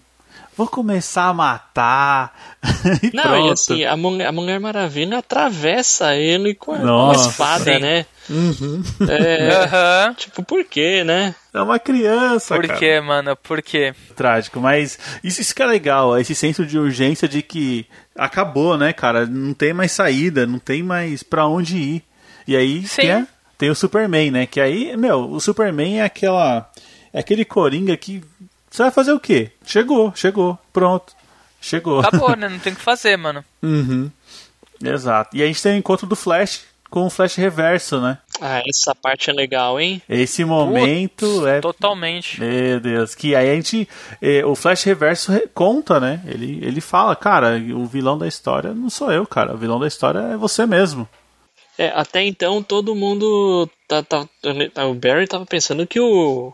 Vou 0.59 0.67
começar 0.67 1.23
a 1.29 1.33
matar. 1.33 2.37
e 3.01 3.15
Não, 3.15 3.23
pronto. 3.23 3.47
e 3.47 3.51
assim, 3.53 3.85
a 3.85 3.95
Mulher, 3.95 4.27
a 4.27 4.31
Mulher 4.33 4.59
Maravilha 4.59 5.19
atravessa 5.19 6.13
ele 6.17 6.53
com 6.53 6.77
Nossa, 6.77 7.29
espada, 7.29 7.63
sim. 7.75 7.79
né? 7.79 8.05
Uhum. 8.29 8.83
É, 9.07 9.49
Aham. 9.63 10.13
tipo, 10.15 10.43
por 10.43 10.65
quê, 10.65 11.01
né? 11.05 11.33
É 11.53 11.61
uma 11.61 11.79
criança, 11.79 12.55
Por 12.55 12.67
cara. 12.67 12.77
quê, 12.77 12.99
mano? 12.99 13.37
Por 13.37 13.61
quê? 13.61 13.93
Trágico, 14.17 14.59
mas 14.59 14.99
isso, 15.23 15.39
isso 15.41 15.55
que 15.55 15.63
é 15.63 15.65
legal, 15.65 16.19
esse 16.19 16.35
senso 16.35 16.65
de 16.65 16.77
urgência 16.77 17.25
de 17.25 17.41
que 17.41 17.85
acabou, 18.13 18.77
né, 18.77 18.91
cara? 18.91 19.25
Não 19.25 19.53
tem 19.53 19.71
mais 19.73 19.93
saída, 19.93 20.45
não 20.45 20.59
tem 20.59 20.83
mais 20.83 21.23
pra 21.23 21.47
onde 21.47 21.77
ir. 21.77 22.03
E 22.45 22.57
aí 22.57 22.85
Sim. 22.85 23.01
tem, 23.03 23.11
a- 23.13 23.27
tem 23.57 23.69
o 23.69 23.75
Superman, 23.75 24.29
né? 24.29 24.45
Que 24.45 24.59
aí, 24.59 24.97
meu, 24.97 25.21
o 25.31 25.39
Superman 25.39 26.01
é 26.01 26.03
aquela. 26.03 26.69
É 27.13 27.19
aquele 27.19 27.45
coringa 27.45 27.95
que. 27.95 28.21
Você 28.69 28.83
vai 28.83 28.91
fazer 28.91 29.11
o 29.13 29.19
quê? 29.19 29.51
Chegou, 29.65 30.13
chegou, 30.15 30.57
pronto. 30.71 31.13
Chegou. 31.61 31.99
Acabou, 31.99 32.35
né? 32.35 32.47
Não 32.49 32.59
tem 32.59 32.73
o 32.73 32.75
que 32.75 32.81
fazer, 32.81 33.17
mano. 33.17 33.43
Uhum. 33.61 34.09
Exato. 34.83 35.35
E 35.35 35.43
a 35.43 35.45
gente 35.47 35.61
tem 35.61 35.73
o 35.73 35.77
encontro 35.77 36.07
do 36.07 36.15
Flash 36.15 36.61
com 36.89 37.05
o 37.05 37.09
Flash 37.09 37.35
reverso, 37.35 37.99
né? 37.99 38.17
Ah, 38.41 38.61
essa 38.67 38.95
parte 38.95 39.29
é 39.29 39.33
legal, 39.33 39.79
hein? 39.79 40.01
Esse 40.07 40.45
momento 40.45 41.25
Putz, 41.27 41.45
é 41.45 41.59
Totalmente. 41.59 42.39
Meu 42.39 42.79
Deus, 42.79 43.13
que 43.13 43.35
aí 43.35 43.49
a 43.51 43.55
gente. 43.55 43.87
eh, 44.21 44.45
o 44.45 44.55
Flash 44.55 44.83
Reverso 44.85 45.31
re- 45.33 45.47
conta, 45.53 45.99
né? 45.99 46.21
Ele, 46.25 46.59
ele 46.63 46.79
fala, 46.79 47.15
cara, 47.17 47.57
o 47.75 47.85
vilão 47.85 48.17
da 48.17 48.27
história 48.27 48.73
não 48.73 48.89
sou 48.89 49.11
eu, 49.11 49.27
cara. 49.27 49.53
O 49.53 49.57
vilão 49.57 49.79
da 49.79 49.87
história 49.87 50.19
é 50.19 50.37
você 50.37 50.65
mesmo. 50.65 51.07
É, 51.77 51.89
até 51.93 52.23
então 52.23 52.63
todo 52.63 52.95
mundo. 52.95 53.69
Tá- 53.87 54.01
tá- 54.03 54.25
o 54.87 54.93
Barry 54.93 55.27
tava 55.27 55.45
pensando 55.45 55.85
que 55.85 55.99
o. 55.99 56.53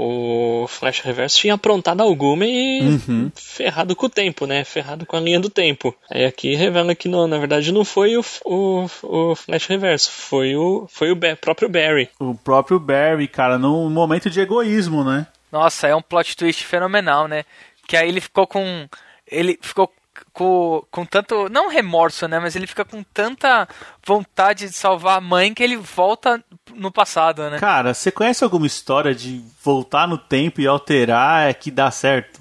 O 0.00 0.66
Flash 0.68 1.00
Reverso 1.00 1.38
tinha 1.38 1.54
aprontado 1.54 2.02
alguma 2.02 2.46
e 2.46 2.80
Uhum. 2.82 3.32
ferrado 3.34 3.96
com 3.96 4.06
o 4.06 4.08
tempo, 4.08 4.46
né? 4.46 4.62
Ferrado 4.62 5.04
com 5.04 5.16
a 5.16 5.20
linha 5.20 5.40
do 5.40 5.50
tempo. 5.50 5.92
Aí 6.08 6.24
aqui 6.24 6.54
revela 6.54 6.94
que 6.94 7.08
não, 7.08 7.26
na 7.26 7.36
verdade 7.36 7.72
não 7.72 7.84
foi 7.84 8.16
o, 8.16 8.24
o, 8.44 8.86
o 9.02 9.34
Flash 9.34 9.66
Reverso, 9.66 10.10
foi 10.12 10.54
o, 10.54 10.86
foi 10.88 11.10
o 11.10 11.16
Ba- 11.16 11.34
próprio 11.40 11.68
Barry. 11.68 12.08
O 12.20 12.32
próprio 12.34 12.78
Barry, 12.78 13.26
cara, 13.26 13.58
num 13.58 13.90
momento 13.90 14.30
de 14.30 14.38
egoísmo, 14.40 15.02
né? 15.02 15.26
Nossa, 15.50 15.88
é 15.88 15.96
um 15.96 16.02
plot 16.02 16.36
twist 16.36 16.62
fenomenal, 16.64 17.26
né? 17.26 17.44
Que 17.88 17.96
aí 17.96 18.08
ele 18.08 18.20
ficou 18.20 18.46
com. 18.46 18.86
Ele 19.26 19.58
ficou 19.60 19.92
com, 20.32 20.84
com 20.90 21.04
tanto. 21.04 21.48
Não 21.48 21.68
remorso, 21.68 22.26
né? 22.28 22.38
Mas 22.38 22.56
ele 22.56 22.66
fica 22.66 22.84
com 22.84 23.02
tanta 23.02 23.68
vontade 24.04 24.66
de 24.66 24.72
salvar 24.72 25.18
a 25.18 25.20
mãe 25.20 25.52
que 25.52 25.62
ele 25.62 25.76
volta 25.76 26.42
no 26.74 26.90
passado, 26.90 27.48
né? 27.50 27.58
Cara, 27.58 27.94
você 27.94 28.10
conhece 28.10 28.44
alguma 28.44 28.66
história 28.66 29.14
de 29.14 29.42
voltar 29.62 30.06
no 30.06 30.18
tempo 30.18 30.60
e 30.60 30.66
alterar 30.66 31.48
é 31.48 31.54
que 31.54 31.70
dá 31.70 31.90
certo? 31.90 32.40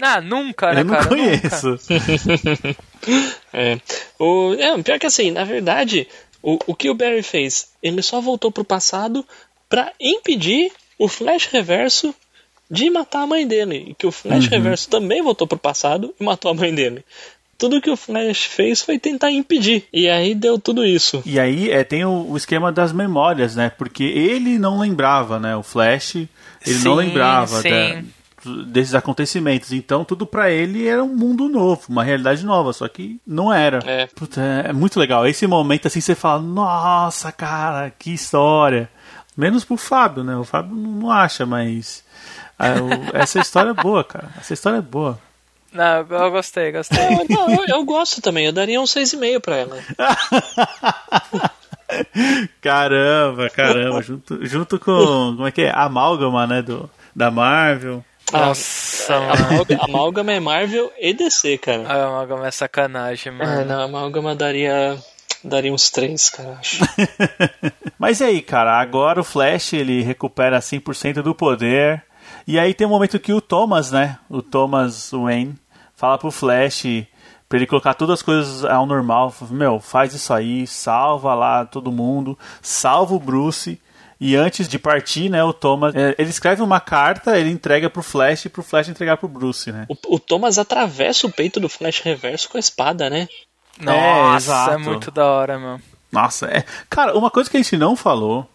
Ah, 0.00 0.20
nunca, 0.20 0.72
né, 0.72 0.80
eu 0.80 0.84
não 0.84 0.94
cara? 0.94 1.08
conheço. 1.08 1.78
É. 3.50 3.80
O, 4.18 4.54
é, 4.58 4.82
pior 4.82 4.98
que 4.98 5.06
assim, 5.06 5.30
na 5.30 5.42
verdade, 5.42 6.06
o, 6.42 6.58
o 6.66 6.74
que 6.74 6.90
o 6.90 6.94
Barry 6.94 7.22
fez? 7.22 7.70
Ele 7.82 8.02
só 8.02 8.20
voltou 8.20 8.52
pro 8.52 8.62
passado 8.62 9.26
pra 9.70 9.90
impedir 9.98 10.70
o 10.98 11.08
Flash 11.08 11.46
Reverso 11.46 12.14
de 12.70 12.88
matar 12.90 13.22
a 13.22 13.26
mãe 13.26 13.46
dele. 13.46 13.86
E 13.88 13.94
que 13.94 14.06
o 14.06 14.12
Flash 14.12 14.46
Reverso 14.46 14.88
também 14.88 15.22
voltou 15.22 15.46
pro 15.46 15.58
passado 15.58 16.14
e 16.20 16.24
matou 16.24 16.50
a 16.50 16.54
mãe 16.54 16.74
dele. 16.74 17.04
Tudo 17.58 17.80
que 17.80 17.90
o 17.90 17.96
Flash 17.96 18.44
fez 18.44 18.80
foi 18.80 18.98
tentar 18.98 19.30
impedir. 19.30 19.84
E 19.92 20.08
aí 20.08 20.34
deu 20.34 20.58
tudo 20.58 20.82
isso. 20.84 21.22
E 21.26 21.38
aí 21.38 21.70
é, 21.70 21.84
tem 21.84 22.04
o, 22.04 22.30
o 22.30 22.36
esquema 22.36 22.72
das 22.72 22.90
memórias, 22.92 23.54
né? 23.56 23.70
Porque 23.76 24.04
ele 24.04 24.58
não 24.58 24.78
lembrava, 24.78 25.38
né? 25.38 25.54
O 25.56 25.62
Flash, 25.62 26.14
ele 26.14 26.28
não 26.66 26.92
Sim, 26.92 26.94
lembrava 26.94 27.60
sim. 27.60 27.68
da- 27.68 28.02
desses 28.66 28.94
acontecimentos. 28.94 29.72
Então 29.72 30.06
tudo 30.06 30.24
pra 30.24 30.50
ele 30.50 30.86
era 30.86 31.04
um 31.04 31.14
mundo 31.14 31.50
novo, 31.50 31.82
uma 31.90 32.02
realidade 32.02 32.46
nova, 32.46 32.72
só 32.72 32.88
que 32.88 33.20
não 33.26 33.52
era. 33.52 33.80
É. 33.84 34.06
Puta, 34.06 34.40
é 34.40 34.72
muito 34.72 34.98
legal. 34.98 35.26
Esse 35.26 35.46
momento 35.46 35.86
assim 35.86 36.00
você 36.00 36.14
fala, 36.14 36.40
nossa, 36.40 37.30
cara, 37.30 37.92
que 37.98 38.14
história. 38.14 38.88
Menos 39.36 39.64
pro 39.66 39.76
Fábio, 39.76 40.24
né? 40.24 40.34
O 40.36 40.44
Fábio 40.44 40.74
não 40.74 40.90
não 40.92 41.10
acha, 41.10 41.44
mas 41.44 42.02
essa 43.14 43.38
história 43.40 43.70
é 43.70 43.74
boa, 43.74 44.02
cara. 44.04 44.28
Essa 44.38 44.54
história 44.54 44.78
é 44.78 44.82
boa. 44.82 45.18
Não, 45.72 46.04
eu 46.08 46.30
gostei, 46.32 46.72
gostei. 46.72 46.98
Eu, 46.98 47.26
não, 47.28 47.50
eu, 47.50 47.64
eu 47.68 47.84
gosto 47.84 48.20
também, 48.20 48.46
eu 48.46 48.52
daria 48.52 48.80
um 48.80 48.84
6,5 48.84 49.40
pra 49.40 49.56
ela. 49.56 49.78
Caramba, 52.60 53.50
caramba, 53.50 54.02
junto, 54.02 54.44
junto 54.46 54.78
com, 54.78 54.94
como 55.36 55.46
é 55.46 55.50
que 55.50 55.62
é? 55.62 55.72
Amálgama, 55.74 56.46
né, 56.46 56.62
do, 56.62 56.88
da 57.14 57.30
Marvel. 57.30 58.04
Nossa, 58.32 59.16
A 59.16 59.20
mano. 59.20 59.32
Amálgama, 59.48 59.84
Amálgama 59.84 60.32
é 60.32 60.40
Marvel 60.40 60.92
e 61.00 61.12
DC, 61.12 61.58
cara. 61.58 61.84
Ah, 61.88 62.06
Amalgama 62.06 62.46
é 62.46 62.50
sacanagem, 62.50 63.32
Ah, 63.32 63.36
mano. 63.36 63.64
não, 63.64 63.80
a 63.80 63.84
Amálgama 63.84 64.36
daria, 64.36 64.96
daria 65.42 65.72
uns 65.72 65.90
3, 65.90 66.30
cara, 66.30 66.56
acho. 66.60 66.78
Mas 67.98 68.20
e 68.20 68.24
aí, 68.24 68.40
cara, 68.40 68.80
agora 68.80 69.20
o 69.20 69.24
Flash, 69.24 69.72
ele 69.72 70.02
recupera 70.02 70.60
100% 70.60 71.22
do 71.22 71.34
poder, 71.34 72.04
e 72.50 72.58
aí 72.58 72.74
tem 72.74 72.86
um 72.86 72.90
momento 72.90 73.20
que 73.20 73.32
o 73.32 73.40
Thomas, 73.40 73.92
né, 73.92 74.18
o 74.28 74.42
Thomas 74.42 75.10
Wayne, 75.12 75.54
fala 75.94 76.18
pro 76.18 76.30
Flash 76.30 77.06
pra 77.48 77.58
ele 77.58 77.66
colocar 77.66 77.94
todas 77.94 78.14
as 78.14 78.22
coisas 78.22 78.64
ao 78.64 78.86
normal, 78.86 79.32
meu, 79.50 79.78
faz 79.78 80.14
isso 80.14 80.32
aí, 80.32 80.66
salva 80.66 81.34
lá 81.34 81.64
todo 81.64 81.92
mundo, 81.92 82.38
salva 82.60 83.14
o 83.14 83.20
Bruce, 83.20 83.80
e 84.20 84.36
antes 84.36 84.68
de 84.68 84.78
partir, 84.78 85.28
né, 85.28 85.42
o 85.44 85.52
Thomas, 85.52 85.94
é, 85.94 86.14
ele 86.18 86.28
escreve 86.28 86.60
uma 86.60 86.80
carta, 86.80 87.38
ele 87.38 87.50
entrega 87.50 87.88
pro 87.88 88.02
Flash, 88.02 88.48
pro 88.48 88.62
Flash 88.62 88.88
entregar 88.88 89.16
pro 89.16 89.28
Bruce, 89.28 89.70
né. 89.72 89.86
O, 89.88 90.16
o 90.16 90.18
Thomas 90.18 90.58
atravessa 90.58 91.26
o 91.26 91.32
peito 91.32 91.60
do 91.60 91.68
Flash 91.68 92.00
Reverso 92.00 92.48
com 92.48 92.56
a 92.56 92.60
espada, 92.60 93.08
né? 93.08 93.28
Nossa, 93.80 94.34
é, 94.34 94.36
exato. 94.36 94.80
muito 94.80 95.10
da 95.10 95.24
hora, 95.24 95.58
meu. 95.58 95.80
Nossa, 96.12 96.46
é. 96.46 96.64
Cara, 96.88 97.16
uma 97.16 97.30
coisa 97.30 97.48
que 97.48 97.56
a 97.56 97.62
gente 97.62 97.76
não 97.76 97.96
falou, 97.96 98.48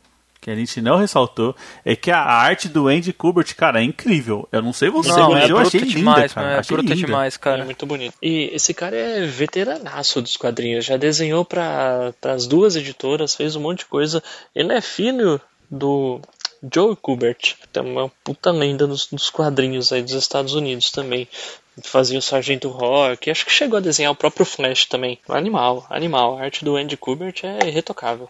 que 0.46 0.52
a 0.52 0.56
gente 0.56 0.80
não 0.80 0.98
ressaltou, 0.98 1.56
é 1.84 1.96
que 1.96 2.12
a 2.12 2.20
arte 2.22 2.70
do 2.70 2.88
Andy 2.88 3.12
Kubert, 3.12 3.56
cara, 3.56 3.82
é 3.82 3.84
incrível. 3.84 4.48
Eu 4.52 4.62
não 4.62 4.72
sei 4.72 4.92
você, 4.92 5.10
Não, 5.10 5.32
mas 5.32 5.50
é 5.50 5.52
eu 5.52 5.58
achei 5.58 5.80
linda, 5.80 5.96
demais, 5.96 6.34
cara. 6.34 6.52
É 6.52 6.60
achei 6.60 6.78
bruta 6.78 6.94
linda. 6.94 7.08
demais, 7.08 7.34
É 7.34 7.38
cara. 7.40 7.66
muito 7.66 7.84
bonito. 7.88 8.14
E 8.22 8.52
esse 8.54 8.72
cara 8.72 8.96
é 8.96 9.26
veteranaço 9.26 10.22
dos 10.22 10.38
quadrinhos, 10.38 10.86
já 10.86 10.98
desenhou 10.98 11.44
para 11.44 12.14
as 12.24 12.46
duas 12.46 12.76
editoras, 12.76 13.34
fez 13.34 13.56
um 13.56 13.62
monte 13.62 13.80
de 13.80 13.86
coisa. 13.86 14.22
Ele 14.54 14.72
é 14.72 14.82
filho 14.82 15.42
do 15.68 16.22
Joe 16.72 16.96
Kubert, 16.96 17.56
é 17.74 17.82
uma 17.82 18.08
puta 18.24 18.52
lenda 18.52 18.86
dos, 18.86 19.08
dos 19.08 19.32
quadrinhos 19.32 19.92
aí 19.92 20.04
dos 20.04 20.14
Estados 20.14 20.54
Unidos 20.54 20.92
também. 20.92 21.28
Fazia 21.84 22.20
o 22.20 22.22
Sargento 22.22 22.70
Rock, 22.70 23.32
acho 23.32 23.44
que 23.48 23.52
chegou 23.52 23.78
a 23.78 23.82
desenhar 23.82 24.12
o 24.12 24.16
próprio 24.16 24.46
Flash 24.46 24.86
também. 24.86 25.18
Animal, 25.28 25.88
animal. 25.90 26.38
A 26.38 26.44
arte 26.44 26.64
do 26.64 26.76
Andy 26.76 26.96
Kubert 26.98 27.42
é 27.44 27.68
irretocável. 27.68 28.30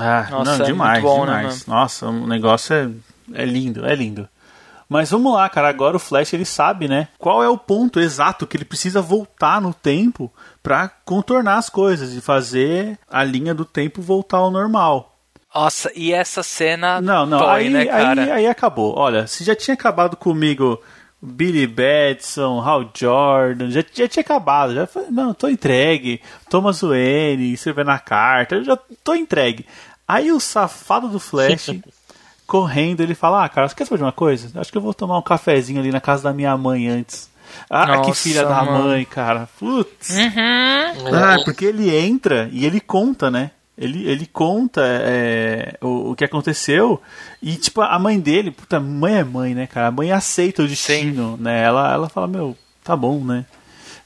Ah, 0.00 0.26
Nossa, 0.30 0.56
não, 0.58 0.64
é 0.64 0.66
demais, 0.66 1.02
muito 1.02 1.14
bom, 1.14 1.26
né, 1.26 1.36
demais. 1.38 1.66
Nossa, 1.66 2.06
o 2.06 2.26
negócio 2.26 2.74
é, 2.74 2.90
é 3.34 3.44
lindo, 3.44 3.86
é 3.86 3.94
lindo. 3.94 4.28
Mas 4.88 5.10
vamos 5.10 5.34
lá, 5.34 5.48
cara. 5.50 5.68
Agora 5.68 5.96
o 5.96 6.00
Flash 6.00 6.32
ele 6.32 6.46
sabe, 6.46 6.88
né? 6.88 7.08
Qual 7.18 7.42
é 7.42 7.48
o 7.48 7.58
ponto 7.58 8.00
exato 8.00 8.46
que 8.46 8.56
ele 8.56 8.64
precisa 8.64 9.02
voltar 9.02 9.60
no 9.60 9.74
tempo 9.74 10.32
pra 10.62 10.88
contornar 11.04 11.56
as 11.56 11.68
coisas 11.68 12.14
e 12.14 12.20
fazer 12.20 12.98
a 13.10 13.22
linha 13.24 13.54
do 13.54 13.64
tempo 13.64 14.02
voltar 14.02 14.38
ao 14.38 14.50
normal. 14.50 15.14
Nossa, 15.54 15.90
e 15.94 16.12
essa 16.12 16.42
cena 16.42 17.00
Não, 17.00 17.24
não, 17.24 17.38
dói, 17.38 17.62
aí, 17.62 17.70
né, 17.70 17.86
cara? 17.86 18.22
aí, 18.22 18.30
aí 18.30 18.46
acabou. 18.46 18.94
Olha, 18.96 19.26
se 19.26 19.44
já 19.44 19.56
tinha 19.56 19.74
acabado 19.74 20.16
comigo 20.16 20.80
Billy 21.20 21.66
Batson, 21.66 22.60
Hal 22.60 22.90
Jordan, 22.94 23.70
já, 23.70 23.82
já 23.92 24.06
tinha 24.06 24.20
acabado. 24.20 24.74
Já 24.74 24.86
falei, 24.86 25.10
não, 25.10 25.34
tô 25.34 25.48
entregue. 25.48 26.20
Thomas 26.48 26.80
Wayne, 26.80 27.52
escrevendo 27.52 27.90
a 27.90 27.98
carta, 27.98 28.56
eu 28.56 28.64
já 28.64 28.78
tô 29.02 29.14
entregue. 29.14 29.66
Aí 30.08 30.32
o 30.32 30.40
safado 30.40 31.06
do 31.08 31.20
Flash, 31.20 31.70
correndo, 32.46 33.02
ele 33.02 33.14
fala: 33.14 33.44
Ah, 33.44 33.48
cara, 33.48 33.68
você 33.68 33.74
quer 33.74 33.84
saber 33.84 33.98
de 33.98 34.04
uma 34.04 34.12
coisa? 34.12 34.58
Acho 34.58 34.72
que 34.72 34.78
eu 34.78 34.82
vou 34.82 34.94
tomar 34.94 35.18
um 35.18 35.22
cafezinho 35.22 35.78
ali 35.78 35.92
na 35.92 36.00
casa 36.00 36.22
da 36.24 36.32
minha 36.32 36.56
mãe 36.56 36.88
antes. 36.88 37.28
Ah, 37.68 37.98
que 37.98 38.08
Nossa, 38.08 38.14
filha 38.14 38.44
da 38.44 38.62
mano. 38.64 38.84
mãe, 38.84 39.04
cara. 39.04 39.48
Putz. 39.58 40.10
Uhum. 40.10 41.14
Ah, 41.14 41.36
porque 41.44 41.64
ele 41.64 41.94
entra 41.94 42.48
e 42.52 42.64
ele 42.64 42.80
conta, 42.80 43.30
né? 43.30 43.50
Ele, 43.76 44.08
ele 44.08 44.26
conta 44.26 44.82
é, 44.84 45.78
o, 45.80 46.10
o 46.10 46.16
que 46.16 46.24
aconteceu 46.24 47.00
e, 47.40 47.54
tipo, 47.54 47.80
a 47.80 47.96
mãe 47.96 48.18
dele, 48.18 48.50
puta, 48.50 48.80
mãe 48.80 49.18
é 49.18 49.24
mãe, 49.24 49.54
né, 49.54 49.68
cara? 49.68 49.86
A 49.86 49.92
mãe 49.92 50.10
aceita 50.10 50.64
o 50.64 50.66
destino, 50.66 51.36
né? 51.36 51.62
Ela, 51.62 51.92
ela 51.92 52.08
fala, 52.08 52.26
meu, 52.26 52.56
tá 52.82 52.96
bom, 52.96 53.22
né? 53.24 53.46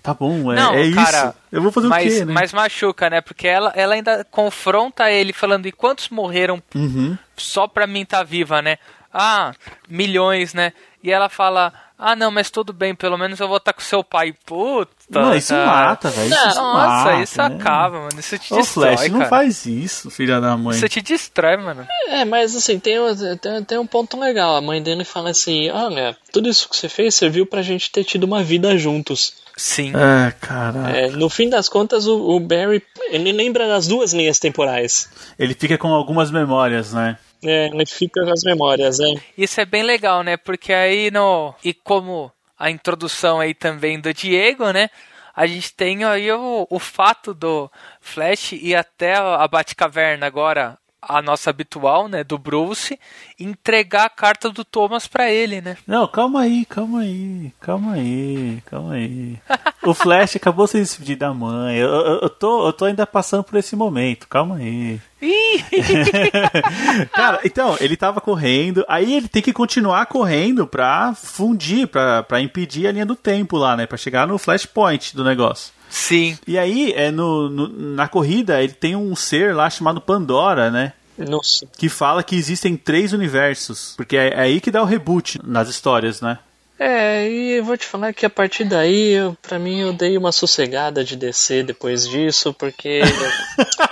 Tá 0.02 0.12
bom, 0.12 0.52
é, 0.52 0.56
Não, 0.56 0.74
é 0.74 0.90
cara, 0.92 1.28
isso. 1.28 1.34
Eu 1.52 1.62
vou 1.62 1.70
fazer 1.70 1.86
mas, 1.88 2.12
o 2.12 2.18
quê, 2.18 2.24
né? 2.24 2.32
mas 2.32 2.52
machuca, 2.52 3.08
né? 3.08 3.20
Porque 3.20 3.46
ela, 3.46 3.72
ela 3.76 3.94
ainda 3.94 4.24
confronta 4.30 5.10
ele 5.10 5.32
falando, 5.32 5.66
e 5.66 5.72
quantos 5.72 6.08
morreram 6.08 6.60
Uhum. 6.74 7.16
só 7.36 7.68
pra 7.68 7.86
mim 7.86 8.04
tá 8.04 8.22
viva, 8.22 8.60
né? 8.60 8.78
Ah, 9.14 9.52
milhões, 9.88 10.54
né? 10.54 10.72
E 11.04 11.10
ela 11.10 11.28
fala, 11.28 11.72
ah 11.98 12.16
não, 12.16 12.30
mas 12.30 12.50
tudo 12.50 12.72
bem, 12.72 12.94
pelo 12.94 13.18
menos 13.18 13.38
eu 13.40 13.46
vou 13.46 13.58
estar 13.58 13.72
com 13.72 13.80
seu 13.80 14.02
pai. 14.02 14.32
Puta, 14.46 14.90
Não, 15.10 15.34
isso 15.34 15.52
cara. 15.54 15.88
mata, 15.88 16.10
velho. 16.10 16.30
Nossa, 16.30 16.62
mata, 16.62 17.14
isso 17.22 17.38
né? 17.38 17.44
acaba, 17.46 17.98
mano. 18.00 18.18
Isso 18.20 18.38
te 18.38 18.54
Ô, 18.54 18.56
destrói, 18.56 18.96
Flash, 18.96 19.10
não 19.10 19.18
cara. 19.18 19.30
faz 19.30 19.66
isso, 19.66 20.10
filha 20.10 20.40
da 20.40 20.56
mãe. 20.56 20.74
Isso 20.76 20.88
te 20.88 21.00
destrói, 21.02 21.56
mano. 21.58 21.86
É, 22.08 22.24
mas 22.24 22.56
assim, 22.56 22.78
tem, 22.78 22.98
um- 23.00 23.36
tem, 23.36 23.64
tem 23.64 23.78
um 23.78 23.86
ponto 23.86 24.18
legal. 24.18 24.56
A 24.56 24.60
mãe 24.62 24.82
dele 24.82 25.04
fala 25.04 25.30
assim: 25.30 25.68
Olha, 25.70 26.16
tudo 26.32 26.48
isso 26.48 26.68
que 26.68 26.76
você 26.76 26.88
fez 26.88 27.14
serviu 27.14 27.44
pra 27.46 27.60
gente 27.62 27.90
ter 27.90 28.04
tido 28.04 28.24
uma 28.24 28.42
vida 28.42 28.76
juntos. 28.78 29.41
Sim. 29.56 29.92
É, 29.94 30.32
caralho. 30.40 30.96
É, 30.96 31.10
no 31.10 31.28
fim 31.28 31.48
das 31.48 31.68
contas, 31.68 32.06
o, 32.06 32.36
o 32.36 32.40
Barry 32.40 32.82
ele 33.10 33.32
lembra 33.32 33.68
das 33.68 33.86
duas 33.86 34.12
linhas 34.12 34.38
temporais. 34.38 35.10
Ele 35.38 35.54
fica 35.54 35.76
com 35.76 35.88
algumas 35.88 36.30
memórias, 36.30 36.92
né? 36.92 37.18
É, 37.44 37.66
ele 37.66 37.86
fica 37.86 38.24
com 38.24 38.32
as 38.32 38.42
memórias, 38.44 39.00
é. 39.00 39.14
Isso 39.36 39.60
é 39.60 39.64
bem 39.64 39.82
legal, 39.82 40.22
né? 40.22 40.36
Porque 40.36 40.72
aí 40.72 41.10
no. 41.10 41.54
E 41.64 41.74
como 41.74 42.32
a 42.58 42.70
introdução 42.70 43.40
aí 43.40 43.54
também 43.54 44.00
do 44.00 44.14
Diego, 44.14 44.70
né? 44.70 44.88
A 45.34 45.46
gente 45.46 45.74
tem 45.74 46.04
aí 46.04 46.30
o, 46.30 46.66
o 46.68 46.78
fato 46.78 47.34
do 47.34 47.70
Flash 48.00 48.52
e 48.52 48.74
até 48.74 49.14
a 49.14 49.46
Batcaverna 49.48 50.26
agora, 50.26 50.78
a 51.02 51.20
nossa 51.20 51.50
habitual, 51.50 52.06
né? 52.06 52.22
Do 52.22 52.38
Bruce, 52.38 52.98
entregar 53.38 54.04
a 54.04 54.10
carta 54.10 54.48
do 54.50 54.64
Thomas 54.64 55.06
pra 55.06 55.30
ele, 55.30 55.60
né? 55.60 55.76
Não, 55.86 56.06
calma 56.06 56.42
aí, 56.42 56.64
calma 56.64 57.00
aí, 57.00 57.52
calma 57.60 57.94
aí, 57.94 58.62
calma 58.64 58.94
aí. 58.94 59.38
O 59.82 59.92
Flash 59.92 60.36
acabou 60.36 60.66
se 60.66 60.78
despedir 60.78 61.16
da 61.16 61.34
mãe. 61.34 61.76
Eu, 61.76 61.88
eu, 61.88 62.20
eu 62.22 62.30
tô, 62.30 62.66
eu 62.66 62.72
tô 62.72 62.84
ainda 62.84 63.06
passando 63.06 63.42
por 63.42 63.58
esse 63.58 63.74
momento, 63.74 64.28
calma 64.28 64.56
aí. 64.56 65.00
Cara, 67.12 67.40
então, 67.44 67.76
ele 67.80 67.96
tava 67.96 68.20
correndo, 68.20 68.84
aí 68.88 69.14
ele 69.14 69.28
tem 69.28 69.42
que 69.42 69.52
continuar 69.52 70.06
correndo 70.06 70.66
pra 70.66 71.14
fundir, 71.14 71.86
pra, 71.86 72.22
pra 72.22 72.40
impedir 72.40 72.86
a 72.86 72.92
linha 72.92 73.06
do 73.06 73.16
tempo 73.16 73.56
lá, 73.56 73.76
né? 73.76 73.86
Pra 73.86 73.98
chegar 73.98 74.26
no 74.26 74.38
flashpoint 74.38 75.14
do 75.16 75.24
negócio. 75.24 75.72
Sim. 75.92 76.38
E 76.46 76.58
aí, 76.58 76.92
é 76.96 77.10
no, 77.10 77.50
no- 77.50 77.68
na 77.68 78.08
corrida, 78.08 78.62
ele 78.62 78.72
tem 78.72 78.96
um 78.96 79.14
ser 79.14 79.54
lá 79.54 79.68
chamado 79.68 80.00
Pandora, 80.00 80.70
né? 80.70 80.94
Nossa. 81.18 81.66
Que 81.76 81.90
fala 81.90 82.22
que 82.22 82.34
existem 82.34 82.76
três 82.78 83.12
universos. 83.12 83.92
Porque 83.94 84.16
é, 84.16 84.28
é 84.28 84.40
aí 84.40 84.58
que 84.58 84.70
dá 84.70 84.80
o 84.82 84.86
reboot 84.86 85.38
nas 85.44 85.68
histórias, 85.68 86.22
né? 86.22 86.38
É, 86.78 87.30
e 87.30 87.58
eu 87.58 87.64
vou 87.64 87.76
te 87.76 87.86
falar 87.86 88.12
que 88.14 88.24
a 88.24 88.30
partir 88.30 88.64
daí, 88.64 89.12
eu, 89.12 89.36
pra 89.42 89.58
mim, 89.58 89.80
eu 89.80 89.92
dei 89.92 90.16
uma 90.16 90.32
sossegada 90.32 91.04
de 91.04 91.14
descer 91.14 91.62
depois 91.62 92.08
disso, 92.08 92.54
porque. 92.54 93.02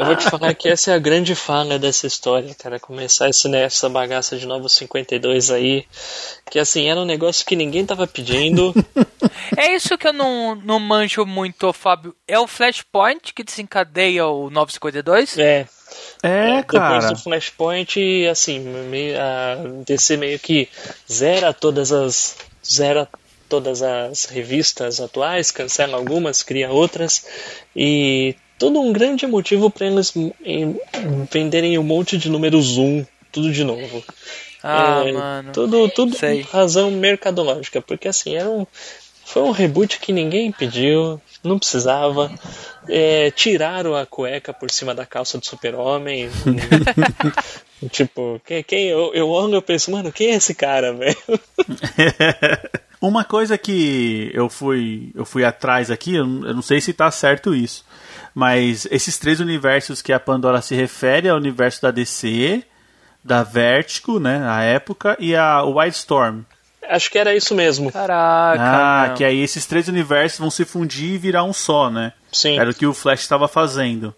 eu 0.00 0.06
vou 0.06 0.16
te 0.16 0.30
falar 0.30 0.54
que 0.54 0.68
essa 0.68 0.90
é 0.90 0.94
a 0.94 0.98
grande 0.98 1.34
falha 1.34 1.78
dessa 1.78 2.06
história, 2.06 2.54
cara. 2.54 2.78
Começar 2.80 3.28
esse, 3.28 3.48
né, 3.48 3.62
essa 3.62 3.88
bagaça 3.88 4.36
de 4.36 4.46
Novo 4.46 4.68
52 4.68 5.50
aí. 5.50 5.84
Que 6.50 6.58
assim, 6.58 6.88
era 6.88 7.00
um 7.00 7.04
negócio 7.04 7.46
que 7.46 7.56
ninguém 7.56 7.84
tava 7.84 8.06
pedindo. 8.06 8.72
É 9.56 9.74
isso 9.74 9.98
que 9.98 10.06
eu 10.06 10.12
não, 10.12 10.54
não 10.54 10.78
manjo 10.78 11.26
muito, 11.26 11.72
Fábio. 11.72 12.14
É 12.26 12.38
o 12.38 12.46
Flashpoint 12.46 13.34
que 13.34 13.42
desencadeia 13.42 14.26
o 14.26 14.48
952? 14.50 15.38
é. 15.38 15.66
É, 16.22 16.62
cara. 16.62 17.00
Depois 17.00 17.10
do 17.10 17.22
Flashpoint, 17.22 18.26
assim, 18.30 18.60
meio, 18.60 19.20
a 19.20 19.56
DC 19.84 20.16
meio 20.16 20.38
que 20.38 20.68
zera 21.10 21.52
todas 21.52 21.92
as. 21.92 22.36
zera 22.64 23.08
todas 23.48 23.82
as 23.82 24.24
revistas 24.24 24.98
atuais, 25.00 25.50
cancela 25.50 25.98
algumas, 25.98 26.42
cria 26.42 26.70
outras. 26.70 27.26
E 27.76 28.34
todo 28.62 28.80
um 28.80 28.92
grande 28.92 29.26
motivo 29.26 29.68
para 29.68 29.88
eles 29.88 30.14
em- 30.16 30.76
venderem 31.28 31.76
um 31.78 31.82
monte 31.82 32.16
de 32.16 32.30
números 32.30 32.78
1, 32.78 33.04
tudo 33.32 33.52
de 33.52 33.64
novo. 33.64 34.04
Ah, 34.62 35.02
É, 35.04 35.12
mano. 35.12 35.52
Tudo, 35.52 35.88
tudo 35.88 36.16
Sei. 36.16 36.42
razão 36.42 36.88
mercadológica, 36.92 37.82
porque 37.82 38.06
assim, 38.06 38.36
era 38.36 38.48
um, 38.48 38.64
foi 39.24 39.42
um 39.42 39.50
reboot 39.50 39.98
que 39.98 40.12
ninguém 40.12 40.52
pediu, 40.52 41.20
não 41.42 41.58
precisava. 41.58 42.30
É, 42.88 43.32
tiraram 43.32 43.96
a 43.96 44.06
cueca 44.06 44.52
por 44.52 44.70
cima 44.70 44.94
da 44.94 45.04
calça 45.04 45.38
do 45.38 45.44
super-homem. 45.44 46.30
tipo, 47.90 48.40
quem, 48.46 48.62
quem 48.62 48.84
eu, 48.86 49.12
eu 49.12 49.28
olho 49.28 49.54
e 49.54 49.56
eu 49.56 49.62
penso, 49.62 49.90
mano, 49.90 50.12
quem 50.12 50.30
é 50.30 50.34
esse 50.36 50.54
cara, 50.54 50.92
velho? 50.92 51.16
Uma 53.02 53.24
coisa 53.24 53.58
que 53.58 54.30
eu 54.32 54.48
fui, 54.48 55.10
eu 55.16 55.24
fui 55.24 55.44
atrás 55.44 55.90
aqui, 55.90 56.14
eu 56.14 56.24
não 56.24 56.46
eu 56.46 56.54
não 56.54 56.62
sei 56.62 56.80
se 56.80 56.92
tá 56.92 57.10
certo 57.10 57.52
isso, 57.52 57.84
mas 58.34 58.86
esses 58.90 59.18
três 59.18 59.40
universos 59.40 60.02
que 60.02 60.12
a 60.12 60.20
Pandora 60.20 60.62
se 60.62 60.74
refere 60.74 61.28
é 61.28 61.32
o 61.32 61.36
universo 61.36 61.82
da 61.82 61.90
DC, 61.90 62.64
da 63.22 63.42
Vertigo, 63.42 64.18
né, 64.18 64.38
na 64.38 64.62
época, 64.62 65.16
e 65.20 65.34
a 65.36 65.62
Wildstorm. 65.62 66.42
Acho 66.88 67.10
que 67.10 67.18
era 67.18 67.34
isso 67.34 67.54
mesmo. 67.54 67.92
Caraca. 67.92 68.60
Ah, 68.60 69.04
meu. 69.08 69.16
que 69.16 69.24
aí 69.24 69.40
esses 69.40 69.66
três 69.66 69.88
universos 69.88 70.38
vão 70.38 70.50
se 70.50 70.64
fundir 70.64 71.14
e 71.14 71.18
virar 71.18 71.44
um 71.44 71.52
só, 71.52 71.88
né? 71.88 72.12
Sim. 72.32 72.58
Era 72.58 72.70
o 72.70 72.74
que 72.74 72.86
o 72.86 72.94
Flash 72.94 73.20
estava 73.20 73.46
fazendo. 73.46 74.14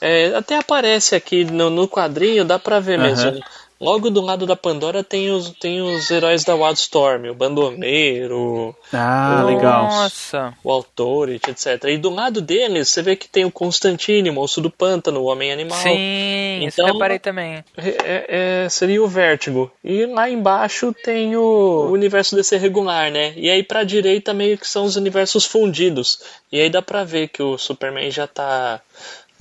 É, 0.00 0.34
até 0.34 0.56
aparece 0.56 1.14
aqui 1.14 1.44
no, 1.44 1.70
no 1.70 1.86
quadrinho, 1.86 2.44
dá 2.44 2.58
pra 2.58 2.80
ver 2.80 2.98
Aham. 2.98 3.08
mesmo. 3.08 3.40
Logo 3.82 4.10
do 4.10 4.20
lado 4.20 4.46
da 4.46 4.54
Pandora 4.54 5.02
tem 5.02 5.30
os, 5.32 5.50
tem 5.58 5.82
os 5.82 6.08
heróis 6.08 6.44
da 6.44 6.54
Wildstorm, 6.54 7.26
o 7.30 7.34
Bandoleiro, 7.34 8.74
Ah, 8.92 9.42
legal. 9.44 9.84
Nossa. 9.86 10.54
o 10.62 10.70
Authority, 10.70 11.50
etc. 11.50 11.82
E 11.88 11.98
do 11.98 12.08
lado 12.08 12.40
deles, 12.40 12.88
você 12.88 13.02
vê 13.02 13.16
que 13.16 13.28
tem 13.28 13.44
o 13.44 13.50
Constantine, 13.50 14.30
o 14.30 14.32
Monstro 14.34 14.62
do 14.62 14.70
Pântano, 14.70 15.20
o 15.20 15.24
Homem 15.24 15.52
Animal. 15.52 15.78
Sim, 15.78 16.60
isso 16.64 16.80
Então- 16.80 16.86
eu 16.88 16.92
reparei 16.94 17.18
também. 17.18 17.64
É- 17.76 18.64
é- 18.64 18.68
seria 18.68 19.02
o 19.02 19.08
Vértigo. 19.08 19.70
E 19.82 20.06
lá 20.06 20.30
embaixo 20.30 20.94
tem 21.02 21.36
o 21.36 21.88
universo 21.90 22.36
DC 22.36 22.56
regular, 22.58 23.10
né? 23.10 23.32
E 23.36 23.50
aí 23.50 23.62
pra 23.64 23.82
direita 23.82 24.32
meio 24.32 24.56
que 24.56 24.68
são 24.68 24.84
os 24.84 24.94
universos 24.94 25.44
fundidos. 25.44 26.20
E 26.52 26.60
aí 26.60 26.70
dá 26.70 26.80
pra 26.80 27.02
ver 27.02 27.28
que 27.28 27.42
o 27.42 27.58
Superman 27.58 28.10
já 28.12 28.26
tá. 28.28 28.80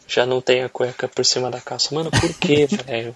Já 0.07 0.25
não 0.25 0.41
tem 0.41 0.63
a 0.63 0.67
cueca 0.69 1.07
por 1.07 1.23
cima 1.23 1.49
da 1.49 1.61
calça. 1.61 1.93
Mano, 1.95 2.09
por 2.11 2.33
quê, 2.39 2.65
velho? 2.87 3.15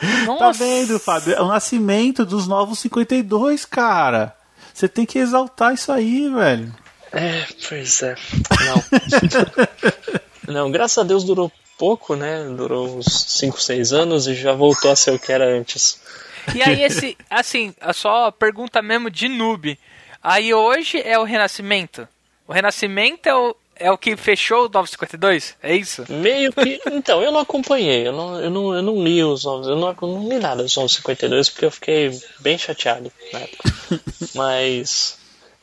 Tá 0.00 0.24
Nossa. 0.26 0.64
vendo, 0.64 0.98
Fábio? 0.98 1.34
É 1.34 1.40
o 1.40 1.48
nascimento 1.48 2.24
dos 2.24 2.46
novos 2.46 2.78
52, 2.80 3.64
cara. 3.64 4.34
Você 4.72 4.88
tem 4.88 5.04
que 5.04 5.18
exaltar 5.18 5.74
isso 5.74 5.90
aí, 5.90 6.28
velho. 6.28 6.72
É, 7.12 7.46
pois 7.68 8.02
é. 8.02 8.14
Não. 10.46 10.54
não, 10.54 10.70
graças 10.70 10.98
a 10.98 11.02
Deus 11.02 11.24
durou 11.24 11.50
pouco, 11.76 12.14
né? 12.14 12.44
Durou 12.56 12.98
uns 12.98 13.06
5, 13.06 13.60
6 13.60 13.92
anos 13.92 14.26
e 14.26 14.34
já 14.34 14.52
voltou 14.52 14.90
a 14.90 14.96
ser 14.96 15.12
o 15.12 15.18
que 15.18 15.32
era 15.32 15.46
antes. 15.46 16.00
E 16.54 16.62
aí 16.62 16.82
esse, 16.82 17.16
assim, 17.28 17.74
a 17.80 17.92
só 17.92 18.30
pergunta 18.30 18.80
mesmo 18.82 19.10
de 19.10 19.28
noob. 19.28 19.78
Aí 20.22 20.52
hoje 20.52 21.00
é 21.00 21.18
o 21.18 21.24
Renascimento? 21.24 22.06
O 22.46 22.52
Renascimento 22.52 23.28
é 23.28 23.34
o, 23.34 23.56
é 23.78 23.90
o 23.90 23.98
que 23.98 24.16
fechou 24.16 24.66
o 24.66 24.68
952? 24.68 25.56
É 25.62 25.74
isso? 25.74 26.04
Meio 26.08 26.52
que. 26.52 26.80
Então, 26.86 27.22
eu 27.22 27.30
não 27.30 27.40
acompanhei, 27.40 28.06
eu 28.06 28.12
não, 28.12 28.40
eu 28.40 28.50
não, 28.50 28.74
eu 28.74 28.82
não 28.82 29.02
li 29.02 29.22
os 29.22 29.44
novos, 29.44 29.66
eu 29.68 29.76
não, 29.76 29.88
eu 29.88 30.08
não 30.08 30.28
li 30.28 30.38
nada 30.38 30.62
dos 30.62 30.76
952 30.76 31.50
porque 31.50 31.64
eu 31.64 31.70
fiquei 31.70 32.20
bem 32.40 32.58
chateado 32.58 33.12
na 33.32 33.40
época. 33.40 33.74
Mas. 34.34 35.17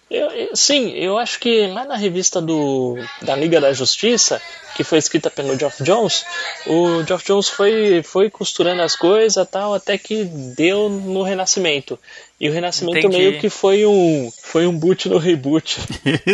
Eu, 0.10 0.28
eu, 0.30 0.56
sim, 0.56 0.92
eu 0.92 1.18
acho 1.18 1.40
que 1.40 1.66
lá 1.68 1.84
na 1.84 1.96
revista 1.96 2.40
do, 2.40 2.96
da 3.24 3.36
Liga 3.36 3.60
da 3.60 3.74
Justiça, 3.74 4.40
que 4.76 4.84
foi 4.84 5.00
escrita 5.00 5.32
pelo 5.32 5.58
Geoff 5.58 5.82
Jones, 5.84 6.24
o 6.68 7.04
Geoff 7.04 7.26
Jones 7.26 7.50
foi, 7.50 8.04
foi 8.04 8.30
costurando 8.30 8.84
as 8.84 8.96
coisas 8.96 9.48
tal, 9.50 9.74
até 9.74 9.98
que 9.98 10.26
deu 10.56 10.90
no 10.90 11.24
Renascimento. 11.24 11.98
E 12.40 12.50
o 12.50 12.52
Renascimento 12.52 13.00
Entendi. 13.00 13.18
meio 13.18 13.40
que 13.40 13.50
foi 13.50 13.86
um, 13.86 14.30
foi 14.44 14.68
um 14.68 14.78
boot 14.78 15.08
no 15.08 15.18
reboot. 15.18 15.80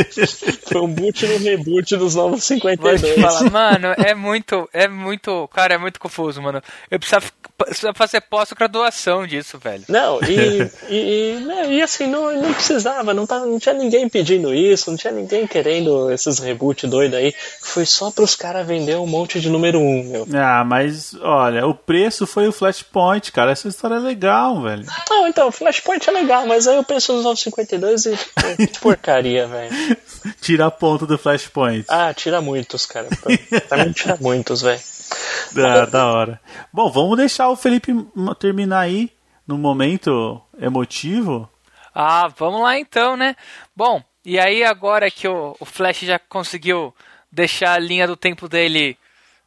foi 0.67 0.81
um 0.81 0.87
boot 0.87 1.27
no 1.27 1.37
reboot 1.37 1.95
dos 1.95 2.15
Novos 2.15 2.31
Vou 2.49 2.57
52. 2.57 3.01
te 3.01 3.21
falar, 3.21 3.51
mano, 3.51 3.93
é 4.03 4.15
muito, 4.15 4.67
é 4.73 4.87
muito, 4.87 5.47
cara, 5.53 5.75
é 5.75 5.77
muito 5.77 5.99
confuso, 5.99 6.41
mano. 6.41 6.61
Eu 6.89 6.97
precisava, 6.97 7.27
precisava 7.65 7.93
fazer 7.95 8.21
pós-graduação 8.21 9.25
disso, 9.25 9.57
velho. 9.57 9.83
Não, 9.87 10.19
e, 10.23 10.69
e, 10.89 10.95
e, 10.95 11.39
né, 11.41 11.73
e 11.73 11.81
assim, 11.81 12.07
não, 12.07 12.31
não 12.33 12.53
precisava, 12.53 13.13
não, 13.13 13.25
tá, 13.25 13.39
não 13.39 13.59
tinha 13.59 13.73
ninguém 13.73 14.07
pedindo 14.09 14.53
isso, 14.53 14.89
não 14.89 14.97
tinha 14.97 15.13
ninguém 15.13 15.47
querendo 15.47 16.11
esses 16.11 16.39
reboot 16.39 16.87
doido 16.87 17.15
aí. 17.15 17.33
Foi 17.61 17.85
só 17.85 18.11
pros 18.11 18.35
caras 18.35 18.65
vender 18.65 18.97
um 18.97 19.07
monte 19.07 19.39
de 19.39 19.49
número 19.49 19.79
um, 19.79 20.03
meu. 20.03 20.27
Ah, 20.33 20.63
mas 20.63 21.13
olha, 21.21 21.65
o 21.65 21.73
preço 21.73 22.27
foi 22.27 22.47
o 22.47 22.51
Flashpoint, 22.51 23.31
cara. 23.31 23.51
Essa 23.51 23.67
história 23.67 23.95
é 23.95 23.99
legal, 23.99 24.61
velho. 24.61 24.85
Não, 25.09 25.27
então, 25.27 25.47
o 25.47 25.51
Flashpoint 25.51 26.07
é 26.09 26.11
legal, 26.11 26.45
mas 26.45 26.67
aí 26.67 26.75
eu 26.75 26.83
penso 26.83 27.13
nos 27.13 27.23
952 27.23 28.05
e, 28.05 28.17
tipo, 28.17 28.57
que 28.73 28.79
porcaria, 28.79 29.47
velho. 29.47 29.97
Tira 30.41 30.67
a 30.67 30.71
ponta 30.71 31.05
do 31.05 31.17
Flashpoint. 31.17 31.85
Ah, 31.87 32.13
tira 32.13 32.41
muitos, 32.41 32.85
cara. 32.85 33.07
Pra, 33.21 33.61
pra 33.61 33.85
mim 33.85 33.91
tira 33.91 34.17
muitos, 34.21 34.61
velho. 34.61 34.79
Da, 35.53 36.11
hora. 36.11 36.39
Bom, 36.71 36.89
vamos 36.89 37.17
deixar 37.17 37.49
o 37.49 37.55
Felipe 37.55 37.93
terminar 38.39 38.81
aí 38.81 39.11
no 39.45 39.57
momento 39.57 40.41
emotivo. 40.59 41.49
Ah, 41.93 42.29
vamos 42.37 42.61
lá 42.61 42.79
então, 42.79 43.17
né? 43.17 43.35
Bom, 43.75 44.01
e 44.23 44.39
aí 44.39 44.63
agora 44.63 45.11
que 45.11 45.27
o, 45.27 45.55
o 45.59 45.65
Flash 45.65 46.01
já 46.01 46.17
conseguiu 46.17 46.95
deixar 47.31 47.73
a 47.73 47.79
linha 47.79 48.07
do 48.07 48.15
tempo 48.15 48.47
dele, 48.47 48.97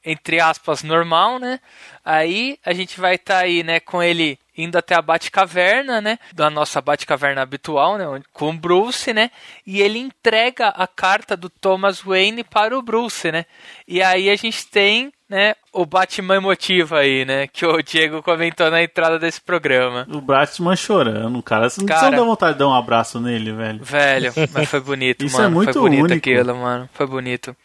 entre 0.05 0.41
aspas, 0.41 0.83
normal, 0.83 1.39
né? 1.39 1.61
Aí 2.05 2.59
a 2.65 2.73
gente 2.73 3.01
vai 3.01 3.15
estar 3.15 3.39
aí, 3.39 3.63
né, 3.63 3.81
com 3.81 4.03
ele 4.03 4.39
indo 4.57 4.77
até 4.77 4.95
a 4.95 5.03
Batcaverna, 5.03 6.01
né? 6.01 6.19
Da 6.33 6.49
nossa 6.49 6.81
Batcaverna 6.81 7.43
habitual, 7.43 7.99
né? 7.99 8.23
Com 8.33 8.51
o 8.51 8.59
Bruce, 8.59 9.13
né? 9.13 9.31
E 9.67 9.81
ele 9.81 9.99
entrega 9.99 10.69
a 10.69 10.87
carta 10.87 11.37
do 11.37 11.49
Thomas 11.49 12.01
Wayne 12.01 12.45
para 12.45 12.77
o 12.77 12.83
Bruce, 12.83 13.33
né? 13.33 13.47
E 13.87 14.03
aí 14.03 14.31
a 14.31 14.37
gente 14.37 14.67
tem, 14.67 15.13
né, 15.35 15.57
o 15.73 15.85
Batman 15.85 16.37
emotivo 16.37 16.95
aí, 16.95 17.25
né? 17.25 17.49
Que 17.49 17.67
o 17.67 17.83
Diego 17.83 18.23
comentou 18.23 18.71
na 18.71 18.81
entrada 18.85 19.19
desse 19.19 19.41
programa. 19.41 20.07
O 20.09 20.21
Batman 20.21 20.77
chorando, 20.77 21.43
cara. 21.43 21.69
Você 21.69 21.81
não 21.81 21.89
Cara. 21.89 22.17
dá 22.17 22.23
vontade 22.23 22.53
de 22.53 22.61
dar 22.61 22.69
um 22.69 22.75
abraço 22.75 23.19
nele, 23.21 23.53
velho. 23.53 23.83
Velho, 23.83 24.33
mas 24.55 24.69
foi 24.69 24.79
bonito, 24.81 25.25
Isso 25.25 25.37
mano. 25.37 25.49
é 25.49 25.51
muito 25.51 25.73
foi 25.73 25.83
bonito 25.83 26.05
único. 26.05 26.19
aquilo, 26.31 26.57
mano. 26.57 26.89
Foi 26.95 27.07
bonito. 27.07 27.57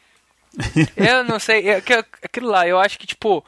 eu 0.97 1.23
não 1.23 1.37
sei, 1.37 1.69
é 1.69 1.75
aquilo- 1.75 2.49
lá, 2.49 2.67
eu 2.67 2.79
acho 2.79 2.97
que, 2.97 3.05
tipo, 3.05 3.45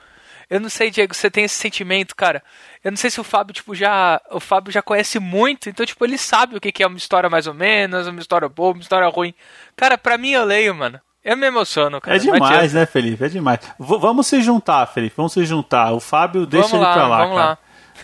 eu 0.52 0.60
não 0.60 0.70
sei, 0.70 0.92
Diego, 0.92 1.16
você 1.16 1.32
tem 1.32 1.46
esse 1.46 1.56
sentimento, 1.56 2.16
cara. 2.16 2.44
Eu 2.84 2.92
não 2.92 2.98
sei 2.98 3.10
se 3.10 3.20
o 3.20 3.24
Fábio, 3.24 3.56
tipo, 3.56 3.74
já. 3.74 4.22
O 4.30 4.40
Fábio 4.40 4.72
já 4.72 4.84
conhece 4.84 5.18
muito, 5.20 5.68
então, 5.68 5.84
tipo, 5.84 6.06
ele 6.06 6.18
sabe 6.20 6.56
o 6.56 6.62
que 6.62 6.72
que 6.72 6.84
é 6.84 6.88
uma 6.88 6.98
história 6.98 7.28
mais 7.28 7.48
ou 7.48 7.56
menos, 7.56 8.06
uma 8.06 8.20
história 8.20 8.48
boa, 8.48 8.74
uma 8.74 8.82
história 8.82 9.08
ruim. 9.08 9.34
Cara, 9.76 9.98
pra 9.98 10.16
mim 10.16 10.30
eu 10.30 10.46
leio, 10.46 10.76
mano. 10.76 11.02
Eu 11.24 11.38
me 11.38 11.46
emociono, 11.48 12.02
cara. 12.02 12.18
É 12.18 12.20
demais, 12.20 12.74
né, 12.74 12.86
Felipe? 12.86 13.24
É 13.24 13.30
demais. 13.30 13.60
V- 13.80 13.98
vamos 14.00 14.26
se 14.28 14.42
juntar, 14.42 14.86
Felipe. 14.88 15.14
Vamos 15.16 15.34
se 15.34 15.46
juntar. 15.46 15.92
O 15.94 16.00
Fábio, 16.00 16.46
deixa 16.48 16.70
Vamos 16.70 16.82
ele 16.82 16.86
lá, 16.86 16.94
pra 16.94 17.08
lá, 17.08 17.18
vamos 17.20 17.36
cara. 17.38 17.50
lá. 17.50 17.58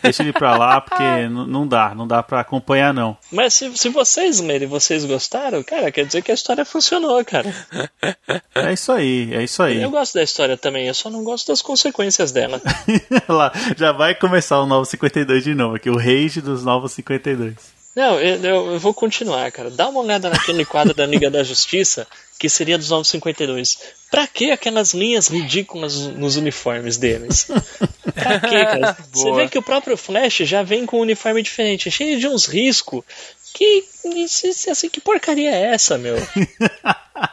Deixa 0.03 0.21
ele 0.21 0.31
pra 0.33 0.55
lá, 0.55 0.79
porque 0.81 1.27
não 1.27 1.65
dá. 1.65 1.95
Não 1.95 2.05
dá 2.07 2.21
pra 2.21 2.41
acompanhar, 2.41 2.93
não. 2.93 3.17
Mas 3.31 3.55
se, 3.55 3.75
se 3.75 3.89
vocês 3.89 4.39
lerem 4.39 4.67
e 4.67 4.69
vocês 4.69 5.03
gostaram, 5.03 5.63
cara, 5.63 5.91
quer 5.91 6.05
dizer 6.05 6.21
que 6.21 6.29
a 6.29 6.35
história 6.35 6.63
funcionou, 6.63 7.23
cara. 7.25 7.51
É 8.53 8.73
isso 8.73 8.91
aí, 8.91 9.33
é 9.33 9.43
isso 9.43 9.63
aí. 9.63 9.81
Eu 9.81 9.89
gosto 9.89 10.13
da 10.13 10.21
história 10.21 10.55
também, 10.55 10.87
eu 10.87 10.93
só 10.93 11.09
não 11.09 11.23
gosto 11.23 11.47
das 11.47 11.63
consequências 11.63 12.31
dela. 12.31 12.61
lá, 13.27 13.51
já 13.75 13.91
vai 13.91 14.13
começar 14.13 14.59
o 14.59 14.67
Novo 14.67 14.85
52 14.85 15.43
de 15.43 15.55
novo 15.55 15.75
aqui. 15.77 15.89
O 15.89 15.97
rage 15.97 16.41
dos 16.41 16.63
Novos 16.63 16.91
52. 16.91 17.76
Não, 17.97 18.19
eu, 18.19 18.73
eu, 18.73 18.79
vou 18.79 18.93
continuar, 18.93 19.51
cara. 19.51 19.71
Dá 19.71 19.89
uma 19.89 20.01
olhada 20.01 20.29
naquele 20.29 20.63
quadro 20.63 20.93
da 20.93 21.03
Liga 21.03 21.31
da 21.31 21.43
Justiça, 21.43 22.05
que 22.37 22.47
seria 22.47 22.77
dos 22.77 22.91
952. 22.91 23.79
Pra 24.11 24.27
que 24.27 24.51
aquelas 24.51 24.93
linhas 24.93 25.27
ridículas 25.29 25.95
nos 25.95 26.35
uniformes 26.35 26.97
deles? 26.97 27.47
Pra 28.13 28.39
que, 28.39 28.53
cara? 28.65 28.95
Você 29.11 29.31
vê 29.31 29.47
que 29.47 29.57
o 29.57 29.63
próprio 29.63 29.97
Flash 29.97 30.41
já 30.41 30.61
vem 30.61 30.85
com 30.85 30.97
um 30.97 31.01
uniforme 31.01 31.41
diferente, 31.41 31.89
cheio 31.89 32.19
de 32.19 32.27
uns 32.27 32.45
riscos. 32.45 33.03
Que, 33.51 33.83
assim, 34.69 34.89
que 34.89 35.01
porcaria 35.01 35.49
é 35.49 35.73
essa, 35.73 35.97
meu? 35.97 36.17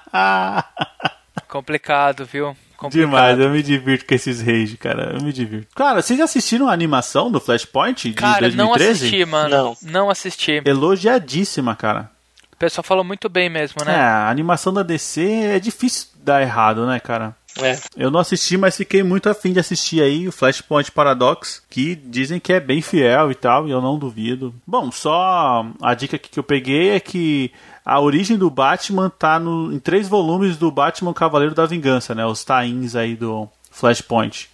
Complicado, 1.46 2.24
viu? 2.24 2.56
Complicado. 2.84 3.10
Demais, 3.10 3.38
eu 3.40 3.50
me 3.50 3.62
divirto 3.62 4.04
com 4.06 4.14
esses 4.14 4.40
rage, 4.40 4.76
cara. 4.76 5.16
Eu 5.18 5.22
me 5.22 5.32
divirto. 5.32 5.68
Cara, 5.74 6.02
vocês 6.02 6.20
assistiram 6.20 6.68
a 6.68 6.72
animação 6.72 7.30
do 7.30 7.40
Flashpoint 7.40 8.08
de 8.08 8.14
Cara, 8.14 8.40
2013? 8.40 8.56
não 8.56 8.72
assisti, 8.74 9.24
mano. 9.24 9.48
Não. 9.50 9.76
Não 9.82 10.10
assisti. 10.10 10.62
Elogiadíssima, 10.64 11.74
cara. 11.76 12.10
O 12.52 12.56
pessoal 12.56 12.84
falou 12.84 13.04
muito 13.04 13.28
bem 13.28 13.50
mesmo, 13.50 13.82
É, 13.82 13.86
né? 13.86 13.96
a 13.96 14.30
animação 14.30 14.72
da 14.72 14.82
DC 14.82 15.22
é 15.54 15.58
difícil 15.58 16.06
dar 16.22 16.40
errado, 16.40 16.86
né, 16.86 16.98
cara? 17.00 17.34
É. 17.60 17.78
Eu 17.96 18.10
não 18.10 18.18
assisti, 18.20 18.56
mas 18.56 18.76
fiquei 18.76 19.02
muito 19.02 19.28
afim 19.28 19.52
de 19.52 19.60
assistir 19.60 20.00
aí 20.02 20.26
o 20.26 20.32
Flashpoint 20.32 20.90
Paradox, 20.90 21.62
que 21.70 21.94
dizem 21.94 22.40
que 22.40 22.52
é 22.52 22.58
bem 22.60 22.80
fiel 22.82 23.30
e 23.30 23.34
tal, 23.34 23.68
e 23.68 23.70
eu 23.70 23.80
não 23.80 23.98
duvido. 23.98 24.52
Bom, 24.66 24.90
só 24.90 25.64
a 25.80 25.94
dica 25.94 26.16
aqui 26.16 26.28
que 26.30 26.38
eu 26.38 26.42
peguei 26.42 26.90
é 26.90 27.00
que 27.00 27.52
a 27.84 28.00
origem 28.00 28.38
do 28.38 28.48
Batman 28.48 29.10
tá 29.10 29.38
no, 29.38 29.72
em 29.72 29.78
três 29.78 30.08
volumes 30.08 30.56
do 30.56 30.70
Batman 30.70 31.12
Cavaleiro 31.12 31.54
da 31.54 31.66
Vingança, 31.66 32.14
né? 32.14 32.24
Os 32.24 32.42
tains 32.42 32.96
aí 32.96 33.14
do 33.14 33.48
Flashpoint. 33.70 34.48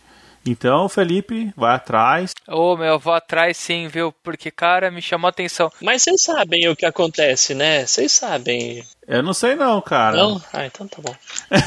Então, 0.44 0.88
Felipe, 0.88 1.52
vai 1.54 1.74
atrás. 1.74 2.32
Ô, 2.48 2.76
meu, 2.76 2.86
eu 2.86 2.98
vou 2.98 3.12
atrás 3.12 3.56
sim, 3.56 3.88
viu? 3.88 4.12
Porque, 4.22 4.50
cara, 4.50 4.90
me 4.90 5.02
chamou 5.02 5.26
a 5.26 5.30
atenção. 5.30 5.70
Mas 5.82 6.02
vocês 6.02 6.22
sabem 6.22 6.66
o 6.68 6.74
que 6.74 6.86
acontece, 6.86 7.54
né? 7.54 7.86
Vocês 7.86 8.10
sabem. 8.10 8.82
Eu 9.10 9.24
não 9.24 9.34
sei 9.34 9.56
não, 9.56 9.80
cara. 9.82 10.16
Não? 10.16 10.40
Ah, 10.52 10.64
então 10.66 10.86
tá 10.86 10.98
bom. 11.02 11.12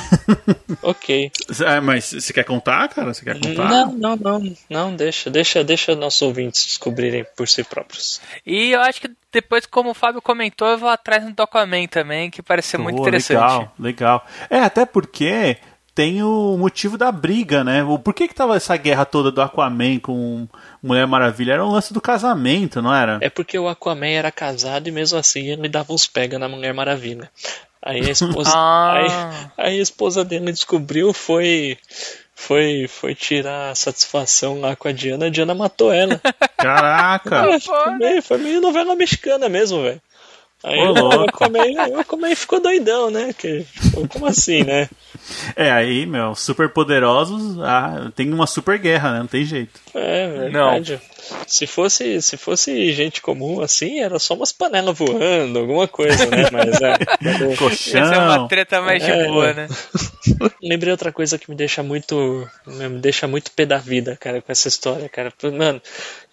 ok. 0.81 1.29
É, 1.65 1.81
mas 1.81 2.05
você 2.05 2.31
quer 2.31 2.45
contar, 2.45 2.87
cara? 2.87 3.13
Você 3.13 3.25
quer 3.25 3.37
contar? 3.37 3.69
Não, 3.69 3.91
não, 3.91 4.15
não, 4.15 4.55
não, 4.69 4.95
deixa, 4.95 5.29
deixa, 5.29 5.61
deixa 5.61 5.93
nossos 5.93 6.21
ouvintes 6.21 6.65
descobrirem 6.65 7.25
por 7.35 7.49
si 7.49 7.61
próprios. 7.65 8.21
E 8.45 8.71
eu 8.71 8.79
acho 8.79 9.01
que 9.01 9.11
depois, 9.29 9.65
como 9.65 9.89
o 9.89 9.93
Fábio 9.93 10.21
comentou, 10.21 10.69
eu 10.69 10.77
vou 10.77 10.87
atrás 10.87 11.21
do 11.33 11.43
Aquaman 11.43 11.85
também, 11.87 12.31
que 12.31 12.41
parece 12.41 12.69
ser 12.69 12.77
muito 12.77 13.01
interessante. 13.01 13.41
Legal, 13.41 13.73
legal. 13.77 14.27
É, 14.49 14.59
até 14.59 14.85
porque 14.85 15.57
tem 15.95 16.23
o 16.23 16.57
motivo 16.57 16.97
da 16.97 17.11
briga, 17.11 17.63
né? 17.63 17.83
O- 17.83 17.99
Por 17.99 18.13
que 18.13 18.27
que 18.27 18.33
tava 18.33 18.55
essa 18.55 18.75
guerra 18.77 19.05
toda 19.05 19.31
do 19.31 19.41
Aquaman 19.41 19.99
com 19.99 20.47
Mulher 20.81 21.05
Maravilha? 21.07 21.53
Era 21.53 21.65
um 21.65 21.71
lance 21.71 21.93
do 21.93 22.01
casamento, 22.01 22.81
não 22.81 22.93
era? 22.93 23.19
É 23.21 23.29
porque 23.29 23.57
o 23.59 23.67
Aquaman 23.67 24.07
era 24.07 24.31
casado 24.31 24.87
e 24.87 24.91
mesmo 24.91 25.17
assim 25.19 25.47
ele 25.49 25.69
dava 25.69 25.93
uns 25.93 26.07
pega 26.07 26.39
na 26.39 26.47
Mulher 26.49 26.73
Maravilha. 26.73 27.29
Aí 27.81 27.99
a 28.07 28.11
esposa, 28.11 28.51
Ah. 28.55 28.93
aí, 29.57 29.65
aí 29.67 29.79
a 29.79 29.81
esposa 29.83 30.23
dele 30.23 30.51
descobriu, 30.53 31.11
foi, 31.13 31.77
foi, 32.33 32.87
foi 32.87 33.13
tirar 33.13 33.71
a 33.71 33.75
satisfação 33.75 34.59
lá 34.61 34.75
com 34.75 34.87
a 34.87 34.91
Diana, 34.93 35.25
a 35.25 35.29
Diana 35.29 35.53
matou 35.53 35.91
ela. 35.91 36.19
Caraca! 36.57 37.45
É, 37.53 37.59
foi, 37.61 37.91
meio, 37.97 38.21
foi 38.23 38.37
meio 38.37 38.61
novela 38.61 38.95
mexicana 38.95 39.49
mesmo, 39.49 39.81
velho. 39.83 40.01
Aí 40.63 40.79
Ô, 40.79 40.93
louco. 40.93 41.43
Aquaman, 41.43 41.89
o 41.91 41.99
Aquaman 41.99 42.35
ficou 42.35 42.61
doidão, 42.61 43.09
né? 43.09 43.33
Que, 43.33 43.65
como 44.09 44.25
assim, 44.25 44.63
né? 44.63 44.89
É, 45.55 45.71
aí, 45.71 46.05
meu, 46.05 46.33
super 46.35 46.69
poderosos, 46.69 47.59
ah, 47.61 48.11
tem 48.15 48.31
uma 48.33 48.47
super 48.47 48.79
guerra, 48.79 49.11
né? 49.11 49.19
Não 49.19 49.27
tem 49.27 49.43
jeito. 49.43 49.79
É 49.93 50.27
verdade. 50.27 51.01
Se 51.47 51.65
fosse, 51.67 52.21
se 52.21 52.37
fosse 52.37 52.91
gente 52.93 53.21
comum 53.21 53.61
assim, 53.61 53.99
era 53.99 54.17
só 54.19 54.33
umas 54.33 54.51
panelas 54.51 54.97
voando, 54.97 55.59
alguma 55.59 55.87
coisa, 55.87 56.25
né? 56.27 56.45
Mas 56.51 56.81
é. 56.81 56.93
Essa 57.73 57.97
é 58.15 58.17
uma 58.19 58.47
treta 58.47 58.81
mais 58.81 59.03
de 59.03 59.11
É. 59.11 59.27
boa, 59.27 59.53
né? 59.53 59.67
Lembrei 60.61 60.91
outra 60.91 61.11
coisa 61.11 61.37
que 61.37 61.49
me 61.49 61.55
deixa 61.55 61.83
muito. 61.83 62.49
Me 62.65 62.89
deixa 62.99 63.27
muito 63.27 63.51
pé 63.51 63.65
da 63.65 63.77
vida, 63.77 64.17
cara, 64.19 64.41
com 64.41 64.51
essa 64.51 64.67
história, 64.67 65.07
cara. 65.09 65.31
Mano, 65.43 65.81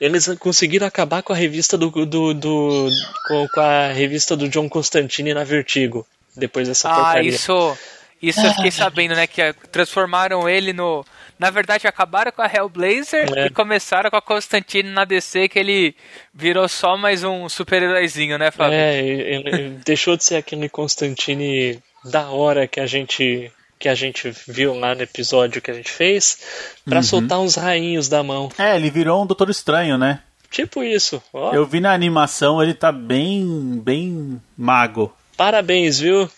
eles 0.00 0.26
conseguiram 0.38 0.86
acabar 0.86 1.22
com 1.22 1.32
a 1.32 1.36
revista 1.36 1.76
do. 1.76 1.90
do, 2.06 2.34
do 2.34 2.88
com, 3.28 3.46
com 3.48 3.60
a 3.60 3.88
revista 3.92 4.36
do 4.36 4.48
John 4.48 4.68
Constantine 4.68 5.34
na 5.34 5.44
Vertigo. 5.44 6.06
Depois 6.36 6.68
dessa 6.68 6.88
Ah, 6.90 6.94
porcaria. 6.94 7.30
isso. 7.30 7.76
Isso 8.22 8.40
eu 8.44 8.52
fiquei 8.54 8.70
sabendo, 8.70 9.14
né? 9.14 9.26
Que 9.26 9.52
transformaram 9.72 10.48
ele 10.48 10.72
no. 10.72 11.04
Na 11.40 11.48
verdade, 11.50 11.86
acabaram 11.86 12.30
com 12.30 12.42
a 12.42 12.46
Hellblazer 12.52 13.26
É. 13.34 13.46
e 13.46 13.50
começaram 13.50 14.10
com 14.10 14.16
a 14.16 14.20
Constantine 14.22 14.90
na 14.90 15.06
DC, 15.06 15.48
que 15.48 15.58
ele 15.58 15.96
virou 16.34 16.68
só 16.68 16.96
mais 16.98 17.24
um 17.24 17.48
super-heróizinho, 17.48 18.36
né, 18.38 18.50
Fábio? 18.50 18.74
É, 18.74 18.98
ele 18.98 19.48
ele 19.48 19.68
deixou 19.84 20.16
de 20.18 20.24
ser 20.24 20.36
aquele 20.36 20.68
Constantine 20.68 21.82
da 22.04 22.28
hora 22.28 22.68
que 22.68 22.78
a 22.78 22.86
gente 22.86 23.50
que 23.78 23.88
a 23.88 23.94
gente 23.94 24.30
viu 24.46 24.74
lá 24.78 24.94
no 24.94 25.00
episódio 25.00 25.62
que 25.62 25.70
a 25.70 25.74
gente 25.74 25.90
fez 25.90 26.38
pra 26.84 26.98
Uhum. 26.98 27.02
soltar 27.02 27.40
uns 27.40 27.54
rainhos 27.54 28.10
da 28.10 28.22
mão. 28.22 28.50
É, 28.58 28.76
ele 28.76 28.90
virou 28.90 29.22
um 29.22 29.26
Doutor 29.26 29.48
Estranho, 29.48 29.96
né? 29.96 30.20
Tipo 30.50 30.82
isso. 30.82 31.22
Ó, 31.32 31.54
Eu 31.54 31.64
vi 31.64 31.80
na 31.80 31.94
animação, 31.94 32.62
ele 32.62 32.74
tá 32.74 32.92
bem, 32.92 33.80
bem 33.82 34.38
mago. 34.58 35.10
Parabéns, 35.34 35.98
viu? 35.98 36.28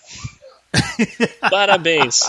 Parabéns. 1.50 2.20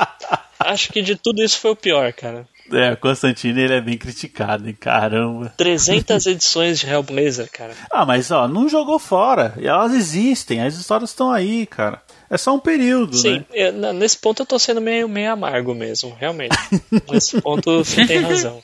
Acho 0.59 0.91
que 0.91 1.01
de 1.01 1.15
tudo 1.15 1.43
isso 1.43 1.59
foi 1.59 1.71
o 1.71 1.75
pior, 1.75 2.11
cara. 2.13 2.47
É, 2.71 2.93
o 2.93 2.97
Constantino 2.97 3.59
ele 3.59 3.73
é 3.73 3.81
bem 3.81 3.97
criticado, 3.97 4.67
hein? 4.67 4.75
Caramba. 4.79 5.53
300 5.57 6.25
edições 6.27 6.79
de 6.79 6.87
Hellblazer, 6.87 7.49
cara. 7.51 7.73
Ah, 7.91 8.05
mas 8.05 8.31
ó, 8.31 8.47
não 8.47 8.69
jogou 8.69 8.97
fora. 8.97 9.53
E 9.57 9.67
elas 9.67 9.93
existem, 9.93 10.61
as 10.61 10.75
histórias 10.75 11.09
estão 11.09 11.31
aí, 11.31 11.65
cara. 11.65 12.01
É 12.29 12.37
só 12.37 12.55
um 12.55 12.59
período, 12.59 13.15
Sim, 13.17 13.39
né? 13.39 13.45
eu- 13.53 13.73
na- 13.73 13.93
nesse 13.93 14.17
ponto 14.17 14.41
eu 14.41 14.45
tô 14.45 14.57
sendo 14.57 14.81
meio, 14.81 15.07
meio 15.09 15.31
amargo 15.33 15.75
mesmo, 15.75 16.15
realmente. 16.19 16.55
nesse 17.11 17.39
ponto 17.41 17.83
você 17.83 18.07
tem 18.07 18.19
razão. 18.21 18.61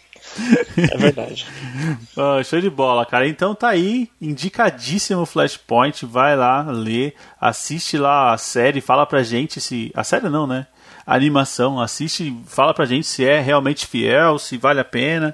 É 0.77 0.97
verdade. 0.97 1.45
Ó, 2.15 2.41
show 2.43 2.61
de 2.61 2.69
bola, 2.69 3.05
cara. 3.05 3.27
Então 3.27 3.53
tá 3.55 3.69
aí, 3.69 4.09
indicadíssimo 4.21 5.25
Flashpoint. 5.25 6.05
Vai 6.05 6.35
lá, 6.35 6.61
lê, 6.69 7.13
assiste 7.39 7.97
lá 7.97 8.33
a 8.33 8.37
série, 8.37 8.79
fala 8.81 9.05
pra 9.05 9.23
gente 9.23 9.59
se. 9.59 9.91
A 9.95 10.03
série 10.03 10.29
não, 10.29 10.45
né? 10.47 10.67
Animação, 11.15 11.81
assiste, 11.81 12.37
fala 12.45 12.71
pra 12.71 12.85
gente 12.85 13.07
se 13.07 13.25
é 13.25 13.39
realmente 13.39 13.87
fiel, 13.87 14.37
se 14.37 14.57
vale 14.57 14.79
a 14.79 14.85
pena. 14.85 15.33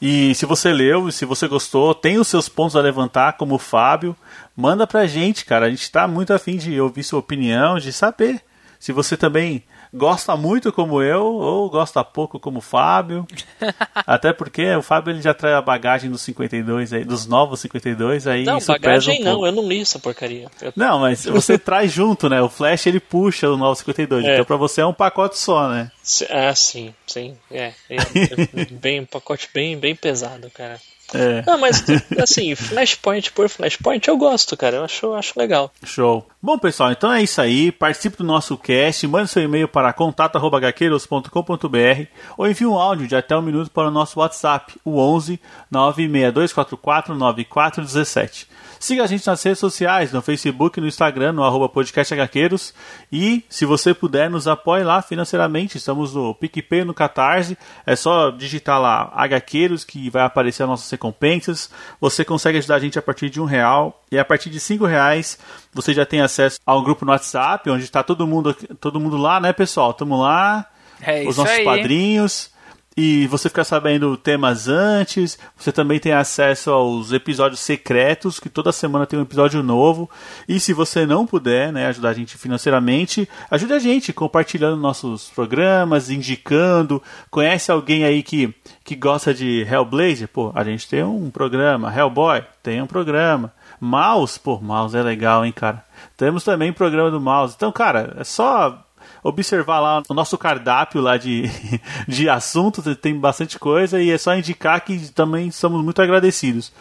E 0.00 0.34
se 0.34 0.44
você 0.44 0.72
leu, 0.74 1.10
se 1.10 1.24
você 1.24 1.48
gostou, 1.48 1.94
tem 1.94 2.18
os 2.18 2.28
seus 2.28 2.50
pontos 2.50 2.76
a 2.76 2.82
levantar, 2.82 3.32
como 3.38 3.54
o 3.54 3.58
Fábio, 3.58 4.14
manda 4.54 4.86
pra 4.86 5.06
gente, 5.06 5.46
cara. 5.46 5.64
A 5.66 5.70
gente 5.70 5.90
tá 5.90 6.06
muito 6.06 6.34
afim 6.34 6.58
de 6.58 6.78
ouvir 6.78 7.02
sua 7.02 7.18
opinião, 7.18 7.78
de 7.78 7.94
saber 7.94 8.42
se 8.78 8.92
você 8.92 9.16
também 9.16 9.64
gosta 9.92 10.36
muito 10.36 10.72
como 10.72 11.02
eu 11.02 11.24
ou 11.24 11.68
gosta 11.70 12.02
pouco 12.04 12.38
como 12.38 12.58
o 12.58 12.62
Fábio. 12.62 13.26
Até 14.06 14.32
porque 14.32 14.74
o 14.74 14.82
Fábio 14.82 15.12
ele 15.12 15.22
já 15.22 15.34
traz 15.34 15.54
a 15.56 15.62
bagagem 15.62 16.10
dos 16.10 16.22
52 16.22 16.92
aí, 16.92 17.04
dos 17.04 17.26
novos 17.26 17.60
52, 17.60 18.26
aí 18.26 18.44
Não, 18.44 18.58
bagagem 18.66 19.20
um 19.20 19.24
não, 19.24 19.32
pouco. 19.32 19.46
eu 19.46 19.52
não 19.52 19.68
li 19.68 19.80
essa 19.80 19.98
porcaria. 19.98 20.48
Eu- 20.60 20.72
Não, 20.76 20.98
mas 21.00 21.24
você 21.24 21.58
traz 21.58 21.90
junto, 21.92 22.28
né? 22.28 22.40
O 22.42 22.48
Flash 22.48 22.86
ele 22.86 23.00
puxa 23.00 23.48
o 23.50 23.56
novo 23.56 23.74
52. 23.76 24.24
É. 24.24 24.34
Então 24.34 24.44
pra 24.44 24.56
você 24.56 24.80
é 24.80 24.86
um 24.86 24.92
pacote 24.92 25.38
só, 25.38 25.68
né? 25.68 25.90
Ah, 26.30 26.54
sim, 26.54 26.94
sim. 27.06 27.36
É, 27.50 27.72
é, 27.90 27.96
é 27.96 28.64
bem, 28.70 29.00
um 29.00 29.06
pacote 29.06 29.48
bem, 29.52 29.76
bem 29.76 29.94
pesado, 29.94 30.50
cara. 30.50 30.80
É. 31.14 31.44
Não, 31.46 31.56
mas 31.58 31.84
assim, 32.20 32.56
Flashpoint 32.56 33.30
por 33.32 33.48
Flashpoint 33.48 34.08
eu 34.08 34.16
gosto, 34.16 34.56
cara. 34.56 34.76
Eu 34.76 34.84
acho, 34.84 35.12
acho 35.14 35.38
legal. 35.38 35.70
Show. 35.84 36.26
Bom, 36.42 36.58
pessoal, 36.58 36.90
então 36.90 37.12
é 37.12 37.22
isso 37.22 37.40
aí. 37.40 37.70
Participe 37.70 38.16
do 38.18 38.24
nosso 38.24 38.58
cast, 38.58 39.06
mande 39.06 39.30
seu 39.30 39.42
e-mail 39.42 39.68
para 39.68 39.92
contato.hqueiros.com.br 39.92 42.06
ou 42.36 42.48
envie 42.48 42.66
um 42.66 42.76
áudio 42.76 43.06
de 43.06 43.14
até 43.14 43.36
um 43.36 43.42
minuto 43.42 43.70
para 43.70 43.86
o 43.88 43.90
nosso 43.90 44.18
WhatsApp, 44.18 44.74
o 44.84 44.98
11 44.98 45.38
96244 45.70 47.14
9417. 47.14 48.48
Siga 48.78 49.04
a 49.04 49.06
gente 49.06 49.26
nas 49.26 49.42
redes 49.42 49.58
sociais, 49.58 50.12
no 50.12 50.20
Facebook 50.22 50.78
e 50.78 50.82
no 50.82 50.86
Instagram, 50.88 51.32
no 51.32 51.42
arroba 51.44 51.68
podcast 51.68 52.12
HQueiros. 52.14 52.74
E, 53.10 53.44
se 53.48 53.64
você 53.64 53.94
puder, 53.94 54.28
nos 54.30 54.46
apoie 54.46 54.82
lá 54.84 55.00
financeiramente. 55.02 55.78
Estamos 55.78 56.14
no 56.14 56.34
PicPay 56.34 56.84
no 56.84 56.94
Catarse. 56.94 57.56
É 57.86 57.96
só 57.96 58.30
digitar 58.30 58.80
lá 58.80 59.12
HQueiros 59.14 59.84
que 59.84 60.10
vai 60.10 60.22
aparecer 60.22 60.62
as 60.64 60.68
nossas 60.68 60.90
recompensas. 60.90 61.70
Você 62.00 62.24
consegue 62.24 62.58
ajudar 62.58 62.76
a 62.76 62.80
gente 62.80 62.98
a 62.98 63.02
partir 63.02 63.30
de 63.30 63.40
um 63.40 63.44
real. 63.44 64.02
E 64.10 64.18
a 64.18 64.24
partir 64.24 64.50
de 64.50 64.60
cinco 64.60 64.84
reais 64.86 65.38
você 65.74 65.92
já 65.92 66.06
tem 66.06 66.20
acesso 66.20 66.58
a 66.64 66.76
um 66.76 66.82
grupo 66.82 67.04
no 67.04 67.10
WhatsApp, 67.12 67.68
onde 67.70 67.84
está 67.84 68.02
todo 68.02 68.26
mundo, 68.26 68.54
todo 68.80 69.00
mundo 69.00 69.16
lá, 69.16 69.40
né, 69.40 69.52
pessoal? 69.52 69.90
Estamos 69.90 70.18
lá, 70.20 70.66
É 71.00 71.22
os 71.26 71.36
nossos 71.36 71.52
aí. 71.54 71.64
padrinhos. 71.64 72.50
E 72.96 73.26
você 73.26 73.50
fica 73.50 73.62
sabendo 73.62 74.16
temas 74.16 74.68
antes. 74.68 75.38
Você 75.54 75.70
também 75.70 76.00
tem 76.00 76.12
acesso 76.12 76.70
aos 76.70 77.12
episódios 77.12 77.60
secretos, 77.60 78.40
que 78.40 78.48
toda 78.48 78.72
semana 78.72 79.04
tem 79.04 79.18
um 79.18 79.22
episódio 79.22 79.62
novo. 79.62 80.08
E 80.48 80.58
se 80.58 80.72
você 80.72 81.04
não 81.04 81.26
puder 81.26 81.70
né, 81.70 81.86
ajudar 81.88 82.08
a 82.08 82.14
gente 82.14 82.38
financeiramente, 82.38 83.28
ajude 83.50 83.74
a 83.74 83.78
gente 83.78 84.14
compartilhando 84.14 84.80
nossos 84.80 85.28
programas, 85.28 86.08
indicando. 86.08 87.02
Conhece 87.30 87.70
alguém 87.70 88.02
aí 88.04 88.22
que, 88.22 88.54
que 88.82 88.96
gosta 88.96 89.34
de 89.34 89.66
Hellblazer? 89.70 90.28
Pô, 90.28 90.50
a 90.54 90.64
gente 90.64 90.88
tem 90.88 91.04
um 91.04 91.30
programa. 91.30 91.94
Hellboy, 91.94 92.42
tem 92.62 92.80
um 92.80 92.86
programa. 92.86 93.52
Mouse, 93.78 94.40
pô, 94.40 94.58
Mouse 94.58 94.96
é 94.96 95.02
legal, 95.02 95.44
hein, 95.44 95.52
cara. 95.52 95.84
Temos 96.16 96.44
também 96.44 96.72
programa 96.72 97.10
do 97.10 97.20
Mouse. 97.20 97.54
Então, 97.54 97.70
cara, 97.70 98.16
é 98.18 98.24
só 98.24 98.85
observar 99.28 99.80
lá 99.80 100.02
o 100.08 100.14
nosso 100.14 100.38
cardápio 100.38 101.00
lá 101.00 101.16
de, 101.16 101.50
de 102.06 102.28
assuntos, 102.28 102.84
tem 102.96 103.18
bastante 103.18 103.58
coisa 103.58 104.00
e 104.00 104.10
é 104.10 104.18
só 104.18 104.34
indicar 104.34 104.80
que 104.84 105.12
também 105.12 105.50
somos 105.50 105.82
muito 105.82 106.00
agradecidos. 106.00 106.72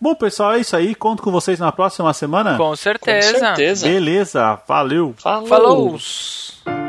Bom, 0.00 0.14
pessoal, 0.14 0.52
é 0.52 0.60
isso 0.60 0.76
aí. 0.76 0.94
Conto 0.94 1.22
com 1.22 1.32
vocês 1.32 1.58
na 1.58 1.72
próxima 1.72 2.12
semana. 2.12 2.56
Com 2.56 2.68
Com 2.68 2.76
certeza. 2.76 3.38
certeza. 3.38 3.88
Beleza, 3.88 4.60
valeu. 4.66 5.14
Falou. 5.18 5.46
Falou! 5.46 6.87